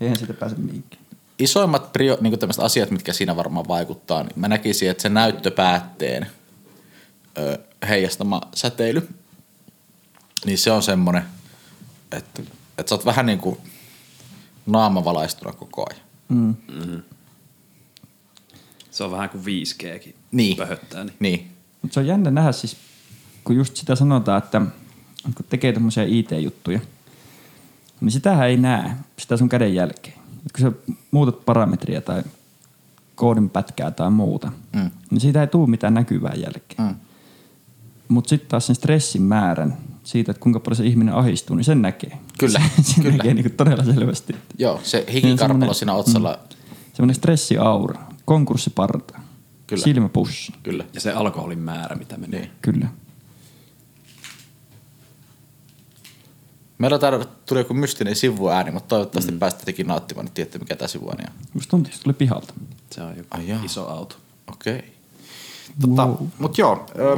Eihän 0.01 0.17
siitä 0.17 0.35
pääse 0.35 0.57
mihinkään. 0.57 1.04
Isoimmat 1.39 1.93
prio, 1.93 2.19
niin 2.21 2.39
tämmöiset 2.39 2.65
asiat, 2.65 2.91
mitkä 2.91 3.13
siinä 3.13 3.37
varmaan 3.37 3.69
vaikuttaa, 3.69 4.23
niin 4.23 4.33
mä 4.37 4.49
näkisin, 4.49 4.91
että 4.91 5.03
se 5.03 5.09
näyttöpäätteen 5.09 6.27
ö, 7.39 7.59
heijastama 7.89 8.41
säteily, 8.55 9.09
niin 10.45 10.59
se 10.59 10.71
on 10.71 10.83
semmoinen, 10.83 11.23
että, 12.13 12.43
että 12.79 12.89
sä 12.89 12.95
oot 12.95 13.05
vähän 13.05 13.27
niin 13.27 13.39
kuin 13.39 13.59
naamavalaistuna 14.67 15.53
koko 15.53 15.87
ajan. 15.91 16.03
Mm. 16.29 16.55
Se 18.91 19.05
on 19.05 19.11
vähän 19.11 19.31
kuin 19.31 19.45
5Gkin 19.45 20.15
Niin. 20.33 20.57
pöhöttää. 20.57 21.05
Niin. 21.05 21.15
Niin. 21.21 21.51
Mutta 21.83 21.95
se 21.95 22.01
on 22.01 22.07
jännä 22.07 22.31
nähdä 22.31 22.53
siis, 22.53 22.77
kun 23.45 23.57
just 23.57 23.77
sitä 23.77 23.95
sanotaan, 23.95 24.39
että 24.39 24.61
kun 25.35 25.47
tekee 25.49 25.73
tämmöisiä 25.73 26.05
IT-juttuja, 26.05 26.81
niin 28.01 28.11
sitähän 28.11 28.49
ei 28.49 28.57
näe, 28.57 28.91
sitä 29.19 29.37
sun 29.37 29.49
käden 29.49 29.75
jälkeen. 29.75 30.24
Et 30.47 30.53
kun 30.53 30.61
sä 30.61 30.73
muutat 31.11 31.45
parametria 31.45 32.01
tai 32.01 32.23
koodin 33.15 33.51
pätkää 33.51 33.91
tai 33.91 34.11
muuta, 34.11 34.53
Mm. 34.77 34.91
niin 35.11 35.21
siitä 35.21 35.41
ei 35.41 35.47
tule 35.47 35.71
mitään 35.71 35.95
näkyvää 35.95 36.35
jälkeen. 36.35 36.89
Mm. 36.89 36.95
Mutta 38.09 38.29
sitten 38.29 38.49
taas 38.49 38.67
sen 38.67 38.77
stressin 38.77 39.23
määrän 39.23 39.77
siitä, 40.05 40.31
että 40.31 40.41
kuinka 40.43 40.61
paljon 40.61 40.77
se 40.77 40.87
ihminen 40.87 41.15
ahistuu, 41.15 41.57
niin 41.57 41.65
sen 41.65 41.83
näkee. 41.83 42.19
Kyllä, 42.39 42.61
sen 42.83 43.03
kyllä. 43.05 43.17
näkee 43.17 43.35
niinku 43.35 43.51
todella 43.57 43.85
selvästi. 43.85 44.37
Joo, 44.59 44.81
se 44.83 45.05
on 45.09 45.13
hikikarpalo 45.13 45.75
siinä 45.75 45.95
otsalla, 45.95 46.39
Semmoinen 46.95 47.15
stressiaura, 47.15 48.01
konkurssiparta, 48.25 49.21
Kyllä. 49.67 49.85
silmäpussi. 49.85 50.53
kyllä. 50.63 50.85
Ja 50.93 51.01
se 51.01 51.13
alkoholin 51.13 51.59
määrä, 51.59 51.97
mitä 51.97 52.17
menee. 52.19 52.41
Niin. 52.41 52.51
Kyllä. 52.63 52.87
Meillä 56.85 56.99
täällä 56.99 57.25
tuli 57.49 57.61
joku 57.61 57.75
mystinen 57.75 58.17
sivuääni, 58.17 58.71
mutta 58.71 58.89
toivottavasti 58.89 59.33
mm. 59.33 59.39
päästä 59.39 59.65
tekin 59.65 59.87
nauttimaan, 59.87 60.25
niin 60.25 60.35
tiedätte 60.35 60.59
mikä 60.59 60.77
tämä 60.77 60.89
sivuääni 60.89 61.25
on. 61.29 61.35
Musta 61.55 61.71
tuntuu, 61.71 61.89
että 61.89 61.97
se 61.97 62.03
tuli 62.03 62.15
pihalta. 62.15 62.55
Se 62.91 63.03
on 63.03 63.17
joku 63.17 63.29
Ai 63.31 63.49
jaa. 63.49 63.65
iso 63.65 63.89
auto. 63.89 64.17
Okei. 64.53 64.77
Okay. 64.77 64.91
Tota, 65.81 66.07
Wow. 66.07 66.27
Mutta 66.39 66.61
joo, 66.61 66.87
ö, 66.99 67.17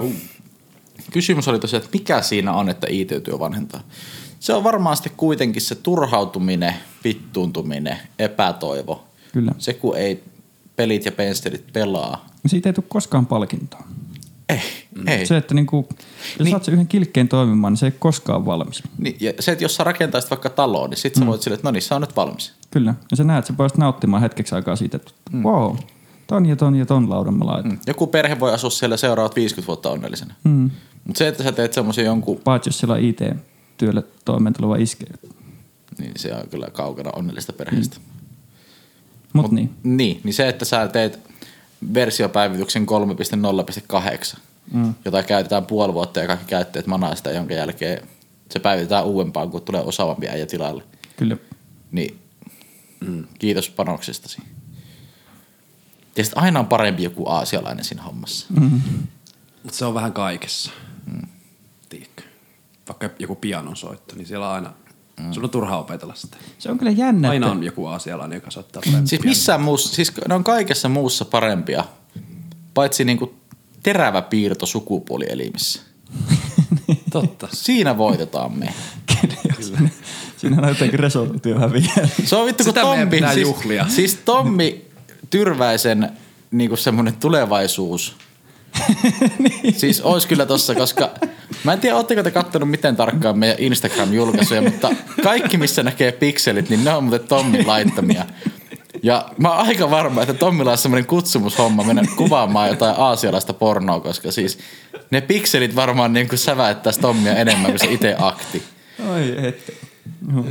kysymys 1.12 1.48
oli 1.48 1.58
tosiaan, 1.58 1.84
että 1.84 1.98
mikä 1.98 2.22
siinä 2.22 2.52
on, 2.52 2.68
että 2.68 2.86
IT-työ 2.90 3.38
vanhentaa? 3.38 3.80
Se 4.40 4.52
on 4.52 4.64
varmaan 4.64 4.96
sitten 4.96 5.12
kuitenkin 5.16 5.62
se 5.62 5.74
turhautuminen, 5.74 6.74
vittuuntuminen, 7.04 7.98
epätoivo. 8.18 9.04
Kyllä. 9.32 9.52
Se, 9.58 9.74
kun 9.74 9.96
ei 9.96 10.24
pelit 10.76 11.04
ja 11.04 11.12
penstelit 11.12 11.72
pelaa. 11.72 12.26
Siitä 12.46 12.68
ei 12.68 12.72
tule 12.72 12.86
koskaan 12.88 13.26
palkintoa. 13.26 13.86
Ei, 14.48 14.60
mm. 14.94 15.08
ei. 15.08 15.26
Se, 15.26 15.36
että 15.36 15.54
niinku, 15.54 15.86
jos 15.90 15.98
Niin. 15.98 16.44
niin. 16.44 16.50
saat 16.50 16.64
sen 16.64 16.74
yhden 16.74 16.86
kilkkeen 16.86 17.28
toimimaan, 17.28 17.72
niin 17.72 17.78
se 17.78 17.86
ei 17.86 17.92
koskaan 17.98 18.38
ole 18.38 18.46
valmis. 18.46 18.82
Niin, 18.98 19.16
ja 19.20 19.32
se, 19.40 19.52
että 19.52 19.64
jos 19.64 19.76
sä 19.76 19.84
rakentaisit 19.84 20.30
vaikka 20.30 20.50
taloon, 20.50 20.90
niin 20.90 20.98
sit 20.98 21.14
sä 21.14 21.20
mm. 21.20 21.26
voit 21.26 21.42
silleen, 21.42 21.58
että 21.58 21.68
no 21.68 21.72
niin, 21.72 21.82
se 21.82 21.94
on 21.94 22.00
nyt 22.00 22.16
valmis. 22.16 22.52
Kyllä. 22.70 22.94
Ja 23.10 23.16
sä 23.16 23.24
näet, 23.24 23.38
että 23.38 23.52
sä 23.52 23.56
pääset 23.56 23.78
nauttimaan 23.78 24.22
hetkeksi 24.22 24.54
aikaa 24.54 24.76
siitä, 24.76 24.96
että 24.96 25.10
mm. 25.32 25.42
wow, 25.42 25.76
ton 26.26 26.46
ja 26.46 26.56
ton 26.56 26.74
ja 26.76 26.86
ton 26.86 27.10
laudan 27.10 27.38
mä 27.38 27.46
laitan. 27.46 27.72
Mm. 27.72 27.78
Joku 27.86 28.06
perhe 28.06 28.40
voi 28.40 28.52
asua 28.54 28.70
siellä 28.70 28.96
seuraavat 28.96 29.36
50 29.36 29.66
vuotta 29.66 29.90
onnellisena. 29.90 30.34
Mm. 30.44 30.70
Mutta 31.04 31.18
se, 31.18 31.28
että 31.28 31.42
sä 31.42 31.52
teet 31.52 31.72
semmoisen 31.72 32.04
jonkun, 32.04 32.40
Paitsi 32.44 32.68
jos 32.68 32.78
siellä 32.78 32.94
on 32.94 33.00
IT-työlle 33.00 34.02
toimeentuleva 34.24 34.76
iske. 34.76 35.06
niin 35.98 36.12
se 36.16 36.34
on 36.34 36.48
kyllä 36.50 36.66
kaukana 36.72 37.10
onnellista 37.10 37.52
perheestä. 37.52 37.96
Mm. 37.96 38.02
Mut, 39.32 39.42
Mut 39.44 39.52
niin. 39.52 39.70
Niin, 39.82 40.20
niin 40.24 40.34
se, 40.34 40.48
että 40.48 40.64
sä 40.64 40.88
teet 40.88 41.20
versiopäivityksen 41.94 42.86
3.0.8, 44.32 44.38
mm. 44.72 44.94
jota 45.04 45.22
käytetään 45.22 45.66
puoli 45.66 45.94
vuotta 45.94 46.20
ja 46.20 46.26
kaikki 46.26 46.46
käyttäjät 46.46 46.86
manaa 46.86 47.14
sitä, 47.14 47.30
jonka 47.30 47.54
jälkeen 47.54 48.08
se 48.50 48.58
päivitetään 48.58 49.04
uudempaan, 49.04 49.50
kun 49.50 49.62
tulee 49.62 49.82
osaavampi 49.82 50.28
äijä 50.28 50.46
tilalle. 50.46 50.82
Kyllä. 51.16 51.36
Niin 51.90 52.18
mm. 53.00 53.24
kiitos 53.38 53.70
panoksestasi. 53.70 54.42
Sit 56.22 56.32
aina 56.34 56.60
on 56.60 56.66
parempi 56.66 57.02
joku 57.02 57.28
aasialainen 57.28 57.84
siinä 57.84 58.02
hommassa. 58.02 58.46
Mm. 58.60 58.80
Mutta 59.62 59.78
se 59.78 59.84
on 59.84 59.94
vähän 59.94 60.12
kaikessa. 60.12 60.70
Mm. 61.06 61.28
Tiedätkö? 61.88 62.22
Vaikka 62.88 63.10
joku 63.18 63.34
pianon 63.34 63.76
soitto, 63.76 64.16
niin 64.16 64.26
siellä 64.26 64.48
on 64.48 64.54
aina, 64.54 64.72
mm. 65.20 65.32
sun 65.32 65.44
on 65.44 65.50
turha 65.50 65.78
opetella 65.78 66.14
sitä. 66.14 66.36
Se 66.58 66.70
on 66.70 66.78
kyllä 66.78 66.90
jännä, 66.90 67.30
Aina 67.30 67.50
on 67.50 67.64
joku 67.64 67.86
aasialainen, 67.86 68.36
joka 68.36 68.50
paremmin 68.50 69.06
Siis 69.06 69.24
missään 69.24 69.60
muussa, 69.60 69.94
siis 69.94 70.12
ne 70.28 70.34
on 70.34 70.44
kaikessa 70.44 70.88
muussa 70.88 71.24
parempia, 71.24 71.84
paitsi 72.74 73.04
niinku 73.04 73.34
terävä 73.82 74.22
piirto 74.22 74.66
sukupuolielimissä. 74.66 75.80
Totta. 77.12 77.48
Siinä 77.52 77.98
voitetaan 77.98 78.58
me. 78.58 78.74
siinä, 79.60 79.88
siinä 80.36 80.62
on 80.62 80.68
jotenkin 80.68 80.98
resoluutio 80.98 81.58
häviää. 81.58 82.08
Se 82.24 82.36
on 82.36 82.46
vittu, 82.46 82.64
kun 82.64 82.74
Tommi, 82.74 83.18
siis, 83.34 83.48
juhlia. 83.48 83.86
siis 83.88 84.18
Tommi 84.24 84.86
Tyrväisen 85.30 86.10
niinku 86.50 86.76
semmonen 86.76 87.14
tulevaisuus. 87.14 88.16
Siis 89.76 90.00
ois 90.00 90.26
kyllä 90.26 90.46
tossa, 90.46 90.74
koska 90.74 91.10
mä 91.64 91.72
en 91.72 91.80
tiedä, 91.80 91.96
ootteko 91.96 92.22
te 92.22 92.30
kattonut 92.30 92.70
miten 92.70 92.96
tarkkaan 92.96 93.38
meidän 93.38 93.58
Instagram-julkaisuja, 93.58 94.62
mutta 94.62 94.90
kaikki 95.22 95.56
missä 95.56 95.82
näkee 95.82 96.12
pikselit, 96.12 96.68
niin 96.70 96.84
ne 96.84 96.94
on 96.94 97.04
muuten 97.04 97.28
Tommin 97.28 97.66
laittamia. 97.66 98.24
Ja 99.02 99.28
mä 99.38 99.50
oon 99.50 99.66
aika 99.66 99.90
varma, 99.90 100.22
että 100.22 100.34
Tommilla 100.34 100.72
on 100.72 100.78
semmoinen 100.78 101.06
kutsumushomma 101.06 101.84
mennä 101.84 102.02
kuvaamaan 102.16 102.68
jotain 102.68 102.94
aasialaista 102.98 103.52
pornoa, 103.52 104.00
koska 104.00 104.32
siis 104.32 104.58
ne 105.10 105.20
pikselit 105.20 105.76
varmaan 105.76 106.12
niin 106.12 106.28
kuin 106.28 106.38
säväyttäisi 106.38 107.00
Tommia 107.00 107.36
enemmän 107.36 107.70
kuin 107.70 107.78
se 107.78 107.86
itse 107.92 108.16
akti. 108.18 108.62
Oi 109.08 109.46
että. 109.46 109.72
No. 110.32 110.44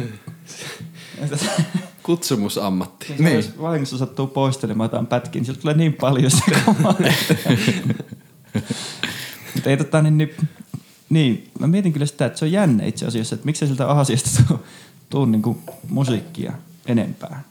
Kutsumusammatti. 2.06 3.14
Niin. 3.20 3.36
Jos 3.36 3.62
vahingossa 3.62 3.98
sattuu 3.98 4.28
poistelemaan 4.28 4.86
jotain 4.86 5.08
pätkiä, 5.08 5.40
niin 5.40 5.46
sieltä 5.46 5.62
tulee 5.62 5.78
niin 5.78 5.94
paljon 5.94 6.32
sitä 6.32 6.60
kamaa. 6.66 6.96
Mutta 9.56 9.70
ei 9.70 9.78
tota 9.78 10.02
niin, 10.02 10.18
niin, 10.18 10.36
niin, 11.10 11.52
mä 11.60 11.68
mietin 11.68 11.94
kyllä 11.94 12.06
sitä, 12.06 12.26
että 12.26 12.40
se 12.40 12.46
on 12.46 12.52
jännä 12.52 12.86
itse 12.86 13.06
asiassa, 13.06 13.36
että 13.36 13.46
miksei 13.46 13.68
siltä 13.68 13.88
Aasiasta 13.88 14.30
tuu, 14.48 14.60
tuu 15.10 15.26
niinku 15.26 15.58
musiikkia 15.90 16.54
enempää. 16.86 17.44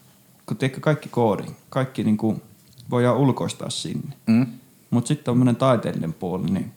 Kun 0.47 0.57
tiedätkö, 0.57 0.81
kaikki 0.81 1.09
koodi, 1.09 1.45
kaikki 1.69 2.05
niinku 2.05 2.43
voidaan 2.91 3.17
ulkoistaa 3.17 3.71
sinne. 3.71 4.17
Mm? 4.27 4.47
Mutta 4.91 5.09
sitten 5.09 5.25
tämmöinen 5.25 5.57
taiteellinen 5.57 6.13
puoli, 6.13 6.51
niin 6.51 6.73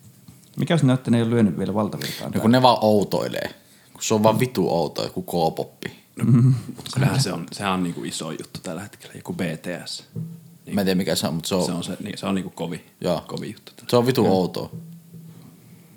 mikä 0.57 0.73
jos 0.73 0.83
näyttää, 0.83 1.11
ne 1.11 1.17
ei 1.17 1.23
ole 1.23 1.29
lyönyt 1.29 1.57
vielä 1.57 1.73
valtavirtaan? 1.73 2.31
No 2.31 2.41
kun 2.41 2.51
ne 2.51 2.61
vaan 2.61 2.77
outoilee. 2.81 3.49
Kun 3.93 4.03
se 4.03 4.13
on 4.13 4.23
vaan 4.23 4.39
vitu 4.39 4.69
outo, 4.69 5.03
joku 5.03 5.21
K-poppi. 5.21 6.06
Mutta 6.75 6.91
kyllähän 6.93 7.21
se 7.21 7.33
on, 7.33 7.45
sehän 7.51 7.73
on 7.73 7.83
niinku 7.83 8.03
iso 8.03 8.31
juttu 8.31 8.59
tällä 8.63 8.81
hetkellä, 8.81 9.13
joku 9.15 9.33
BTS. 9.33 10.03
Mä 10.73 10.81
en 10.81 10.85
tiedä 10.85 10.97
mikä 10.97 11.15
se 11.15 11.27
on, 11.27 11.33
mutta 11.33 11.47
se 11.47 11.55
on, 11.55 11.65
Se 11.65 11.71
on, 11.71 11.83
se, 11.83 11.97
niin, 12.03 12.17
se 12.17 12.25
on 12.25 12.35
niinku 12.35 12.49
kovi, 12.49 12.85
Joo. 13.01 13.23
kovi 13.27 13.47
juttu. 13.47 13.71
tällä. 13.75 13.89
se 13.89 13.97
on 13.97 14.05
vitu 14.05 14.25
outoa. 14.25 14.69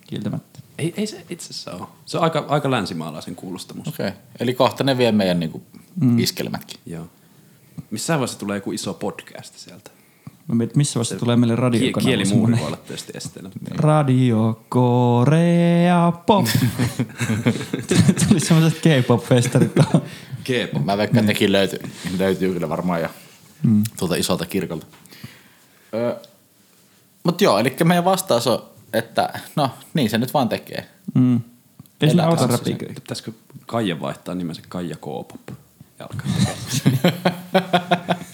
Kieltämättä. 0.07 0.61
Ei, 0.79 0.95
ei 0.97 1.07
se 1.07 1.25
itse 1.31 1.51
asiassa 1.51 1.73
ole. 1.73 1.87
Se 2.07 2.19
on 2.19 2.25
aika, 2.25 2.45
aika 2.49 2.71
länsimaalaisen 2.71 3.37
kuulosta 3.37 3.75
musta. 3.75 3.91
Okei. 3.91 4.09
Okay. 4.09 4.21
Eli 4.41 4.55
kohta 4.55 4.85
ne 4.85 4.99
vie 4.99 5.13
meidän 5.13 5.41
niinku 5.41 5.63
mm. 6.01 6.19
iskelmätkin. 6.19 6.81
Joo. 6.87 7.07
Missään 7.91 8.21
vaiheessa 8.21 8.39
tulee 8.39 8.57
joku 8.57 8.73
iso 8.73 8.95
podcast 8.95 9.59
sieltä. 9.59 9.91
Mä 10.51 10.57
mietin, 10.57 10.79
missä 10.79 10.95
vaiheessa 10.95 11.17
tulee 11.17 11.37
meille 11.37 11.57
radiokanava 11.57 12.07
kielimuuri 12.09 12.29
semmoinen 12.29 12.59
voi 12.61 12.67
olla 12.67 12.77
tietysti 12.77 13.13
esteenä. 13.15 13.51
Radio 13.71 14.61
Korea 14.69 16.13
Pop. 16.27 16.47
Tuli 18.29 18.41
semmoiset 18.41 18.79
K-pop-festarit. 18.79 19.73
K-pop. 20.45 20.85
Mä 20.85 20.99
veikkaan, 20.99 21.19
että 21.19 21.33
nekin 21.33 21.53
löytyy, 21.53 21.79
löytyy 22.19 22.53
kyllä 22.53 22.69
varmaan 22.69 23.01
jo 23.01 23.09
mm. 23.63 23.83
tuolta 23.99 24.15
isolta 24.15 24.47
kirkolta. 24.47 24.87
Öö, 25.95 26.17
Mutta 27.23 27.45
joo, 27.45 27.59
eli 27.59 27.77
meidän 27.85 28.05
vastaus 28.05 28.47
on, 28.47 28.63
että 28.93 29.41
no 29.57 29.71
niin 29.95 30.11
se 30.11 30.19
nyt 30.19 30.35
vaan 30.35 30.49
tekee. 30.49 30.89
Mm. 31.15 31.41
Ei 32.01 32.11
Elää 32.11 32.27
auta 32.27 32.47
räpiköi. 32.47 32.95
Pitäisikö 32.95 33.33
Kaija 33.67 34.01
vaihtaa 34.01 34.35
nimensä 34.35 34.63
Kaija 34.69 34.97
K-pop? 34.97 35.49
Ja 35.99 36.07
alkaa. 36.07 36.27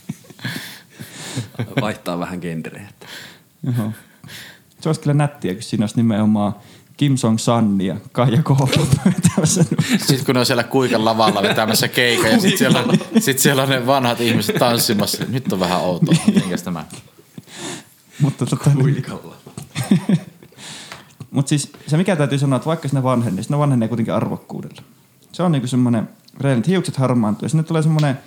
Vaihtaa 1.80 2.18
vähän 2.18 2.38
genreä. 2.38 2.88
Joo. 3.62 3.92
Se 4.80 4.88
olisi 4.88 5.00
kyllä 5.00 5.14
nättiä, 5.14 5.54
kun 5.54 5.62
siinä 5.62 5.82
olisi 5.82 5.96
nimenomaan 5.96 6.54
Kim 6.96 7.16
Song 7.16 7.38
Sanni 7.38 7.86
ja 7.86 7.96
Kaija 8.12 8.42
K-pop. 8.42 8.70
Sitten 9.98 10.24
kun 10.26 10.34
ne 10.34 10.38
on 10.40 10.46
siellä 10.46 10.64
kuikan 10.64 11.04
lavalla 11.04 11.42
vetämässä 11.42 11.88
keikan 11.88 12.30
ja 12.30 12.40
sitten 12.40 12.58
siellä, 12.58 12.78
on- 12.80 13.22
sit 13.22 13.38
siellä 13.38 13.62
on 13.62 13.68
ne 13.68 13.86
vanhat 13.86 14.20
ihmiset 14.20 14.56
tanssimassa. 14.56 15.24
Nyt 15.28 15.52
on 15.52 15.60
vähän 15.60 15.80
outoa. 15.80 16.14
Mitenkäs 16.26 16.62
tämä? 16.62 16.84
Mutta 18.20 18.46
tota, 18.46 18.70
niin, 18.70 18.82
Huikalla. 18.82 19.36
Mutta 21.30 21.48
siis 21.48 21.72
se 21.86 21.96
mikä 21.96 22.16
täytyy 22.16 22.38
sanoa, 22.38 22.56
että 22.56 22.66
vaikka 22.66 22.88
sinne 22.88 23.02
vanhenee, 23.02 23.42
sinne 23.42 23.58
vanhenee 23.58 23.88
kuitenkin 23.88 24.14
arvokkuudella. 24.14 24.82
Se 25.32 25.42
on 25.42 25.52
niinku 25.52 25.68
semmoinen 25.68 26.08
reilin, 26.40 26.58
että 26.58 26.70
hiukset 26.70 26.96
harmaantuu 26.96 27.44
ja 27.44 27.48
sinne 27.48 27.62
tulee 27.62 27.82
semmoinen 27.82 28.18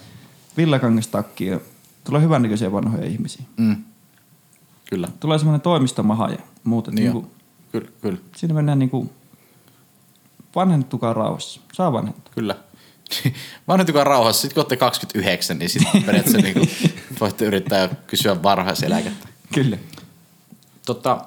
villakangastakki 0.57 1.45
ja 1.45 1.59
tulee 2.03 2.21
hyvännäköisiä 2.21 2.71
vanhoja 2.71 3.05
ihmisiä. 3.05 3.43
Mm. 3.57 3.75
Kyllä. 4.89 5.07
Tulee 5.19 5.37
semmoinen 5.37 5.61
toimistomaha 5.61 6.29
ja 6.29 6.37
muuta. 6.63 6.91
Niin 6.91 7.15
on. 7.15 7.27
Kyllä, 7.71 7.89
kyllä. 8.01 8.17
siinä 8.35 8.53
mennään 8.53 8.79
niinku 8.79 9.09
vanhentukaa 10.55 11.13
rauhassa. 11.13 11.61
Saa 11.73 11.93
vanhentua. 11.93 12.31
Kyllä. 12.35 12.55
Vanhentukaa 13.67 14.03
rauhassa. 14.03 14.41
Sitten 14.41 14.53
kun 14.55 14.61
olette 14.61 14.77
29, 14.77 15.59
niin 15.59 15.69
sitten 15.69 16.03
periaatteessa 16.05 16.41
niin 16.41 16.69
voitte 17.19 17.45
yrittää 17.45 17.87
kysyä 18.07 18.43
varhaiseläkettä. 18.43 19.27
Kyllä. 19.53 19.77
Tota, 20.85 21.25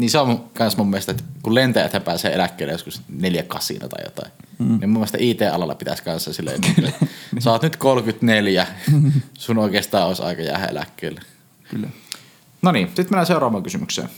niin 0.00 0.10
se 0.10 0.18
on 0.18 0.50
myös 0.58 0.76
mun 0.76 0.90
mielestä, 0.90 1.12
että 1.12 1.24
kun 1.42 1.54
lentäjät 1.54 2.04
pääsee 2.04 2.34
eläkkeelle 2.34 2.72
joskus 2.72 3.02
neljä 3.08 3.42
kasina 3.42 3.88
tai 3.88 4.04
jotain, 4.04 4.32
mm. 4.58 4.66
niin 4.66 4.90
mun 4.90 5.00
mielestä 5.00 5.18
IT-alalla 5.20 5.74
pitäisi 5.74 6.02
kanssa 6.02 6.32
silleen, 6.32 6.60
että 6.64 7.06
sä 7.38 7.50
oot 7.50 7.62
nyt 7.62 7.76
34, 7.76 8.66
sun 9.38 9.58
oikeastaan 9.58 10.08
olisi 10.08 10.22
aika 10.22 10.42
jäädä 10.42 10.66
eläkkeelle. 10.66 11.20
Kyllä. 11.70 11.88
No 12.62 12.72
niin, 12.72 12.86
sitten 12.86 13.04
mennään 13.04 13.26
seuraavaan 13.26 13.62
kysymykseen. 13.62 14.08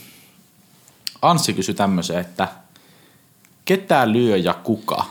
Anssi 1.22 1.52
kysyi 1.52 1.74
tämmöisen, 1.74 2.18
että 2.18 2.48
ketä 3.64 4.12
lyö 4.12 4.36
ja 4.36 4.54
kuka? 4.54 5.04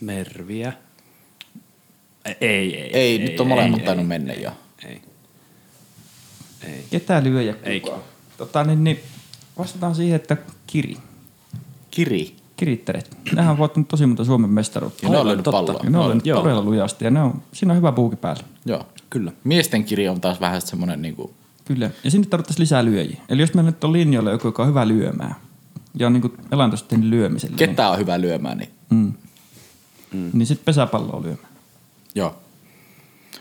Merviä. 0.00 0.72
Ei, 2.24 2.36
ei, 2.40 2.76
ei. 2.76 2.90
Ei, 2.92 3.18
nyt 3.18 3.40
on 3.40 3.46
molemmat 3.46 3.80
ei, 3.80 3.86
tainnut 3.86 4.04
ei, 4.04 4.08
mennä 4.08 4.32
jo. 4.32 4.52
Ei. 4.86 5.07
Ei. 6.68 6.84
Ketä 6.90 7.22
lyö 7.24 7.42
ja 7.42 7.54
kuka? 7.54 7.98
Tota, 8.36 8.64
niin, 8.64 8.84
niin, 8.84 9.00
vastataan 9.58 9.94
siihen, 9.94 10.16
että 10.16 10.36
Kiri. 10.66 10.96
Kiri. 11.90 12.36
Kirittäret. 12.56 13.16
Nehän 13.32 13.50
on 13.50 13.58
voittanut 13.58 13.88
tosi 13.88 14.06
monta 14.06 14.24
Suomen 14.24 14.50
mestaruutta. 14.50 15.06
Ja 15.06 15.10
ne 15.10 15.18
on 15.18 15.26
totta. 15.26 15.52
palloa. 15.52 15.80
Ja 15.84 15.90
ne 15.90 15.98
on 15.98 16.20
Joo. 16.24 16.40
todella 16.42 16.62
lujasti 16.62 17.04
ja 17.04 17.10
ne 17.10 17.22
on, 17.22 17.42
siinä 17.52 17.72
on 17.72 17.76
hyvä 17.76 17.92
puuki 17.92 18.16
päällä. 18.16 18.42
Joo. 18.66 18.86
Kyllä. 19.10 19.32
Miesten 19.44 19.84
kiri 19.84 20.08
on 20.08 20.20
taas 20.20 20.40
vähän 20.40 20.62
semmoinen 20.62 21.02
niinku, 21.02 21.34
Kyllä. 21.64 21.90
Ja 22.04 22.10
sinne 22.10 22.26
tarvittaisiin 22.26 22.62
lisää 22.62 22.84
lyöjiä. 22.84 23.20
Eli 23.28 23.42
jos 23.42 23.54
meillä 23.54 23.70
nyt 23.70 23.84
on 23.84 23.92
linjoilla 23.92 24.30
joku, 24.30 24.48
joka 24.48 24.62
on 24.62 24.68
hyvä 24.68 24.88
lyömään 24.88 25.34
ja 25.94 26.06
on 26.06 26.12
niin 26.12 26.32
elantosta 26.52 26.88
tehnyt 26.88 27.08
lyömisellä, 27.08 27.56
ketä 27.56 27.88
on 27.88 27.98
hyvä 27.98 28.20
lyömään, 28.20 28.58
niin 28.58 28.70
niin, 28.90 29.14
mm. 30.12 30.30
niin 30.32 30.46
sitten 30.46 30.64
pesäpalloa 30.64 31.22
lyömään. 31.22 31.48
joo. 32.14 32.36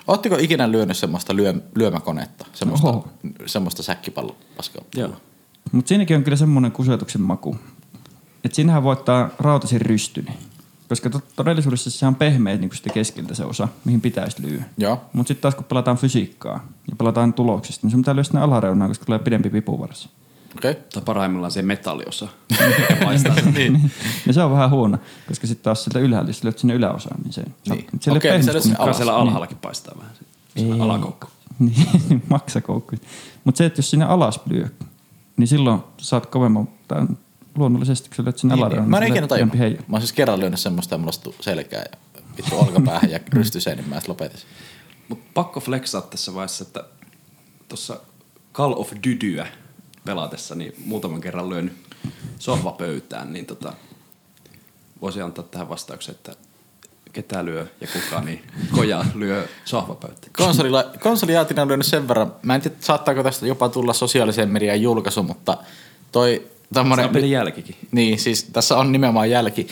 Ootteko 0.07 0.37
ikinä 0.39 0.71
lyönyt 0.71 0.97
semmoista 0.97 1.35
lyö, 1.35 1.53
lyömäkonetta? 1.75 2.45
Semmoista, 2.53 2.87
Oho. 2.89 3.07
semmoista 3.45 3.83
säkkipallopaskaa? 3.83 4.83
Joo. 4.95 5.15
Mutta 5.71 5.89
siinäkin 5.89 6.17
on 6.17 6.23
kyllä 6.23 6.37
semmoinen 6.37 6.71
kusetuksen 6.71 7.21
maku. 7.21 7.57
Että 8.43 8.55
siinähän 8.55 8.83
voittaa 8.83 9.29
rautasin 9.39 9.81
rystyni. 9.81 10.31
Koska 10.89 11.09
to- 11.09 11.21
todellisuudessa 11.35 11.91
se 11.91 12.05
on 12.05 12.15
pehmeä 12.15 12.57
niin 12.57 12.69
sitten 12.73 12.93
keskeltä 12.93 13.35
se 13.35 13.45
osa, 13.45 13.67
mihin 13.85 14.01
pitäisi 14.01 14.41
lyödä. 14.41 14.63
Joo. 14.77 15.01
Mutta 15.13 15.27
sitten 15.27 15.41
taas 15.41 15.55
kun 15.55 15.63
pelataan 15.63 15.97
fysiikkaa 15.97 16.67
ja 16.89 16.95
pelataan 16.95 17.33
tuloksista, 17.33 17.87
niin 17.87 17.91
sun 17.91 18.01
pitää 18.01 18.15
lyödä 18.15 18.23
sinne 18.23 18.41
alareunaan, 18.41 18.89
koska 18.89 19.05
tulee 19.05 19.19
pidempi 19.19 19.51
vipuvarsi. 19.51 20.09
Okei. 20.57 20.71
Okay. 20.71 20.83
Tai 20.93 21.03
parhaimmillaan 21.03 21.51
se 21.51 21.61
metalliosa. 21.61 22.27
paistaa 23.03 23.35
sen. 23.35 23.53
niin. 23.53 23.91
Ja 24.25 24.33
se 24.33 24.43
on 24.43 24.51
vähän 24.51 24.69
huono, 24.69 24.97
koska 25.27 25.47
sitten 25.47 25.63
taas 25.63 25.83
sieltä 25.83 25.99
ylhäältä, 25.99 26.29
jos 26.29 26.43
lyöt 26.43 26.59
sinne 26.59 26.73
yläosaan, 26.73 27.21
niin 27.23 27.33
se... 27.33 27.41
Niin. 27.69 27.87
Se 27.99 28.11
ei 28.11 28.17
Okei, 28.17 28.31
niin 28.39 28.51
kun- 28.51 28.61
sinne 28.61 28.77
Kyllä 28.77 28.93
siellä 28.93 29.15
alhaallakin 29.15 29.57
paistaa 29.57 29.95
vähän. 29.99 30.13
Siellä 30.57 30.83
alakoukku. 30.83 31.27
Niin, 31.59 32.23
maksakoukku. 32.29 32.95
Mutta 33.43 33.57
se, 33.57 33.65
että 33.65 33.79
jos 33.79 33.89
sinne 33.89 34.05
alas 34.05 34.39
lyö, 34.49 34.67
niin 35.37 35.47
silloin 35.47 35.79
saat 35.97 36.25
kovemman, 36.25 36.67
tai 36.87 37.05
luonnollisesti, 37.55 38.09
kun 38.09 38.15
sä 38.15 38.23
lyöt 38.23 38.37
sinne 38.37 38.55
Niin, 38.55 38.63
alareunaan. 38.63 38.85
niin. 38.85 38.91
Mä 38.91 38.97
en 38.97 39.01
niin 39.03 39.13
ikinä 39.13 39.27
tajunnut. 39.27 39.57
Mä 39.87 39.95
oon 39.95 40.01
siis 40.01 40.13
kerran 40.13 40.39
lyönyt 40.39 40.59
semmoista 40.59 40.95
ja 40.95 40.99
mulla 40.99 41.33
selkää 41.41 41.79
ja 41.91 42.21
vittu 42.37 42.59
olkapäähän 42.59 43.11
ja 43.11 43.19
rystyseen, 43.33 43.77
niin 43.77 43.89
mä 43.89 43.99
sit 43.99 44.07
lopetin. 44.07 44.39
Mutta 45.09 45.25
pakko 45.33 45.59
flexaa 45.59 46.01
tässä 46.01 46.33
vaiheessa, 46.33 46.63
että 46.63 46.83
tuossa 47.69 47.99
Call 48.53 48.73
of 48.77 48.91
Dutyä 48.91 49.47
pelatessa 50.07 50.55
niin 50.55 50.73
muutaman 50.85 51.21
kerran 51.21 51.49
lyönyt 51.49 51.73
sohvapöytään, 52.39 53.33
niin 53.33 53.45
tota, 53.45 53.73
voisi 55.01 55.21
antaa 55.21 55.43
tähän 55.43 55.69
vastauksen, 55.69 56.15
että 56.15 56.35
ketä 57.13 57.45
lyö 57.45 57.67
ja 57.81 57.87
kuka, 57.93 58.21
niin 58.21 58.43
koja 58.75 59.05
lyö 59.15 59.47
sohvapöytään. 59.65 60.33
Konsolilla, 60.37 60.83
konsolijaatina 61.03 61.61
on 61.61 61.67
lyönyt 61.67 61.85
sen 61.85 62.07
verran, 62.07 62.35
mä 62.41 62.55
en 62.55 62.61
tiedä 62.61 62.75
saattaako 62.79 63.23
tästä 63.23 63.47
jopa 63.47 63.69
tulla 63.69 63.93
sosiaalisen 63.93 64.49
median 64.49 64.81
julkaisu, 64.81 65.23
mutta 65.23 65.57
toi 66.11 66.41
Se 66.45 66.73
tämmönen, 66.73 67.05
on 67.05 67.11
pelin 67.11 67.31
jälkikin. 67.31 67.75
niin 67.91 68.19
siis 68.19 68.43
tässä 68.43 68.77
on 68.77 68.91
nimenomaan 68.91 69.29
jälki. 69.29 69.67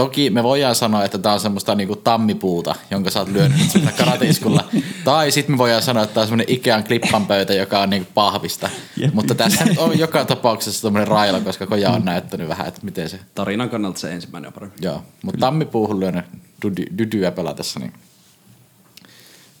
Toki 0.00 0.30
me 0.30 0.42
voidaan 0.42 0.74
sanoa, 0.74 1.04
että 1.04 1.18
tää 1.18 1.32
on 1.32 1.40
semmoista 1.40 1.74
niinku 1.74 1.96
tammipuuta, 1.96 2.74
jonka 2.90 3.10
sä 3.10 3.18
oot 3.20 3.28
lyönyt 3.28 3.70
sillä 3.70 3.92
karateiskulla. 3.92 4.64
tai 5.04 5.30
sitten 5.30 5.54
me 5.54 5.58
voidaan 5.58 5.82
sanoa, 5.82 6.02
että 6.02 6.14
tää 6.14 6.20
on 6.20 6.26
semmoinen 6.26 6.54
Ikean 6.54 6.84
klippanpöytä, 6.84 7.54
joka 7.54 7.80
on 7.80 7.90
niinku 7.90 8.10
pahvista. 8.14 8.70
Jep. 8.96 9.14
Mutta 9.14 9.34
tässä 9.34 9.64
nyt 9.64 9.78
on 9.78 9.98
joka 9.98 10.24
tapauksessa 10.24 10.82
tämmöinen 10.82 11.08
raila, 11.08 11.40
koska 11.40 11.66
koja 11.66 11.90
on 11.90 12.04
näyttänyt 12.04 12.48
vähän, 12.48 12.68
että 12.68 12.80
miten 12.82 13.08
se... 13.08 13.20
Tarinan 13.34 13.70
kannalta 13.70 14.00
se 14.00 14.12
ensimmäinen 14.12 14.48
on 14.48 14.52
parempi. 14.52 14.76
Joo, 14.82 15.04
mutta 15.22 15.40
tammipuuhun 15.40 16.00
lyönyt 16.00 16.24
dydy- 16.66 16.98
dydyä 16.98 17.30
pelatessa, 17.32 17.80
niin 17.80 17.92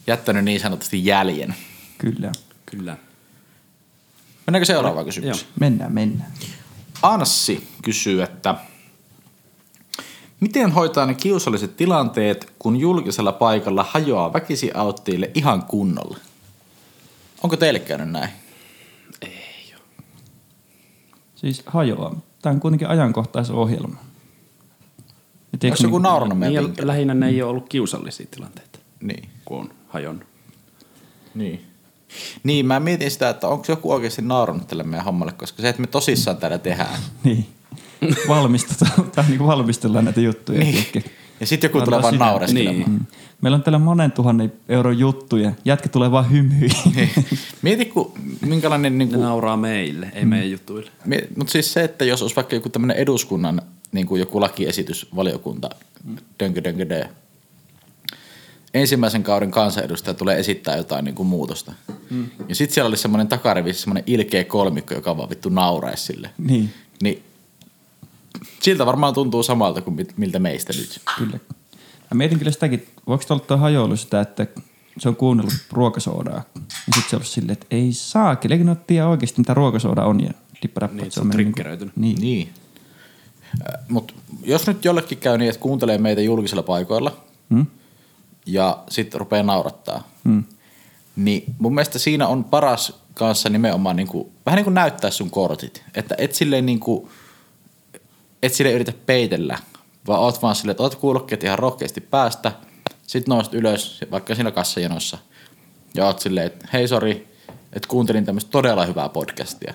jättänyt 0.06 0.44
niin 0.44 0.60
sanotusti 0.60 1.06
jäljen. 1.06 1.54
Kyllä. 1.98 2.32
Kyllä. 2.66 2.96
Mennäänkö 4.46 4.64
seuraavaan 4.64 5.06
kysymykseen? 5.06 5.48
Mennään, 5.60 5.92
mennään. 5.92 6.32
Anssi 7.02 7.68
kysyy, 7.82 8.22
että 8.22 8.54
miten 10.40 10.72
hoitaa 10.72 11.06
ne 11.06 11.14
kiusalliset 11.14 11.76
tilanteet, 11.76 12.52
kun 12.58 12.76
julkisella 12.76 13.32
paikalla 13.32 13.86
hajoaa 13.90 14.32
väkisi 14.32 14.70
alttiille 14.74 15.30
ihan 15.34 15.62
kunnolla? 15.64 16.16
Onko 17.42 17.56
teille 17.56 17.78
käynyt 17.78 18.10
näin? 18.10 18.30
Siis 21.34 21.62
hajoaa. 21.66 22.20
Tämä 22.42 22.54
on 22.54 22.60
kuitenkin 22.60 22.88
ajankohtaisohjelma. 22.88 23.96
Onko 25.72 25.76
joku 25.82 25.98
niin- 25.98 26.02
Niin, 26.28 26.38
meidän 26.38 26.64
vinkillä? 26.64 26.86
lähinnä 26.86 27.14
ne 27.14 27.28
ei 27.28 27.42
ole 27.42 27.50
ollut 27.50 27.68
kiusallisia 27.68 28.26
tilanteita, 28.30 28.78
Niin. 29.00 29.28
kun 29.44 29.60
on 29.60 29.70
hajonnut. 29.88 30.28
Niin. 31.34 31.66
Niin, 32.42 32.66
mä 32.66 32.80
mietin 32.80 33.10
sitä, 33.10 33.28
että 33.30 33.48
onko 33.48 33.64
joku 33.68 33.92
oikeasti 33.92 34.22
naurannut 34.22 34.68
tälle 34.68 34.82
meidän 34.82 35.04
hommalle, 35.04 35.32
koska 35.32 35.62
se, 35.62 35.68
että 35.68 35.80
me 35.80 35.86
tosissaan 35.86 36.36
täällä 36.36 36.58
tehdään. 36.58 37.00
Niin. 37.24 37.46
Valmistetaan, 38.28 39.10
tai 39.14 39.24
niin 39.28 39.46
valmistellaan 39.46 40.04
näitä 40.04 40.20
juttuja. 40.20 40.58
Niin. 40.58 40.86
Niin. 40.94 41.04
Ja 41.40 41.46
sitten 41.46 41.68
joku 41.68 41.84
tulee 41.84 42.02
vaan 42.02 42.18
naureskelemaan. 42.18 42.90
Mm. 42.90 43.00
Meillä 43.40 43.56
on 43.56 43.62
täällä 43.62 43.78
monen 43.78 44.12
tuhannen 44.12 44.52
euron 44.68 44.98
juttuja. 44.98 45.52
Jätkä 45.64 45.88
tulee 45.88 46.10
vaan 46.10 46.30
hymyihin. 46.30 46.70
Niin. 46.96 47.10
Mieti, 47.62 47.84
kun, 47.84 48.12
minkälainen... 48.46 48.98
Niin 48.98 49.08
Ne 49.08 49.14
kuin, 49.14 49.24
nauraa 49.24 49.56
meille, 49.56 50.12
ei 50.14 50.24
meidän 50.24 50.50
jutuille. 50.50 50.90
Mutta 51.36 51.52
siis 51.52 51.72
se, 51.72 51.84
että 51.84 52.04
jos 52.04 52.22
olisi 52.22 52.36
vaikka 52.36 52.54
joku 52.54 52.68
tämmöinen 52.68 52.96
eduskunnan 52.96 53.62
niin 53.92 54.06
kuin 54.06 54.20
joku 54.20 54.40
lakiesitys, 54.40 55.06
valiokunta, 55.16 55.70
dönkö, 56.40 56.64
dönkö, 56.64 56.88
dö. 56.88 57.04
ensimmäisen 58.74 59.22
kauden 59.22 59.50
kansanedustaja 59.50 60.14
tulee 60.14 60.38
esittää 60.38 60.76
jotain 60.76 61.04
niin 61.04 61.14
kuin 61.14 61.26
muutosta. 61.26 61.72
Mm. 62.10 62.26
Ja 62.48 62.54
sitten 62.54 62.74
siellä 62.74 62.88
oli 62.88 62.96
semmoinen 62.96 63.28
takarivissä 63.28 63.82
semmoinen 63.82 64.04
ilkeä 64.06 64.44
kolmikko, 64.44 64.94
joka 64.94 65.16
vaan 65.16 65.30
vittu 65.30 65.48
nauraisi 65.48 66.04
sille. 66.04 66.30
niin, 66.38 66.70
Niin 67.02 67.22
siltä 68.62 68.86
varmaan 68.86 69.14
tuntuu 69.14 69.42
samalta 69.42 69.80
kuin 69.82 70.06
miltä 70.16 70.38
meistä 70.38 70.72
nyt. 70.72 71.00
kyllä. 71.18 71.38
Mä 72.10 72.18
mietin 72.18 72.38
kyllä 72.38 72.52
sitäkin, 72.52 72.86
voiko 73.06 73.24
olla 73.30 73.40
tuo 73.40 73.56
hajoilu 73.56 73.96
sitä, 73.96 74.20
että 74.20 74.46
se 74.98 75.08
on 75.08 75.16
kuunnellut 75.16 75.54
ruokasoodaa. 75.72 76.34
Ja 76.54 76.62
sitten 76.94 77.02
se 77.10 77.16
on 77.16 77.18
ollut 77.18 77.26
silleen, 77.26 77.52
että 77.52 77.66
ei 77.70 77.92
saa, 77.92 78.36
eikö 78.50 78.64
ne 78.64 78.70
ole 78.70 78.78
tiedä 78.86 79.08
oikeasti 79.08 79.40
mitä 79.40 79.54
ruokasooda 79.54 80.04
on. 80.04 80.20
Ja 80.20 80.30
Niin, 80.62 81.02
että 81.02 81.14
se 81.14 81.20
on 81.20 81.30
triggeröitynyt. 81.30 81.96
Niin. 81.96 82.20
Niin. 82.20 82.48
Mutta 83.88 84.14
jos 84.44 84.66
nyt 84.66 84.84
jollekin 84.84 85.18
käy 85.18 85.38
niin, 85.38 85.48
että 85.48 85.60
kuuntelee 85.60 85.98
meitä 85.98 86.20
julkisilla 86.20 86.62
paikoilla 86.62 87.16
Hmm? 87.50 87.66
ja 88.46 88.78
sitten 88.90 89.20
rupeaa 89.20 89.42
naurattaa, 89.42 90.08
Hmm. 90.24 90.44
niin 91.16 91.54
mun 91.58 91.74
mielestä 91.74 91.98
siinä 91.98 92.28
on 92.28 92.44
paras 92.44 93.00
kanssa 93.14 93.48
nimenomaan 93.48 93.96
niin 93.96 94.08
kuin, 94.08 94.28
vähän 94.46 94.56
niin 94.56 94.64
kuin 94.64 94.74
näyttää 94.74 95.10
sun 95.10 95.30
kortit. 95.30 95.82
Että 95.94 96.14
et 96.18 96.34
silleen 96.34 96.66
niin 96.66 96.80
kuin, 96.80 97.08
et 98.42 98.54
silleen 98.54 98.74
yritä 98.76 98.92
peitellä, 99.06 99.58
vaan 100.06 100.20
oot 100.20 100.42
vaan 100.42 100.54
silleen, 100.54 100.70
että 100.70 100.82
oot 100.82 100.94
kuulokkeet 100.94 101.44
ihan 101.44 101.58
rohkeasti 101.58 102.00
päästä, 102.00 102.52
sit 103.06 103.28
nouset 103.28 103.54
ylös 103.54 104.00
vaikka 104.10 104.34
siinä 104.34 104.50
kassajanossa 104.50 105.18
ja 105.94 106.06
oot 106.06 106.18
silleen, 106.20 106.46
että 106.46 106.68
hei 106.72 106.88
sori, 106.88 107.28
että 107.72 107.88
kuuntelin 107.88 108.24
tämmöistä 108.24 108.50
todella 108.50 108.86
hyvää 108.86 109.08
podcastia. 109.08 109.74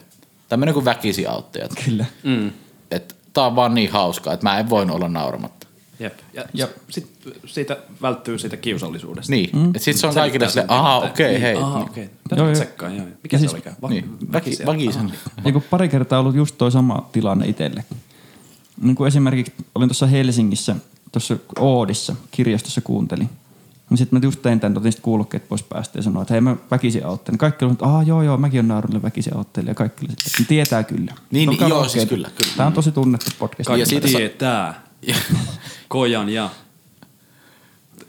Tämmöinen 0.50 0.74
kuin 0.74 0.86
väkisi 0.86 1.28
auttajat. 1.28 1.72
Kyllä. 1.86 2.06
Mm. 2.24 2.52
Että 2.92 3.16
tää 3.34 3.46
on 3.46 3.56
vaan 3.56 3.74
niin 3.76 3.92
hauskaa, 3.92 4.34
että 4.34 4.44
mä 4.46 4.60
en 4.60 4.70
voinut 4.70 4.96
olla 4.96 5.08
nauramatta. 5.08 5.68
Jep. 6.00 6.14
Ja, 6.34 6.44
Ja- 6.54 6.68
sit 6.90 7.12
siitä 7.46 7.78
välttyy 8.02 8.38
siitä 8.40 8.58
kiusallisuudesta. 8.58 9.32
Niin, 9.32 9.50
mm. 9.54 9.66
että 9.66 9.80
sit 9.80 9.98
se 9.98 10.08
on 10.08 10.14
kaikille 10.14 10.50
sille, 10.50 10.66
aha 10.68 10.98
okei, 10.98 11.30
Niin, 11.30 11.42
hei. 11.42 11.56
Aha, 11.56 11.80
Niin. 11.80 11.90
okei. 11.90 12.10
Tätä 12.30 12.42
joo. 12.42 12.54
tsekkaan, 12.54 12.96
joo. 12.98 13.06
Mikä 13.24 13.36
Ja 13.36 13.40
se 13.40 13.42
siis- 13.42 13.54
olikaan? 13.54 13.76
Va- 13.82 13.90
Niin, 13.90 14.18
väki, 14.34 14.58
väkisen. 14.66 15.14
Kun 15.54 15.64
pari 15.70 15.90
kertaa 15.90 16.20
ollut 16.20 16.36
just 16.36 16.58
toi 16.58 16.72
sama 16.72 17.10
tilanne 17.12 17.48
itselle. 17.48 17.86
Niin 18.82 18.96
kuin 18.96 19.08
esimerkiksi 19.08 19.54
olin 19.76 19.90
tuossa 19.90 20.08
Helsingissä, 20.08 20.76
tuossa 21.12 21.38
Oodissa, 21.60 22.16
kirjastossa 22.32 22.82
kuuntelin. 22.82 23.30
Niin 23.90 23.98
sitten 23.98 24.20
mä 24.20 24.26
just 24.26 24.42
tein 24.42 24.60
tämän, 24.60 24.78
otin 24.78 24.94
kuulokkeet 25.02 25.48
pois 25.48 25.64
päästä 25.64 26.00
ja 26.00 26.04
sanoin, 26.04 26.22
että 26.22 26.34
hei 26.34 26.42
mä 26.42 26.56
väkisin 26.72 27.06
auttelen. 27.06 27.38
Kaikki 27.38 27.66
oli, 27.66 27.72
että 27.72 27.86
aah 27.86 28.08
joo 28.08 28.22
joo, 28.22 28.38
mäkin 28.38 28.60
on 28.60 28.68
naurille 28.68 29.02
väkisin 29.02 29.38
auttelen. 29.38 29.68
Ja 29.68 29.76
kaikki 29.76 30.06
oli 30.06 30.14
että 30.14 30.44
tietää 30.48 30.84
kyllä. 30.84 31.14
Niin, 31.32 31.50
niin, 31.50 31.70
joo, 31.70 31.88
siis 31.88 32.06
kyllä, 32.06 32.30
kyllä. 32.38 32.52
Tämä 32.58 32.68
on 32.68 32.74
tosi 32.74 32.92
tunnettu 32.92 33.32
podcast. 33.40 33.68
Kaikki 33.68 33.82
Ja 33.82 33.86
siitä 33.86 34.08
tietää. 34.08 34.82
Kojan 35.88 36.30
ja... 36.30 36.50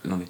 No 0.05 0.17
niin. 0.17 0.29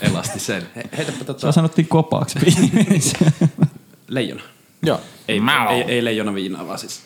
Elasti 0.00 0.38
sen. 0.38 0.62
He, 0.76 0.84
heitäpä 0.96 1.24
tota... 1.24 1.52
sanottiin 1.52 1.88
kopaaksi. 1.88 2.38
Leijona. 4.08 4.42
Joo. 4.82 5.00
Ei, 5.28 5.40
ei, 5.70 5.82
ei 5.82 6.04
leijona 6.04 6.34
viinaa, 6.34 6.66
vaan 6.66 6.78
siis... 6.78 7.02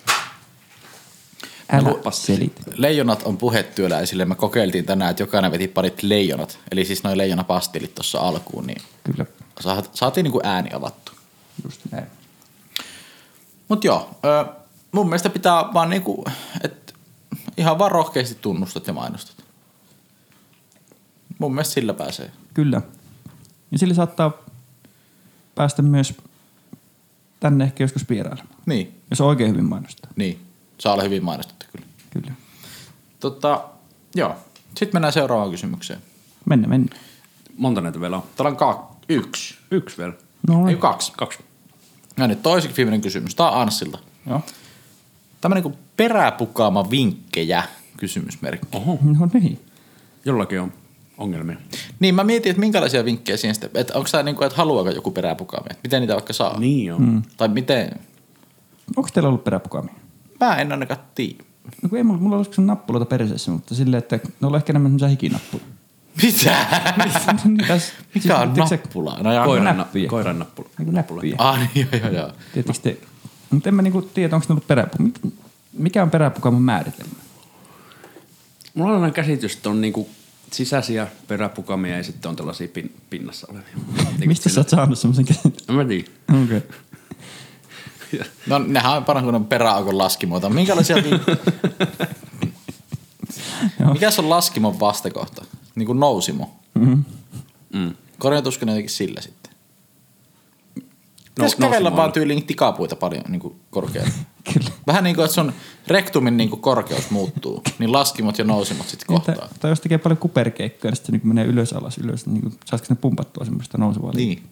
Älä 1.73 1.95
Passi. 1.95 2.27
selit. 2.37 2.61
Leijonat 2.77 3.23
on 3.23 3.37
puhetyöläisille. 3.37 4.25
Me 4.25 4.35
kokeiltiin 4.35 4.85
tänään, 4.85 5.11
että 5.11 5.23
jokainen 5.23 5.53
veti 5.53 5.69
parit 5.69 6.03
leijonat. 6.03 6.59
Eli 6.73 6.85
siis 6.85 7.03
noin 7.03 7.19
leijonapastillit 7.19 7.95
tuossa 7.95 8.19
alkuun, 8.19 8.67
niin 8.67 8.83
Kyllä, 9.05 9.27
sa- 9.61 9.83
saatiin 9.93 10.25
niinku 10.25 10.41
ääni 10.45 10.71
avattu. 10.73 11.13
just 11.65 11.81
näin. 11.91 12.07
Mut 13.69 13.85
joo, 13.85 14.11
mun 14.93 15.07
mielestä 15.09 15.31
pitää 15.31 15.65
vaan 15.75 15.91
niinku, 15.91 16.25
että 16.65 16.93
ihan 17.57 17.79
vaan 17.79 17.93
rohkeasti 17.93 18.35
tunnustat 18.41 18.87
ja 18.87 18.93
mainostat. 18.93 19.37
Mun 21.39 21.55
mielestä 21.55 21.75
sillä 21.75 21.95
pääsee. 21.95 22.31
Kyllä. 22.55 22.83
Ja 23.71 23.79
sillä 23.79 23.95
saattaa 23.95 24.33
päästä 25.55 25.83
myös 25.83 26.15
tänne 27.41 27.65
ehkä 27.65 27.85
joskus 27.85 28.09
vierailemaan. 28.09 28.57
Niin, 28.67 29.01
Jos 29.11 29.21
oikein 29.21 29.51
hyvin 29.51 29.65
mainostaa. 29.65 30.11
niin. 30.17 30.41
Saa 30.83 30.93
olla 30.93 31.03
hyvin 31.03 31.25
mainostettu 31.25 31.67
kyllä. 31.73 31.87
Kyllä. 32.11 32.33
Tota, 33.21 33.65
joo. 34.15 34.37
Sitten 34.69 34.89
mennään 34.93 35.13
seuraavaan 35.13 35.51
kysymykseen. 35.51 36.01
Mennä, 36.45 36.69
mennä. 36.69 36.97
Monta 37.57 37.81
näitä 37.81 38.01
vielä 38.01 38.17
on? 38.17 38.23
Täällä 38.37 38.51
on 38.51 38.57
ka- 38.57 38.91
yksi. 39.09 39.55
Yksi 39.71 39.99
vielä. 39.99 40.13
No 40.49 40.69
Ei 40.69 40.77
kaksi. 40.77 41.13
Kaksi. 41.17 41.39
Ja 42.17 42.27
nyt 42.27 42.43
toiseksi 42.43 42.77
viimeinen 42.77 43.01
kysymys. 43.01 43.35
Tää 43.35 43.51
on 43.51 43.61
Anssilta. 43.63 43.99
Joo. 44.27 44.41
Tämmönen 45.41 45.63
kuin 45.63 45.75
peräpukaama 45.97 46.91
vinkkejä 46.91 47.63
kysymysmerkki. 47.97 48.67
Oho. 48.73 48.99
No 49.03 49.29
niin. 49.33 49.61
Jollakin 50.25 50.61
on 50.61 50.73
ongelmia. 51.19 51.57
Niin 52.01 52.15
mä 52.15 52.25
mietin, 52.25 52.51
että 52.51 52.61
minkälaisia 52.61 53.05
vinkkejä 53.05 53.37
siinä 53.37 53.55
sitten, 53.55 53.71
että 53.75 53.95
onko 53.95 54.09
tämä 54.13 54.23
niinku, 54.23 54.45
että 54.45 54.57
haluaako 54.57 54.91
joku 54.91 55.11
peräpukaamia, 55.11 55.71
että 55.71 55.81
miten 55.83 56.01
niitä 56.01 56.15
vaikka 56.15 56.33
saa. 56.33 56.59
Niin 56.59 56.93
on. 56.95 57.03
Mm. 57.03 57.23
Tai 57.37 57.49
miten, 57.49 58.01
Onko 58.97 59.09
teillä 59.15 59.29
ollut 59.29 59.45
peräpukaamia? 59.45 59.95
Mä 60.47 60.57
en 60.57 60.73
ainakaan 60.73 61.01
tiedä. 61.15 61.45
No 61.83 61.89
kun 61.89 61.99
ei 61.99 62.05
mulla, 62.05 62.21
mulla 62.21 62.37
olisi 62.37 62.61
nappuloita 62.63 63.07
perseessä, 63.07 63.51
mutta 63.51 63.75
silleen, 63.75 63.99
että 63.99 64.21
ne 64.41 64.47
on 64.47 64.57
ehkä 64.57 64.73
enemmän 64.73 64.89
semmoisia 64.91 65.09
hikinappuja. 65.09 65.63
Mitä? 66.23 66.67
Mitäs? 67.45 67.93
Mikä 68.15 68.39
on 68.39 68.69
se- 68.69 68.77
nappula? 68.77 69.19
No 69.23 69.45
Koiran, 69.45 69.77
näppiä. 69.77 70.03
na- 70.03 70.09
koiran 70.11 70.39
nappula. 70.39 70.69
Niinku 70.79 70.93
näppiä. 70.93 71.35
Ah, 71.39 71.59
niin, 71.75 71.89
joo, 71.93 72.01
joo, 72.03 72.13
joo. 72.13 72.33
Tiedättekö 72.55 72.79
te? 72.83 72.97
Mutta 73.51 73.69
en 73.69 73.75
mä 73.75 73.83
niinku 73.83 74.03
tiedä, 74.03 74.37
onko 74.37 74.47
ne 74.49 74.53
ollut 74.53 74.67
peräpukaama. 74.67 75.13
Mikä 75.73 76.03
on 76.03 76.11
peräpukaaman 76.11 76.63
määritelmä? 76.63 77.13
Mulla 78.75 78.91
on 78.97 79.03
aina 79.03 79.15
käsitys, 79.15 79.57
että 79.57 79.71
on 79.71 79.81
niinku 79.81 80.09
sisäisiä 80.53 81.07
peräpukamia 81.29 81.97
ja 81.97 82.03
sitten 82.03 82.29
on 82.29 82.37
tällaisia 82.37 82.69
pin, 82.69 82.95
pinnassa 83.11 83.47
olevia. 83.51 83.75
Mistä 84.27 84.49
sä 84.49 84.61
oot 84.61 84.69
saanut 84.69 84.99
semmoisen 84.99 85.25
käsityksen? 85.25 85.65
En 85.69 85.75
mä 85.77 85.85
tiedä. 85.85 86.05
Okei. 86.43 86.57
Okay. 86.57 86.61
No 88.47 88.59
nehän 88.59 88.97
on 88.97 89.05
parhaan 89.05 89.33
kuin 89.33 89.45
peräaukon 89.45 89.99
laskimoita. 89.99 90.51
Minkälaisia 90.51 90.97
vin... 90.97 91.21
Mikä 93.93 94.11
se 94.11 94.21
on 94.21 94.31
laskimon 94.31 94.81
vastakohta? 94.81 95.45
Niin 95.75 95.87
kuin 95.87 96.01
nousimo. 96.01 96.57
Mm-hmm. 96.75 97.05
Mm. 97.73 97.95
Ne 98.25 98.37
jotenkin 98.37 98.91
sillä 98.91 99.21
sitten? 99.21 99.53
No, 100.77 100.83
Pitäis 101.35 101.55
kävellä 101.55 101.97
vaan 101.97 102.13
tyyliin 102.13 102.47
tikapuita 102.47 102.97
paljon 102.97 103.25
niin 103.29 103.41
kuin 103.41 103.55
korkealle. 103.71 104.13
Kyllä. 104.55 104.71
Vähän 104.87 105.05
niin 105.05 105.17
kuin, 105.17 105.25
että 105.25 105.35
sun 105.35 105.53
rektumin 105.87 106.37
niin 106.37 106.51
kuin 106.51 106.63
korkeus 106.63 107.11
muuttuu, 107.11 107.63
niin 107.79 107.93
laskimot 107.93 108.39
ja 108.39 108.45
nousimot 108.45 108.89
sitten 108.89 109.07
kohtaa. 109.07 109.35
Tai, 109.35 109.49
tai 109.61 109.71
jos 109.71 109.81
tekee 109.81 109.99
paljon 109.99 110.19
kuperkeikkoja, 110.19 110.91
niin 110.91 110.97
sitten 110.97 111.13
se 111.13 111.19
niin 111.19 111.29
menee 111.29 111.45
ylös 111.45 111.73
alas 111.73 111.99
ylös, 111.99 112.27
niin 112.27 112.43
kuin, 112.43 112.55
saisiko 112.65 112.95
ne 112.95 113.01
pumpattua 113.01 113.45
semmoista 113.45 113.79
nousevaa? 113.79 114.13
Niin. 114.13 114.43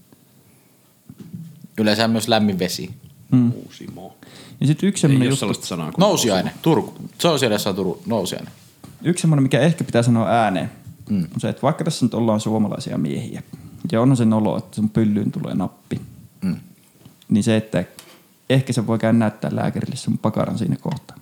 Yleensä 1.79 2.09
myös 2.09 2.29
lämmin 2.29 2.59
vesi. 2.59 2.91
Mm. 3.31 3.53
Uusimo. 3.53 4.17
Ja 4.61 4.67
sitten 4.67 4.89
yksi 4.89 5.01
semmoinen 5.01 5.27
juttu, 5.27 5.37
sellaista 5.37 5.67
sanaa 5.67 5.93
kuin 5.93 6.01
Nousiaine, 6.03 6.53
Turku. 6.63 6.95
Se 7.19 7.29
on 7.29 7.39
siellä 7.39 7.55
jossain 7.55 7.77
Turun 7.77 7.99
nousiaine. 8.07 8.51
yksi 9.03 9.21
semmoinen, 9.21 9.43
mikä 9.43 9.61
ehkä 9.61 9.85
pitää 9.85 10.03
sanoa 10.03 10.29
ääneen, 10.29 10.71
mm. 11.11 11.23
on 11.35 11.41
se, 11.41 11.49
että 11.49 11.63
vaikka 11.63 11.85
tässä 11.85 12.05
nyt 12.07 12.15
ollaan 12.15 12.41
suomalaisia 12.41 12.99
miehiä, 12.99 13.43
ja 13.93 14.01
onhan 14.01 14.17
se 14.17 14.25
nolo, 14.25 14.59
että 14.59 14.77
sun 14.77 14.91
pyllyyn 14.91 15.33
tulee 15.33 15.55
nappi, 15.55 16.01
Mm. 16.43 16.57
niin 17.29 17.45
se, 17.45 17.57
että 17.57 17.85
ehkä 18.51 18.73
se 18.73 18.87
voi 18.87 18.99
käydä 18.99 19.19
näyttää 19.19 19.51
lääkärille 19.55 19.97
sun 19.97 20.19
pakaran 20.19 20.59
siinä 20.59 20.77
kohtaa. 20.81 21.17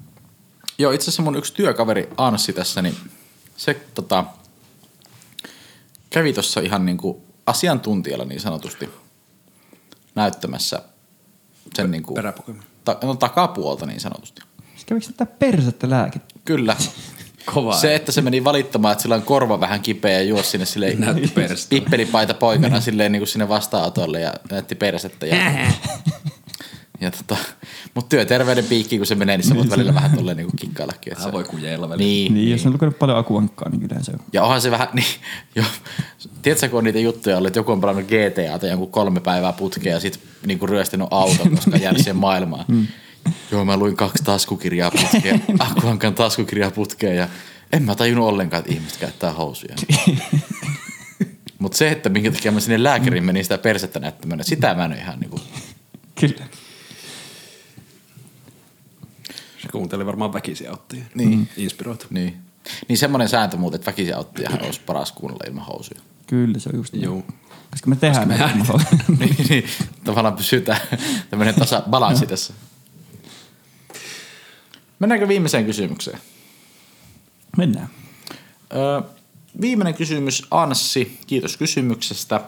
Joo, 0.79 0.93
itse 0.93 1.05
asiassa 1.05 1.23
mun 1.23 1.37
yksi 1.37 1.55
työkaveri 1.55 2.09
Anssi 2.17 2.53
tässä, 2.53 2.83
niin 2.83 2.95
se 3.57 3.75
tota, 3.95 4.25
kävi 6.11 6.33
tuossa 6.33 6.61
ihan 6.61 6.87
niin 6.87 6.97
kuin 6.97 7.17
asiantuntijalla 7.47 8.25
niin 8.25 8.41
sanotusti 8.41 8.89
näyttämässä 10.15 10.83
sen 11.75 11.91
niin 11.91 12.03
kuin, 12.03 12.23
ta, 12.85 12.97
no, 13.03 13.15
takapuolta 13.15 13.87
niin 13.87 14.01
sanotusti. 14.01 14.43
Kävikö 14.87 15.07
sitä 15.07 15.27
persettä 15.27 15.91
lääke? 15.91 16.21
Kyllä. 16.45 16.77
Kova. 17.55 17.77
Se, 17.77 17.95
että 17.95 18.13
se 18.13 18.23
meni 18.23 18.45
valittamaan, 18.45 18.93
että 18.93 19.03
sillä 19.03 19.15
on 19.15 19.23
korva 19.23 19.61
vähän 19.61 19.81
kipeä 19.81 20.13
ja 20.13 20.23
juosi 20.23 20.51
sinne 20.51 20.67
silleen 20.67 20.99
pippelipaita 21.71 22.35
poikana 22.35 22.81
silleen 22.91 23.13
niin 23.13 23.21
kuin 23.21 23.29
sinne 23.29 23.49
vastaanotolle 23.49 24.21
ja 24.21 24.33
näytti 24.51 24.75
persettä. 24.75 25.27
Ja, 25.27 25.37
ja 27.01 27.11
tota, 27.11 27.37
mutta 27.99 28.09
työterveyden 28.17 28.65
piikki, 28.65 28.97
kun 28.99 29.07
se 29.07 29.15
menee, 29.15 29.37
niin 29.37 29.49
sä 29.49 29.55
voit 29.57 29.71
välillä 29.71 29.95
vähän 29.95 30.11
tolleen 30.17 30.37
niin 30.37 30.49
kikkaillakin. 30.57 31.13
että 31.13 31.23
Hän 31.25 31.29
se- 31.31 31.33
voi 31.33 31.45
kujeilla 31.45 31.89
välillä. 31.89 32.07
Niin, 32.09 32.35
Niin, 32.35 32.51
jos 32.51 32.67
on 32.67 32.73
lukenut 32.73 32.99
paljon 32.99 33.19
akuankkaa, 33.19 33.69
niin 33.69 33.81
kyllä 33.89 34.03
se 34.03 34.13
on. 34.13 34.19
Ja 34.33 34.43
onhan 34.43 34.61
se 34.61 34.71
vähän, 34.71 34.89
niin, 34.95 35.07
jo, 35.55 35.63
tiedätkö 36.43 36.69
kun 36.69 36.79
on 36.79 36.85
niitä 36.85 36.99
juttuja 36.99 37.37
ollut, 37.37 37.47
että 37.47 37.59
joku 37.59 37.73
on 37.73 37.81
pelannut 37.81 38.07
GTA 38.07 38.59
tai 38.59 38.71
jonkun 38.71 38.91
kolme 38.91 39.21
päivää 39.21 39.53
putkea 39.53 39.93
ja 39.93 40.01
sit 40.01 40.21
niinku 40.47 40.67
ryöstänyt 40.67 41.07
auton, 41.11 41.51
koska 41.51 41.71
on 41.75 41.81
jäänyt 41.83 42.03
siihen 42.03 42.17
maailmaan. 42.17 42.65
Mm. 42.69 42.87
Joo, 43.53 43.65
mä 43.65 43.77
luin 43.77 43.97
kaksi 43.97 44.25
taskukirjaa 44.25 44.91
putkea, 44.91 45.39
Akuankan 45.71 46.15
taskukirjaa 46.15 46.71
putkea 46.71 47.15
ja 47.15 47.29
en 47.73 47.83
mä 47.83 47.95
tajunnut 47.95 48.29
ollenkaan, 48.29 48.59
että 48.61 48.73
ihmiset 48.73 48.99
käyttää 49.01 49.33
housuja. 49.33 49.75
Mutta 51.59 51.79
se, 51.79 51.91
että 51.91 52.09
minkä 52.09 52.31
takia 52.31 52.53
mä 52.53 52.61
sinne 52.61 52.83
lääkäriin 52.83 53.25
menin 53.25 53.45
sitä 53.45 53.59
persettä 53.59 54.01
näyttämään, 54.01 54.45
sitä 54.45 54.75
mä 54.75 54.85
en 54.85 54.93
ihan 54.93 55.21
niinku, 55.21 55.41
Kyllä. 56.21 56.45
Se 59.69 59.73
kuunteli 59.73 60.07
varmaan 60.07 60.33
väkisiä 60.33 60.73
ottia. 60.73 61.05
Niin. 61.15 61.49
Inspiroitu. 61.57 62.07
niin. 62.11 62.37
Niin 62.89 62.99
semmoinen 62.99 63.29
sääntö 63.29 63.57
muuten, 63.57 63.79
että 63.79 63.91
väkisin 63.91 64.17
auttiahan 64.17 64.63
olisi 64.67 64.81
paras 64.87 65.13
kuunnella 65.13 65.45
ilman 65.49 65.65
housuja. 65.65 66.01
Kyllä 66.27 66.59
se 66.59 66.71
on 66.73 66.77
just 66.77 66.95
Joo. 66.95 67.15
Joo. 67.15 67.23
Koska 67.71 67.91
me 67.91 67.97
tehdään 67.97 68.29
Koska 68.29 68.47
me 68.47 68.65
näitä. 68.65 68.95
niin, 69.19 69.47
niin, 69.49 69.65
tavallaan 70.05 70.37
pysytään 70.37 70.81
tämmöinen 71.31 71.55
tasa, 71.55 71.83
balanssi 71.91 72.27
tässä. 72.27 72.55
Mennäänkö 74.99 75.29
viimeiseen 75.29 75.67
kysymykseen? 75.67 76.19
Mennään. 77.57 77.89
Öö, 78.75 79.01
viimeinen 79.61 79.95
kysymys 79.95 80.47
Anssi, 80.51 81.19
kiitos 81.27 81.57
kysymyksestä. 81.57 82.41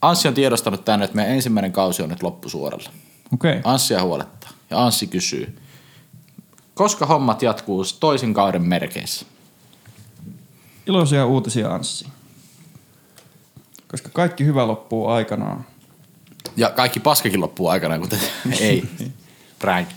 Anssi 0.00 0.28
on 0.28 0.34
tiedostanut 0.34 0.84
tänne, 0.84 1.04
että 1.04 1.16
meidän 1.16 1.34
ensimmäinen 1.34 1.72
kausi 1.72 2.02
on 2.02 2.08
nyt 2.08 2.22
loppusuoralla. 2.22 2.90
Okei. 3.32 3.58
Okay. 3.58 3.72
Anssia 3.72 4.02
huolettaa 4.02 4.43
ja 4.74 4.84
Anssi 4.84 5.06
kysyy, 5.06 5.58
koska 6.74 7.06
hommat 7.06 7.42
jatkuu 7.42 7.84
toisen 8.00 8.34
kauden 8.34 8.62
merkeissä? 8.62 9.26
Iloisia 10.86 11.26
uutisia 11.26 11.74
Anssi. 11.74 12.06
Koska 13.88 14.08
kaikki 14.12 14.44
hyvä 14.44 14.66
loppuu 14.66 15.08
aikanaan. 15.08 15.66
Ja 16.56 16.70
kaikki 16.70 17.00
paskakin 17.00 17.40
loppuu 17.40 17.68
aikana, 17.68 17.98
kuten 17.98 18.20
ei. 18.60 18.90
Prank. 19.58 19.88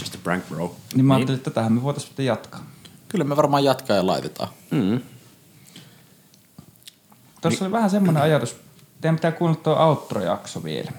Just 0.00 0.14
a 0.14 0.18
prank, 0.22 0.48
bro. 0.48 0.76
Niin 0.94 1.04
mä 1.04 1.14
ajattelin, 1.14 1.38
että 1.38 1.50
tätähän 1.50 1.72
me 1.72 1.82
voitaisiin 1.82 2.08
sitten 2.08 2.26
jatkaa. 2.26 2.66
Kyllä 3.08 3.24
me 3.24 3.36
varmaan 3.36 3.64
jatkaa 3.64 3.96
ja 3.96 4.06
laitetaan. 4.06 4.48
Mm. 4.70 5.00
Tuossa 7.40 7.64
oli 7.64 7.72
vähän 7.72 7.90
semmoinen 7.90 8.22
ajatus. 8.22 8.56
Teidän 9.00 9.16
pitää 9.16 9.32
kuunnella 9.32 9.62
tuo 9.62 9.74
outro-jakso 9.74 10.64
vielä. 10.64 10.92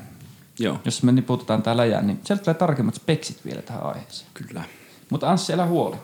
Joo, 0.60 0.80
Jos 0.86 1.04
me 1.04 1.12
niputetaan 1.12 1.64
tää 1.64 1.78
läjään, 1.78 2.08
niin 2.08 2.20
sieltä 2.24 2.43
tulee 2.43 2.54
tarkemmat 2.54 2.95
speksit 2.95 3.45
vielä 3.45 3.62
tähän 3.62 3.84
aiheeseen. 3.84 4.30
kyllä. 4.34 4.64
Mutta 5.10 5.30
Anssi, 5.30 5.54
älä 5.54 5.66
huoli. 5.66 5.95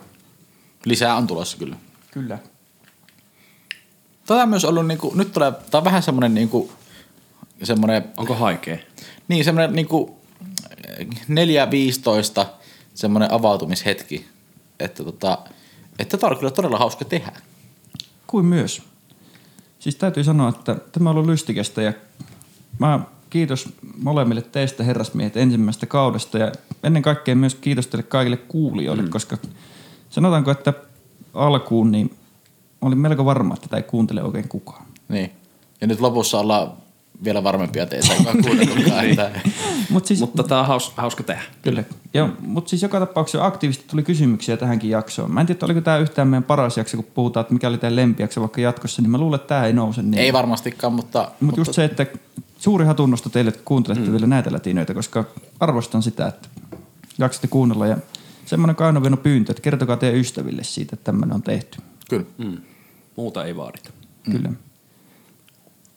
Lisää 0.84 1.16
on 1.16 1.26
tulossa 1.26 1.58
kyllä. 1.58 1.76
Kyllä. 2.10 2.38
Tätä 4.26 4.42
on 4.42 4.48
myös 4.48 4.64
ollut, 4.64 4.86
niinku, 4.86 5.12
nyt 5.14 5.32
tulee, 5.32 5.52
tää 5.70 5.78
on 5.78 5.84
vähän 5.84 6.02
semmonen 6.02 6.34
niinku, 6.34 6.72
semmonen, 7.62 8.04
Onko 8.16 8.34
haikea? 8.34 8.78
niin 9.28 9.44
semmonen 9.44 9.72
niinku 9.72 10.20
4.15 12.42 12.46
semmonen 12.94 13.32
avautumishetki, 13.32 14.26
että 14.80 15.04
tota, 15.04 15.38
että 15.98 16.16
tätä 16.16 16.26
on 16.26 16.36
kyllä 16.36 16.50
todella 16.50 16.78
hauska 16.78 17.04
tehdä. 17.04 17.32
Kuin 18.26 18.46
myös. 18.46 18.82
Siis 19.78 19.96
täytyy 19.96 20.24
sanoa, 20.24 20.48
että 20.48 20.74
tämä 20.92 21.10
on 21.10 21.16
ollut 21.16 21.30
lystikästä 21.30 21.82
ja 21.82 21.92
mä 22.78 23.00
kiitos 23.30 23.68
molemmille 24.02 24.42
teistä 24.42 24.84
herrasmiehet 24.84 25.36
ensimmäisestä 25.36 25.86
kaudesta 25.86 26.38
ja 26.38 26.52
ennen 26.82 27.02
kaikkea 27.02 27.36
myös 27.36 27.54
kiitos 27.54 27.86
teille 27.86 28.02
kaikille 28.02 28.36
kuulijoille, 28.36 29.02
mm. 29.02 29.10
koska 29.10 29.38
sanotaanko, 30.10 30.50
että 30.50 30.72
alkuun 31.34 31.92
niin 31.92 32.14
olin 32.80 32.98
melko 32.98 33.24
varma, 33.24 33.54
että 33.54 33.66
tätä 33.66 33.76
ei 33.76 33.82
kuuntele 33.82 34.22
oikein 34.22 34.48
kukaan. 34.48 34.84
Niin. 35.08 35.30
Ja 35.80 35.86
nyt 35.86 36.00
lopussa 36.00 36.38
ollaan 36.38 36.72
vielä 37.24 37.44
varmempia 37.44 37.86
teitä, 37.86 38.14
joka 38.14 38.30
on 38.30 38.42
kuunnellutkaan. 38.44 39.04
että 39.04 39.30
Mut 39.90 40.06
siis, 40.06 40.20
Mutta 40.20 40.42
tää 40.42 40.60
on 40.60 40.66
haus, 40.66 40.92
hauska 40.96 41.22
tehdä. 41.22 41.42
Kyllä. 41.62 41.84
Ja, 42.14 42.28
mutta 42.40 42.68
siis 42.68 42.82
joka 42.82 43.00
tapauksessa 43.00 43.46
aktiivisesti 43.46 43.88
tuli 43.88 44.02
kysymyksiä 44.02 44.56
tähänkin 44.56 44.90
jaksoon. 44.90 45.30
Mä 45.30 45.40
en 45.40 45.46
tiedä, 45.46 45.60
oliko 45.64 45.80
tämä 45.80 45.98
yhtään 45.98 46.28
meidän 46.28 46.44
paras 46.44 46.76
jakso, 46.76 46.96
kun 46.96 47.06
puhutaan, 47.14 47.42
että 47.42 47.54
mikä 47.54 47.68
oli 47.68 47.78
tämä 47.78 47.96
lempijakso 47.96 48.40
vaikka 48.40 48.60
jatkossa, 48.60 49.02
niin 49.02 49.10
mä 49.10 49.18
luulen, 49.18 49.36
että 49.36 49.48
tämä 49.48 49.66
ei 49.66 49.72
nouse 49.72 50.02
niin. 50.02 50.14
Ei 50.14 50.32
varmastikaan, 50.32 50.92
mutta, 50.92 51.30
Mutta 51.40 51.60
just 51.60 51.74
se, 51.74 51.84
että 51.84 52.06
suuri 52.60 52.84
hatunnosto 52.84 53.28
teille, 53.28 53.48
että 53.48 53.62
kuuntelette 53.64 54.06
mm. 54.06 54.12
vielä 54.12 54.26
näitä 54.26 54.52
lätinöitä, 54.52 54.94
koska 54.94 55.24
arvostan 55.60 56.02
sitä, 56.02 56.26
että 56.26 56.48
jaksatte 57.18 57.48
kuunnella. 57.48 57.86
Ja 57.86 57.96
semmoinen 58.46 58.76
kainoveno 58.76 59.16
pyyntö, 59.16 59.52
että 59.52 59.62
kertokaa 59.62 59.96
teidän 59.96 60.20
ystäville 60.20 60.64
siitä, 60.64 60.90
että 60.94 61.04
tämmöinen 61.04 61.34
on 61.34 61.42
tehty. 61.42 61.78
Kyllä. 62.10 62.24
Mm. 62.38 62.58
Muuta 63.16 63.44
ei 63.44 63.56
vaadita. 63.56 63.90
Mm. 64.26 64.32
Kyllä. 64.32 64.52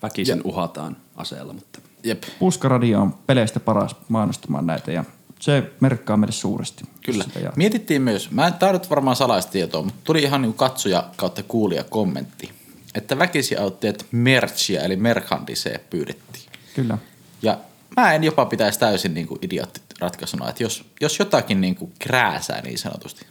Väkisin 0.04 0.42
uhataan 0.44 0.98
aseella, 1.16 1.54
mutta 1.54 1.80
Jep. 2.04 2.24
Puskaradio 2.40 3.02
on 3.02 3.14
peleistä 3.28 3.60
paras 3.60 3.96
mainostamaan 4.10 4.68
näitä 4.68 4.92
ja 4.92 5.04
se 5.40 5.72
merkkaa 5.80 6.18
meille 6.18 6.32
suuresti. 6.32 6.84
Kyllä. 7.06 7.26
Mietittiin 7.56 8.02
myös, 8.02 8.32
mä 8.32 8.48
en 8.48 8.54
tarvitse 8.54 8.90
varmaan 8.90 9.16
salaista 9.16 9.52
tietoa, 9.52 9.84
mutta 9.84 10.00
tuli 10.04 10.24
ihan 10.24 10.42
niin 10.42 10.54
katsoja 10.54 11.10
kautta 11.16 11.44
kuulija 11.44 11.84
kommentti, 11.84 12.52
että 12.96 13.20
väkisiautteet 13.20 14.06
merchia 14.12 14.82
eli 14.82 14.96
merchandisea 14.96 15.80
pyydettiin. 15.90 16.43
Kyllä. 16.76 16.98
Ja 17.42 17.58
mä 17.98 18.14
en 18.14 18.24
jopa 18.24 18.46
pitäisi 18.46 18.80
täysin 18.80 19.14
niin 19.14 19.28
kuin 19.28 19.40
idioottiratkaisuna, 19.42 20.50
että 20.50 20.64
jos, 20.64 20.86
jos 21.02 21.20
jotakin 21.20 21.62
niin 21.62 21.76
kuin 21.76 21.94
krääsää 22.00 22.62
niin 22.62 22.78
sanotusti, 22.78 23.26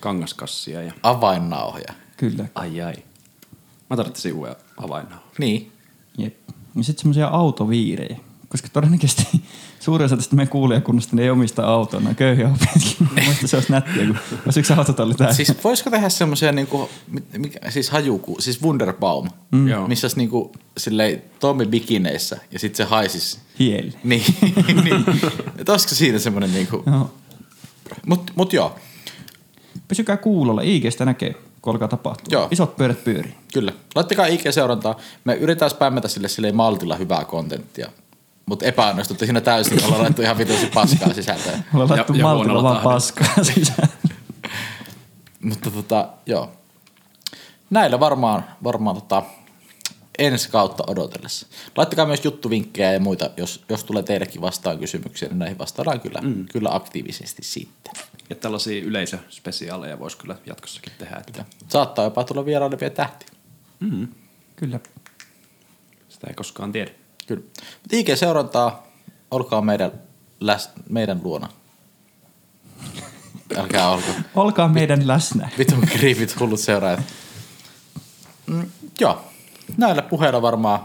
kangaskassia 0.00 0.82
ja 0.82 0.92
avainnauhoja, 1.02 1.94
Kyllä. 2.16 2.44
ai 2.54 2.82
ai. 2.82 2.94
Mä 3.90 3.96
tarvitsin 3.96 4.34
uuden 4.34 4.56
avainnauhan. 4.76 5.28
niin, 5.38 5.72
Jep. 6.18 6.34
Ja 6.76 6.84
sitten 6.84 7.02
semmoisia 7.02 7.28
autoviirejä. 7.28 8.18
Koska 8.48 8.68
todennäköisesti 8.72 9.26
suurin 9.80 10.04
osa 10.04 10.16
tästä 10.16 10.36
meidän 10.36 10.50
kuulijakunnasta 10.50 11.16
niin 11.16 11.24
ei 11.24 11.30
omista 11.30 11.66
autoa, 11.66 12.00
nämä 12.00 12.14
köyhiä 12.14 12.48
opetkin. 12.56 13.08
Mielestäni 13.14 13.48
se 13.48 13.56
olisi 13.56 13.72
nättiä, 13.72 14.06
kun 14.06 14.18
olisi 14.46 14.60
yksi 14.60 14.72
autotalli 14.72 15.14
täällä. 15.14 15.34
siis 15.34 15.52
voisiko 15.64 15.90
tehdä 15.90 16.08
semmoisia 16.08 16.52
niin 16.52 16.66
kuin, 16.66 16.88
mikä, 17.38 17.70
siis 17.70 17.90
hajuku, 17.90 18.36
siis 18.40 18.62
Wunderbaum, 18.62 19.28
mm. 19.50 19.68
Missä 19.88 20.04
olisi 20.04 20.18
niin 20.18 20.30
kuin, 20.30 20.52
silleen 20.76 21.22
Tommi 21.40 21.66
bikineissä 21.66 22.38
ja 22.50 22.58
sitten 22.58 22.76
se 22.76 22.90
haisisi 22.90 23.38
Hieli. 23.58 23.92
Niin, 24.04 24.22
niin. 24.84 25.04
Että 25.58 25.72
olisiko 25.72 25.94
siitä 25.94 26.18
semmoinen 26.18 26.52
niinku... 26.52 26.82
Joo. 26.86 27.14
Mut, 28.06 28.30
mut 28.34 28.52
joo, 28.52 28.78
Pysykää 29.88 30.16
kuulolla, 30.16 30.62
IGstä 30.62 31.04
näkee, 31.04 31.34
kun 31.62 31.72
alkaa 31.72 31.88
tapahtua. 31.88 32.38
Joo. 32.38 32.48
Isot 32.50 32.76
pyörät 32.76 33.04
pyörii. 33.04 33.34
kyllä. 33.54 33.72
Laittakaa 33.94 34.26
IG-seurantaa. 34.26 35.00
Me 35.24 35.34
yritetään 35.34 35.70
spämmätä 35.70 36.08
sille 36.08 36.28
silleen 36.28 36.56
maltilla 36.56 36.96
hyvää 36.96 37.24
kontenttia. 37.24 37.90
Mutta 38.46 38.64
epäonnistuttiin 38.66 39.26
siinä 39.26 39.40
täysin, 39.40 39.84
ollaan 39.84 40.02
laittu 40.02 40.22
ihan 40.22 40.38
vitusti 40.38 40.66
paskaa 40.66 41.14
sisältöä. 41.14 41.58
Ollaan 41.74 41.90
laittu 41.90 42.12
Ja- 42.12 42.18
ja 42.18 42.24
maltilla 42.24 42.62
vaan 42.62 42.82
paskaa 42.82 43.44
sisään. 43.44 43.88
Mutta 45.48 45.70
tota, 45.70 46.08
joo. 46.26 46.52
Näillä 47.70 48.00
varmaan, 48.00 48.44
varmaan 48.64 48.96
tota, 48.96 49.22
ensi 50.18 50.50
kautta 50.50 50.84
odotellessa. 50.86 51.46
Laittakaa 51.76 52.06
myös 52.06 52.24
juttuvinkkejä 52.24 52.92
ja 52.92 53.00
muita, 53.00 53.30
jos, 53.36 53.64
jos 53.68 53.84
tulee 53.84 54.02
teillekin 54.02 54.40
vastaan 54.40 54.78
kysymyksiä, 54.78 55.28
niin 55.28 55.38
näihin 55.38 55.58
vastaillaan 55.58 56.00
kyllä, 56.00 56.20
mm. 56.20 56.46
kyllä 56.52 56.74
aktiivisesti 56.74 57.42
sitten. 57.44 57.92
Ja 58.30 58.36
tällaisia 58.36 58.84
yleisöspesiaaleja 58.84 59.98
voisi 59.98 60.16
kyllä 60.16 60.36
jatkossakin 60.46 60.92
tehdä. 60.98 61.16
Että 61.16 61.44
Saattaa 61.68 62.04
jopa 62.04 62.24
tulla 62.24 62.44
vierailevia 62.44 62.90
tähtiä. 62.90 63.28
Kyllä. 64.56 64.80
sitä 66.08 66.26
ei 66.26 66.34
koskaan 66.34 66.72
tiedä. 66.72 66.90
Kyllä. 67.26 67.42
Mutta 67.82 67.96
IG-seurantaa, 67.96 68.86
olkaa 69.30 69.60
meidän, 69.60 69.92
läs, 70.40 70.70
meidän 70.88 71.20
luona. 71.22 71.48
Älkää 73.56 73.88
olko. 73.90 74.06
Olkaa 74.34 74.68
meidän 74.68 75.06
läsnä. 75.08 75.48
Vitun 75.58 75.80
kriipit, 75.80 76.40
hullut 76.40 76.60
seuraajat. 76.60 77.00
Mm, 78.46 78.70
joo, 79.00 79.24
näillä 79.76 80.02
puheilla 80.02 80.42
varmaan 80.42 80.80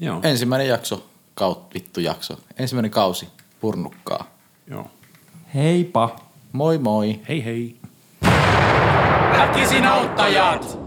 Joo. 0.00 0.20
ensimmäinen 0.22 0.68
jakso, 0.68 1.06
kaut, 1.34 1.74
vittu 1.74 2.00
jakso, 2.00 2.38
ensimmäinen 2.58 2.90
kausi, 2.90 3.28
purnukkaa. 3.60 4.26
Joo. 4.66 4.90
Heippa. 5.54 6.16
Moi 6.52 6.78
moi. 6.78 7.20
Hei 7.28 7.44
hei. 7.44 7.76
Väkisin 9.38 9.86
auttajat! 9.86 10.79